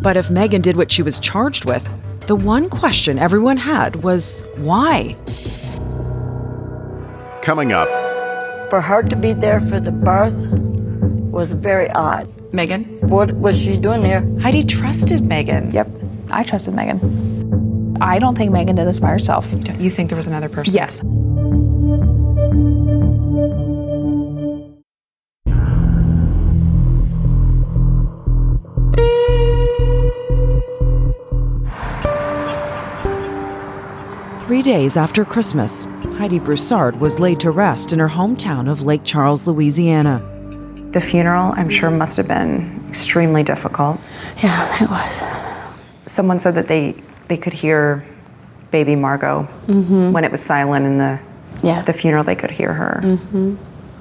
But 0.02 0.18
if 0.18 0.30
Megan 0.30 0.62
did 0.62 0.76
what 0.76 0.92
she 0.92 1.02
was 1.02 1.18
charged 1.18 1.64
with, 1.64 1.88
the 2.28 2.36
one 2.36 2.70
question 2.70 3.18
everyone 3.18 3.56
had 3.56 4.04
was 4.04 4.44
why? 4.58 5.16
Coming 7.42 7.72
up. 7.72 7.88
For 8.70 8.82
her 8.82 9.02
to 9.02 9.16
be 9.16 9.32
there 9.32 9.62
for 9.62 9.80
the 9.80 9.94
birth 9.94 10.50
was 11.32 11.54
very 11.54 11.90
odd. 11.92 12.28
Megan? 12.54 12.84
What 13.08 13.32
was 13.32 13.58
she 13.58 13.78
doing 13.78 14.02
there? 14.02 14.28
Heidi 14.42 14.66
trusted 14.66 15.26
Megan. 15.26 15.72
Yep, 15.72 15.90
I 16.32 16.44
trusted 16.44 16.74
Megan. 16.74 17.47
I 18.02 18.20
don't 18.20 18.38
think 18.38 18.52
Megan 18.52 18.76
did 18.76 18.88
this 18.88 19.00
by 19.00 19.10
herself. 19.10 19.52
You 19.80 19.89
think 19.89 20.10
there 20.10 20.18
was 20.18 20.28
another 20.28 20.50
person? 20.50 20.76
Yes. 20.76 21.02
Three 34.48 34.62
days 34.62 34.95
after 34.95 35.26
Christmas, 35.26 35.84
Heidi 36.18 36.39
Broussard 36.39 37.02
was 37.02 37.20
laid 37.20 37.38
to 37.41 37.52
rest 37.52 37.91
in 37.91 38.00
her 38.00 38.08
hometown 38.08 38.72
of 38.72 38.82
Lake 38.82 39.02
Charles, 39.04 39.45
Louisiana. 39.45 40.24
The 40.93 41.02
funeral, 41.02 41.54
I'm 41.58 41.70
sure, 41.70 41.91
must 41.91 42.16
have 42.16 42.30
been 42.30 42.86
extremely 42.88 43.43
difficult. 43.43 44.00
Yeah, 44.41 44.84
it 44.84 44.89
was. 44.89 45.22
Someone 46.06 46.39
said 46.39 46.56
that 46.56 46.70
they, 46.70 46.95
they 47.28 47.38
could 47.38 47.53
hear 47.53 48.03
baby 48.71 48.95
Margot 48.95 49.47
Mhm. 49.67 50.11
when 50.11 50.23
it 50.23 50.32
was 50.32 50.41
silent 50.41 50.86
in 50.86 50.97
the 50.97 51.19
Yeah. 51.63 51.82
the 51.84 51.93
funeral. 51.93 52.23
They 52.23 52.36
could 52.36 52.51
hear 52.51 52.73
her. 52.73 53.01
hmm 53.01 53.55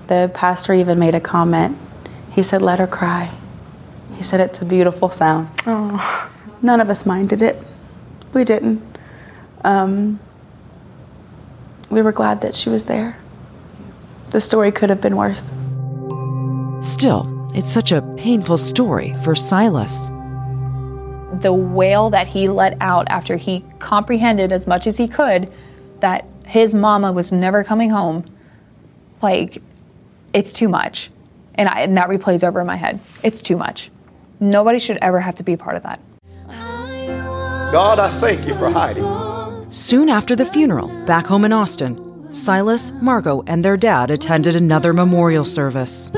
The 0.09 0.31
pastor 0.35 0.73
even 0.73 0.99
made 0.99 1.15
a 1.15 1.21
comment. 1.21 1.77
He 2.31 2.43
said, 2.43 2.63
Let 2.63 2.79
her 2.79 2.87
cry. 2.87 3.31
He 4.17 4.23
said, 4.23 4.41
It's 4.41 4.61
a 4.61 4.65
beautiful 4.65 5.09
sound. 5.11 5.49
Oh. 5.67 6.29
None 6.63 6.81
of 6.81 6.89
us 6.91 7.05
minded 7.07 7.43
it. 7.43 7.63
We 8.33 8.45
didn't. 8.45 8.81
Um, 9.65 10.19
we 11.91 12.03
were 12.03 12.13
glad 12.13 12.41
that 12.43 12.55
she 12.55 12.69
was 12.71 12.85
there. 12.85 13.17
The 14.31 14.41
story 14.41 14.71
could 14.73 14.91
have 14.91 15.01
been 15.01 15.17
worse. 15.17 15.51
Still, 16.81 17.49
it's 17.55 17.71
such 17.71 17.91
a 17.93 18.03
painful 18.17 18.59
story 18.59 19.15
for 19.23 19.35
Silas. 19.35 20.11
The 21.41 21.53
wail 21.53 22.11
that 22.11 22.27
he 22.27 22.49
let 22.49 22.77
out 22.81 23.07
after 23.09 23.37
he 23.37 23.65
comprehended 23.79 24.53
as 24.53 24.67
much 24.67 24.87
as 24.87 24.97
he 24.97 25.09
could 25.09 25.53
that 26.01 26.27
his 26.47 26.75
mama 26.75 27.13
was 27.13 27.33
never 27.33 27.65
coming 27.65 27.91
home, 27.91 28.25
like, 29.23 29.63
it's 30.33 30.53
too 30.53 30.69
much. 30.69 31.11
And, 31.57 31.69
I, 31.69 31.81
and 31.81 31.97
that 31.97 32.09
replays 32.09 32.47
over 32.47 32.61
in 32.61 32.67
my 32.67 32.77
head. 32.77 33.01
It's 33.23 33.43
too 33.43 33.57
much. 33.57 33.91
Nobody 34.41 34.79
should 34.79 34.99
ever 35.01 35.21
have 35.21 35.37
to 35.37 35.43
be 35.43 35.55
a 35.55 35.57
part 35.57 35.77
of 35.77 35.83
that. 35.85 36.01
God, 37.73 37.99
I 37.99 38.09
thank 38.11 38.47
you 38.47 38.55
for 38.55 38.71
Heidi. 38.71 39.03
Soon 39.69 40.09
after 40.09 40.37
the 40.37 40.47
funeral, 40.47 40.89
back 41.07 41.27
home 41.27 41.45
in 41.45 41.53
Austin, 41.53 42.33
Silas, 42.33 42.93
Margot, 43.01 43.43
and 43.47 43.65
their 43.65 43.77
dad 43.77 44.11
attended 44.11 44.55
another 44.55 44.93
memorial 44.93 45.45
service. 45.45 46.11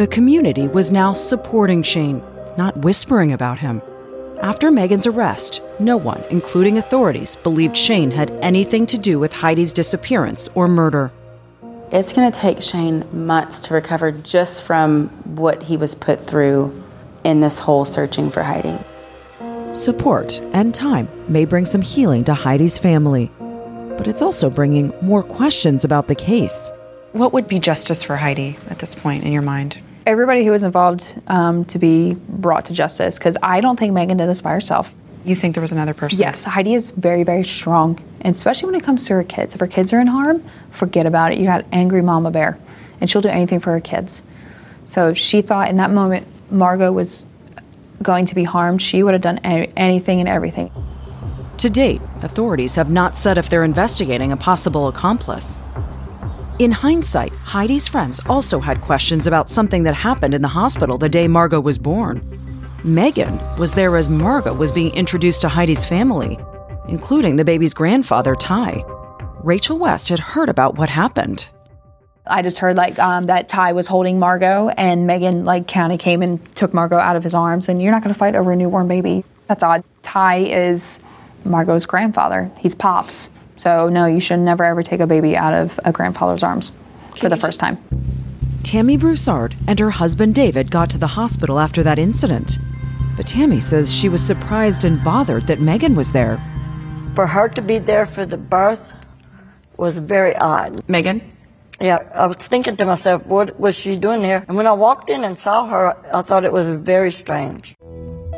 The 0.00 0.06
community 0.06 0.66
was 0.66 0.90
now 0.90 1.12
supporting 1.12 1.82
Shane, 1.82 2.22
not 2.56 2.74
whispering 2.78 3.34
about 3.34 3.58
him. 3.58 3.82
After 4.40 4.70
Megan's 4.70 5.06
arrest, 5.06 5.60
no 5.78 5.98
one, 5.98 6.24
including 6.30 6.78
authorities, 6.78 7.36
believed 7.36 7.76
Shane 7.76 8.10
had 8.10 8.30
anything 8.40 8.86
to 8.86 8.96
do 8.96 9.18
with 9.18 9.34
Heidi's 9.34 9.74
disappearance 9.74 10.48
or 10.54 10.68
murder. 10.68 11.12
It's 11.92 12.14
going 12.14 12.32
to 12.32 12.40
take 12.40 12.62
Shane 12.62 13.04
months 13.12 13.60
to 13.66 13.74
recover 13.74 14.10
just 14.10 14.62
from 14.62 15.08
what 15.36 15.64
he 15.64 15.76
was 15.76 15.94
put 15.94 16.26
through 16.26 16.82
in 17.22 17.42
this 17.42 17.58
whole 17.58 17.84
searching 17.84 18.30
for 18.30 18.42
Heidi. 18.42 18.78
Support 19.74 20.40
and 20.54 20.74
time 20.74 21.10
may 21.28 21.44
bring 21.44 21.66
some 21.66 21.82
healing 21.82 22.24
to 22.24 22.32
Heidi's 22.32 22.78
family, 22.78 23.30
but 23.98 24.08
it's 24.08 24.22
also 24.22 24.48
bringing 24.48 24.94
more 25.02 25.22
questions 25.22 25.84
about 25.84 26.08
the 26.08 26.14
case. 26.14 26.72
What 27.12 27.34
would 27.34 27.48
be 27.48 27.58
justice 27.58 28.02
for 28.02 28.16
Heidi 28.16 28.56
at 28.70 28.78
this 28.78 28.94
point 28.94 29.24
in 29.24 29.32
your 29.32 29.42
mind? 29.42 29.82
Everybody 30.06 30.44
who 30.44 30.50
was 30.50 30.62
involved 30.62 31.20
um, 31.26 31.64
to 31.66 31.78
be 31.78 32.14
brought 32.14 32.64
to 32.66 32.72
justice, 32.72 33.18
because 33.18 33.36
I 33.42 33.60
don't 33.60 33.78
think 33.78 33.92
Megan 33.92 34.16
did 34.16 34.28
this 34.28 34.40
by 34.40 34.52
herself. 34.52 34.94
You 35.24 35.34
think 35.34 35.54
there 35.54 35.60
was 35.60 35.72
another 35.72 35.92
person? 35.92 36.20
Yes, 36.20 36.44
Heidi 36.44 36.74
is 36.74 36.90
very, 36.90 37.22
very 37.22 37.44
strong, 37.44 37.98
and 38.22 38.34
especially 38.34 38.66
when 38.66 38.74
it 38.80 38.82
comes 38.82 39.06
to 39.06 39.14
her 39.14 39.24
kids. 39.24 39.54
If 39.54 39.60
her 39.60 39.66
kids 39.66 39.92
are 39.92 40.00
in 40.00 40.06
harm, 40.06 40.42
forget 40.70 41.04
about 41.04 41.32
it. 41.32 41.38
You 41.38 41.44
got 41.44 41.66
angry 41.72 42.00
mama 42.00 42.30
bear, 42.30 42.58
and 43.00 43.10
she'll 43.10 43.20
do 43.20 43.28
anything 43.28 43.60
for 43.60 43.72
her 43.72 43.80
kids. 43.80 44.22
So 44.86 45.10
if 45.10 45.18
she 45.18 45.42
thought 45.42 45.68
in 45.68 45.76
that 45.76 45.90
moment 45.90 46.26
Margot 46.50 46.90
was 46.90 47.28
going 48.02 48.24
to 48.24 48.34
be 48.34 48.44
harmed, 48.44 48.80
she 48.80 49.02
would 49.02 49.12
have 49.12 49.22
done 49.22 49.38
any, 49.38 49.70
anything 49.76 50.20
and 50.20 50.28
everything. 50.28 50.70
To 51.58 51.68
date, 51.68 52.00
authorities 52.22 52.76
have 52.76 52.90
not 52.90 53.18
said 53.18 53.36
if 53.36 53.50
they're 53.50 53.64
investigating 53.64 54.32
a 54.32 54.36
possible 54.38 54.88
accomplice. 54.88 55.60
In 56.60 56.72
hindsight, 56.72 57.32
Heidi's 57.32 57.88
friends 57.88 58.20
also 58.28 58.60
had 58.60 58.82
questions 58.82 59.26
about 59.26 59.48
something 59.48 59.84
that 59.84 59.94
happened 59.94 60.34
in 60.34 60.42
the 60.42 60.48
hospital 60.48 60.98
the 60.98 61.08
day 61.08 61.26
Margot 61.26 61.58
was 61.58 61.78
born. 61.78 62.20
Megan 62.84 63.40
was 63.56 63.72
there 63.72 63.96
as 63.96 64.10
Margot 64.10 64.52
was 64.52 64.70
being 64.70 64.94
introduced 64.94 65.40
to 65.40 65.48
Heidi's 65.48 65.86
family, 65.86 66.38
including 66.86 67.36
the 67.36 67.46
baby's 67.46 67.72
grandfather, 67.72 68.34
Ty. 68.34 68.84
Rachel 69.42 69.78
West 69.78 70.10
had 70.10 70.18
heard 70.18 70.50
about 70.50 70.76
what 70.76 70.90
happened. 70.90 71.48
I 72.26 72.42
just 72.42 72.58
heard 72.58 72.76
like 72.76 72.98
um, 72.98 73.24
that 73.24 73.48
Ty 73.48 73.72
was 73.72 73.86
holding 73.86 74.18
Margot, 74.18 74.68
and 74.76 75.06
Megan 75.06 75.46
like 75.46 75.66
kind 75.66 75.94
of 75.94 75.98
came 75.98 76.20
and 76.20 76.44
took 76.56 76.74
Margot 76.74 76.98
out 76.98 77.16
of 77.16 77.24
his 77.24 77.34
arms. 77.34 77.70
And 77.70 77.80
you're 77.80 77.90
not 77.90 78.02
going 78.02 78.12
to 78.12 78.18
fight 78.18 78.34
over 78.34 78.52
a 78.52 78.56
newborn 78.56 78.86
baby. 78.86 79.24
That's 79.46 79.62
odd. 79.62 79.82
Ty 80.02 80.40
is 80.40 81.00
Margot's 81.42 81.86
grandfather. 81.86 82.50
He's 82.58 82.74
pops. 82.74 83.30
So 83.60 83.90
no, 83.90 84.06
you 84.06 84.20
should 84.20 84.40
never 84.40 84.64
ever 84.64 84.82
take 84.82 85.00
a 85.00 85.06
baby 85.06 85.36
out 85.36 85.52
of 85.52 85.78
a 85.84 85.92
grandfather's 85.92 86.42
arms 86.42 86.72
for 87.18 87.28
the 87.28 87.36
first 87.36 87.60
time. 87.60 87.76
Tammy 88.62 88.96
Broussard 88.96 89.54
and 89.68 89.78
her 89.78 89.90
husband 89.90 90.34
David 90.34 90.70
got 90.70 90.88
to 90.90 90.98
the 90.98 91.08
hospital 91.08 91.58
after 91.58 91.82
that 91.82 91.98
incident. 91.98 92.58
But 93.18 93.26
Tammy 93.26 93.60
says 93.60 93.94
she 93.94 94.08
was 94.08 94.26
surprised 94.26 94.84
and 94.84 95.04
bothered 95.04 95.46
that 95.48 95.60
Megan 95.60 95.94
was 95.94 96.12
there. 96.12 96.40
For 97.14 97.26
her 97.26 97.50
to 97.50 97.60
be 97.60 97.76
there 97.76 98.06
for 98.06 98.24
the 98.24 98.38
birth 98.38 99.04
was 99.76 99.98
very 99.98 100.34
odd. 100.36 100.88
Megan? 100.88 101.20
Yeah, 101.78 101.98
I 102.14 102.28
was 102.28 102.38
thinking 102.38 102.76
to 102.76 102.86
myself, 102.86 103.26
what 103.26 103.60
was 103.60 103.76
she 103.76 103.96
doing 103.96 104.22
here? 104.22 104.42
And 104.48 104.56
when 104.56 104.66
I 104.66 104.72
walked 104.72 105.10
in 105.10 105.22
and 105.22 105.38
saw 105.38 105.66
her, 105.66 105.94
I 106.14 106.22
thought 106.22 106.46
it 106.46 106.52
was 106.52 106.72
very 106.72 107.10
strange. 107.10 107.76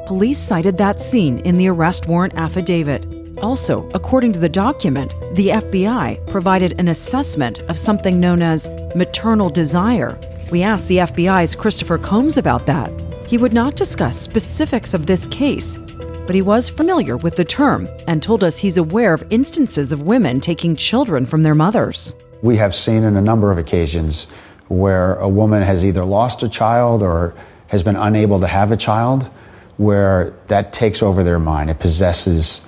Police 0.06 0.40
cited 0.40 0.78
that 0.78 0.98
scene 0.98 1.38
in 1.40 1.58
the 1.58 1.68
arrest 1.68 2.08
warrant 2.08 2.34
affidavit. 2.34 3.21
Also, 3.42 3.90
according 3.92 4.32
to 4.32 4.38
the 4.38 4.48
document, 4.48 5.12
the 5.34 5.48
FBI 5.48 6.24
provided 6.28 6.78
an 6.78 6.86
assessment 6.86 7.58
of 7.62 7.76
something 7.76 8.20
known 8.20 8.40
as 8.40 8.70
maternal 8.94 9.50
desire. 9.50 10.16
We 10.52 10.62
asked 10.62 10.86
the 10.86 10.98
FBI's 10.98 11.56
Christopher 11.56 11.98
Combs 11.98 12.38
about 12.38 12.66
that. 12.66 12.92
He 13.26 13.38
would 13.38 13.52
not 13.52 13.74
discuss 13.74 14.16
specifics 14.16 14.94
of 14.94 15.06
this 15.06 15.26
case, 15.26 15.76
but 16.24 16.36
he 16.36 16.42
was 16.42 16.68
familiar 16.68 17.16
with 17.16 17.34
the 17.34 17.44
term 17.44 17.88
and 18.06 18.22
told 18.22 18.44
us 18.44 18.58
he's 18.58 18.76
aware 18.76 19.12
of 19.12 19.24
instances 19.30 19.90
of 19.90 20.02
women 20.02 20.38
taking 20.38 20.76
children 20.76 21.26
from 21.26 21.42
their 21.42 21.56
mothers. 21.56 22.14
We 22.42 22.56
have 22.58 22.76
seen 22.76 23.02
in 23.02 23.16
a 23.16 23.22
number 23.22 23.50
of 23.50 23.58
occasions 23.58 24.28
where 24.68 25.16
a 25.16 25.28
woman 25.28 25.62
has 25.62 25.84
either 25.84 26.04
lost 26.04 26.44
a 26.44 26.48
child 26.48 27.02
or 27.02 27.34
has 27.66 27.82
been 27.82 27.96
unable 27.96 28.38
to 28.38 28.46
have 28.46 28.70
a 28.70 28.76
child, 28.76 29.28
where 29.78 30.32
that 30.46 30.72
takes 30.72 31.02
over 31.02 31.24
their 31.24 31.40
mind. 31.40 31.70
It 31.70 31.80
possesses 31.80 32.62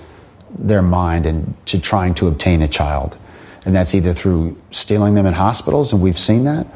their 0.58 0.82
mind 0.82 1.26
and 1.26 1.54
to 1.66 1.80
trying 1.80 2.14
to 2.14 2.28
obtain 2.28 2.62
a 2.62 2.68
child. 2.68 3.18
And 3.66 3.74
that's 3.74 3.94
either 3.94 4.12
through 4.12 4.56
stealing 4.70 5.14
them 5.14 5.26
in 5.26 5.34
hospitals, 5.34 5.92
and 5.92 6.02
we've 6.02 6.18
seen 6.18 6.44
that, 6.44 6.66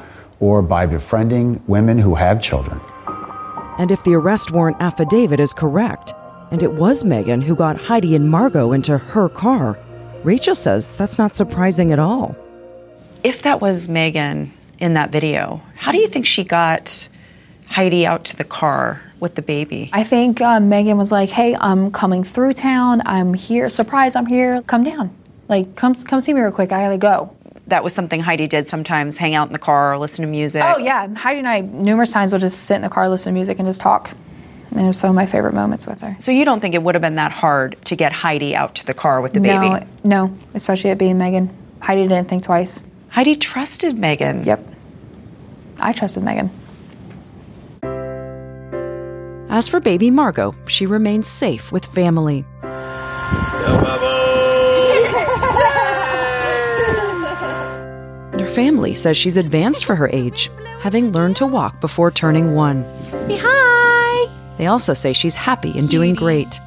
or 0.40 0.62
by 0.62 0.86
befriending 0.86 1.62
women 1.66 1.98
who 1.98 2.14
have 2.14 2.40
children. 2.40 2.80
And 3.78 3.92
if 3.92 4.02
the 4.04 4.14
arrest 4.14 4.50
warrant 4.50 4.78
affidavit 4.80 5.38
is 5.38 5.52
correct, 5.52 6.12
and 6.50 6.62
it 6.62 6.72
was 6.72 7.04
Megan 7.04 7.42
who 7.42 7.54
got 7.54 7.78
Heidi 7.78 8.14
and 8.14 8.30
Margot 8.30 8.72
into 8.72 8.98
her 8.98 9.28
car, 9.28 9.78
Rachel 10.24 10.54
says 10.54 10.96
that's 10.96 11.18
not 11.18 11.34
surprising 11.34 11.92
at 11.92 11.98
all. 11.98 12.34
If 13.22 13.42
that 13.42 13.60
was 13.60 13.88
Megan 13.88 14.52
in 14.78 14.94
that 14.94 15.12
video, 15.12 15.60
how 15.74 15.92
do 15.92 15.98
you 15.98 16.08
think 16.08 16.26
she 16.26 16.44
got 16.44 17.08
Heidi 17.68 18.06
out 18.06 18.24
to 18.24 18.36
the 18.36 18.44
car 18.44 19.02
with 19.20 19.34
the 19.34 19.42
baby? 19.42 19.90
I 19.92 20.04
think 20.04 20.40
uh, 20.40 20.60
Megan 20.60 20.96
was 20.96 21.12
like, 21.12 21.30
"Hey, 21.30 21.56
I'm 21.56 21.90
coming 21.90 22.24
through 22.24 22.54
town. 22.54 23.02
I'm 23.06 23.34
here. 23.34 23.68
Surprise! 23.68 24.16
I'm 24.16 24.26
here. 24.26 24.62
Come 24.62 24.84
down. 24.84 25.14
Like, 25.48 25.76
come 25.76 25.94
come 25.94 26.20
see 26.20 26.32
me 26.32 26.40
real 26.40 26.52
quick. 26.52 26.72
I 26.72 26.82
gotta 26.84 26.98
go." 26.98 27.34
That 27.66 27.84
was 27.84 27.94
something 27.94 28.20
Heidi 28.20 28.46
did 28.46 28.66
sometimes: 28.66 29.18
hang 29.18 29.34
out 29.34 29.48
in 29.48 29.52
the 29.52 29.58
car, 29.58 29.98
listen 29.98 30.24
to 30.24 30.30
music. 30.30 30.62
Oh 30.64 30.78
yeah, 30.78 31.06
Heidi 31.14 31.40
and 31.40 31.48
I 31.48 31.60
numerous 31.60 32.12
times 32.12 32.32
would 32.32 32.40
just 32.40 32.64
sit 32.64 32.76
in 32.76 32.82
the 32.82 32.88
car, 32.88 33.08
listen 33.08 33.32
to 33.32 33.34
music, 33.34 33.58
and 33.58 33.68
just 33.68 33.80
talk. 33.80 34.10
And 34.70 34.80
it 34.80 34.86
was 34.86 34.98
some 34.98 35.10
of 35.10 35.16
my 35.16 35.26
favorite 35.26 35.54
moments 35.54 35.86
with 35.86 36.00
her. 36.02 36.16
So 36.18 36.30
you 36.30 36.44
don't 36.44 36.60
think 36.60 36.74
it 36.74 36.82
would 36.82 36.94
have 36.94 37.02
been 37.02 37.14
that 37.14 37.32
hard 37.32 37.82
to 37.86 37.96
get 37.96 38.12
Heidi 38.12 38.54
out 38.54 38.74
to 38.76 38.86
the 38.86 38.94
car 38.94 39.20
with 39.20 39.32
the 39.32 39.40
no, 39.40 39.58
baby? 39.58 39.86
No, 40.04 40.36
especially 40.54 40.90
it 40.90 40.98
being 40.98 41.16
Megan. 41.16 41.48
Heidi 41.80 42.02
didn't 42.02 42.28
think 42.28 42.42
twice. 42.42 42.84
Heidi 43.10 43.36
trusted 43.36 43.98
Megan. 43.98 44.44
Yep. 44.44 44.74
I 45.80 45.92
trusted 45.92 46.22
Megan. 46.22 46.50
As 49.48 49.66
for 49.66 49.80
baby 49.80 50.10
Margot, 50.10 50.54
she 50.66 50.84
remains 50.84 51.26
safe 51.26 51.72
with 51.72 51.84
family. 51.86 52.44
And 58.30 58.40
her 58.42 58.46
family 58.46 58.94
says 58.94 59.16
she's 59.16 59.38
advanced 59.38 59.86
for 59.86 59.96
her 59.96 60.10
age, 60.12 60.50
having 60.80 61.12
learned 61.12 61.36
to 61.36 61.46
walk 61.46 61.80
before 61.80 62.10
turning 62.10 62.54
one. 62.54 62.84
Hi! 63.30 64.30
They 64.58 64.66
also 64.66 64.92
say 64.92 65.14
she's 65.14 65.34
happy 65.34 65.76
and 65.78 65.88
doing 65.88 66.14
great. 66.14 66.60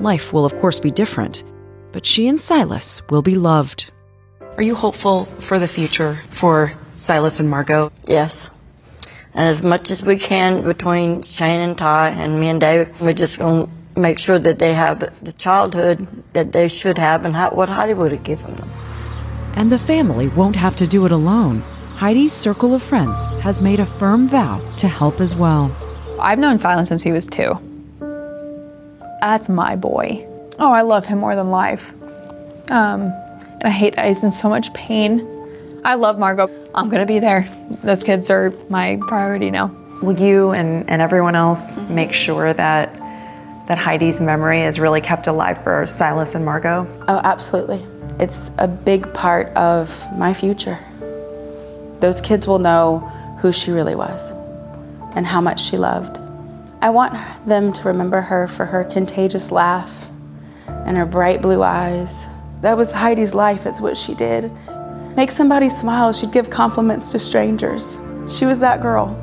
Life 0.00 0.32
will, 0.32 0.44
of 0.44 0.54
course, 0.56 0.78
be 0.78 0.92
different, 0.92 1.42
but 1.90 2.06
she 2.06 2.28
and 2.28 2.40
Silas 2.40 3.02
will 3.10 3.22
be 3.22 3.34
loved. 3.36 3.90
Are 4.56 4.62
you 4.62 4.74
hopeful 4.74 5.24
for 5.40 5.58
the 5.58 5.68
future 5.68 6.20
for 6.30 6.72
Silas 6.96 7.40
and 7.40 7.50
Margot? 7.50 7.90
Yes. 8.06 8.50
And 9.36 9.46
as 9.48 9.62
much 9.62 9.90
as 9.90 10.02
we 10.02 10.18
can 10.18 10.62
between 10.62 11.22
Shane 11.22 11.60
and 11.60 11.76
Ty 11.76 12.08
and 12.08 12.40
me 12.40 12.48
and 12.48 12.58
David, 12.58 12.98
we're 13.00 13.12
just 13.12 13.38
going 13.38 13.66
to 13.66 14.00
make 14.00 14.18
sure 14.18 14.38
that 14.38 14.58
they 14.58 14.72
have 14.72 14.98
the 15.22 15.32
childhood 15.32 16.06
that 16.32 16.52
they 16.52 16.68
should 16.68 16.96
have 16.96 17.26
and 17.26 17.36
how, 17.36 17.50
what 17.50 17.68
Heidi 17.68 17.92
would 17.92 18.12
have 18.12 18.24
given 18.24 18.56
them. 18.56 18.70
And 19.54 19.70
the 19.70 19.78
family 19.78 20.28
won't 20.28 20.56
have 20.56 20.74
to 20.76 20.86
do 20.86 21.04
it 21.04 21.12
alone. 21.12 21.60
Heidi's 21.96 22.32
circle 22.32 22.72
of 22.72 22.82
friends 22.82 23.26
has 23.42 23.60
made 23.60 23.78
a 23.78 23.84
firm 23.84 24.26
vow 24.26 24.62
to 24.78 24.88
help 24.88 25.20
as 25.20 25.36
well. 25.36 25.74
I've 26.18 26.38
known 26.38 26.56
Silas 26.56 26.88
since 26.88 27.02
he 27.02 27.12
was 27.12 27.26
two. 27.26 27.58
That's 29.20 29.50
my 29.50 29.76
boy. 29.76 30.26
Oh, 30.58 30.72
I 30.72 30.80
love 30.80 31.04
him 31.04 31.18
more 31.18 31.36
than 31.36 31.50
life. 31.50 31.92
Um, 32.70 33.12
and 33.12 33.64
I 33.64 33.70
hate 33.70 33.96
that 33.96 34.06
he's 34.06 34.22
in 34.22 34.32
so 34.32 34.48
much 34.48 34.72
pain. 34.72 35.26
I 35.86 35.94
love 35.94 36.18
Margot. 36.18 36.50
I'm 36.74 36.88
gonna 36.88 37.06
be 37.06 37.20
there. 37.20 37.48
Those 37.84 38.02
kids 38.02 38.28
are 38.28 38.52
my 38.68 38.98
priority 39.06 39.52
now. 39.52 39.68
Will 40.02 40.18
you 40.18 40.50
and, 40.50 40.90
and 40.90 41.00
everyone 41.00 41.36
else 41.36 41.78
make 41.88 42.12
sure 42.12 42.52
that 42.52 42.92
that 43.68 43.78
Heidi's 43.78 44.20
memory 44.20 44.62
is 44.62 44.80
really 44.80 45.00
kept 45.00 45.28
alive 45.28 45.62
for 45.62 45.86
Silas 45.86 46.34
and 46.34 46.44
Margot? 46.44 46.88
Oh, 47.06 47.20
absolutely. 47.22 47.86
It's 48.18 48.50
a 48.58 48.66
big 48.66 49.14
part 49.14 49.46
of 49.56 49.96
my 50.16 50.34
future. 50.34 50.76
Those 52.00 52.20
kids 52.20 52.48
will 52.48 52.58
know 52.58 52.98
who 53.38 53.52
she 53.52 53.70
really 53.70 53.94
was 53.94 54.32
and 55.14 55.24
how 55.24 55.40
much 55.40 55.62
she 55.62 55.78
loved. 55.78 56.18
I 56.82 56.90
want 56.90 57.14
them 57.46 57.72
to 57.72 57.82
remember 57.84 58.22
her 58.22 58.48
for 58.48 58.66
her 58.66 58.82
contagious 58.82 59.52
laugh 59.52 60.08
and 60.66 60.96
her 60.96 61.06
bright 61.06 61.42
blue 61.42 61.62
eyes. 61.62 62.26
That 62.62 62.76
was 62.76 62.90
Heidi's 62.90 63.34
life, 63.34 63.66
it's 63.66 63.80
what 63.80 63.96
she 63.96 64.16
did. 64.16 64.50
Make 65.16 65.30
somebody 65.30 65.70
smile, 65.70 66.12
she'd 66.12 66.30
give 66.30 66.50
compliments 66.50 67.10
to 67.12 67.18
strangers. 67.18 67.96
She 68.28 68.44
was 68.44 68.60
that 68.60 68.82
girl. 68.82 69.16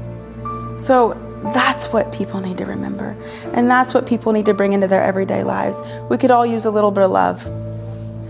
So 0.79 1.13
that's 1.53 1.93
what 1.93 2.11
people 2.11 2.39
need 2.39 2.57
to 2.57 2.65
remember. 2.65 3.15
And 3.53 3.69
that's 3.69 3.93
what 3.93 4.07
people 4.07 4.31
need 4.31 4.47
to 4.47 4.55
bring 4.55 4.73
into 4.73 4.87
their 4.87 5.03
everyday 5.03 5.43
lives. 5.43 5.79
We 6.09 6.17
could 6.17 6.31
all 6.31 6.47
use 6.47 6.65
a 6.65 6.71
little 6.71 6.89
bit 6.89 7.03
of 7.03 7.11
love, 7.11 7.45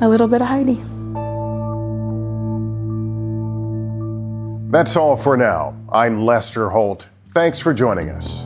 a 0.01 0.09
little 0.09 0.27
bit 0.27 0.41
of 0.41 0.47
Heidi. 0.49 0.83
That's 4.69 4.97
all 4.97 5.15
for 5.15 5.37
now. 5.37 5.73
I'm 5.89 6.25
Lester 6.25 6.69
Holt. 6.69 7.07
Thanks 7.31 7.61
for 7.61 7.73
joining 7.73 8.09
us. 8.09 8.45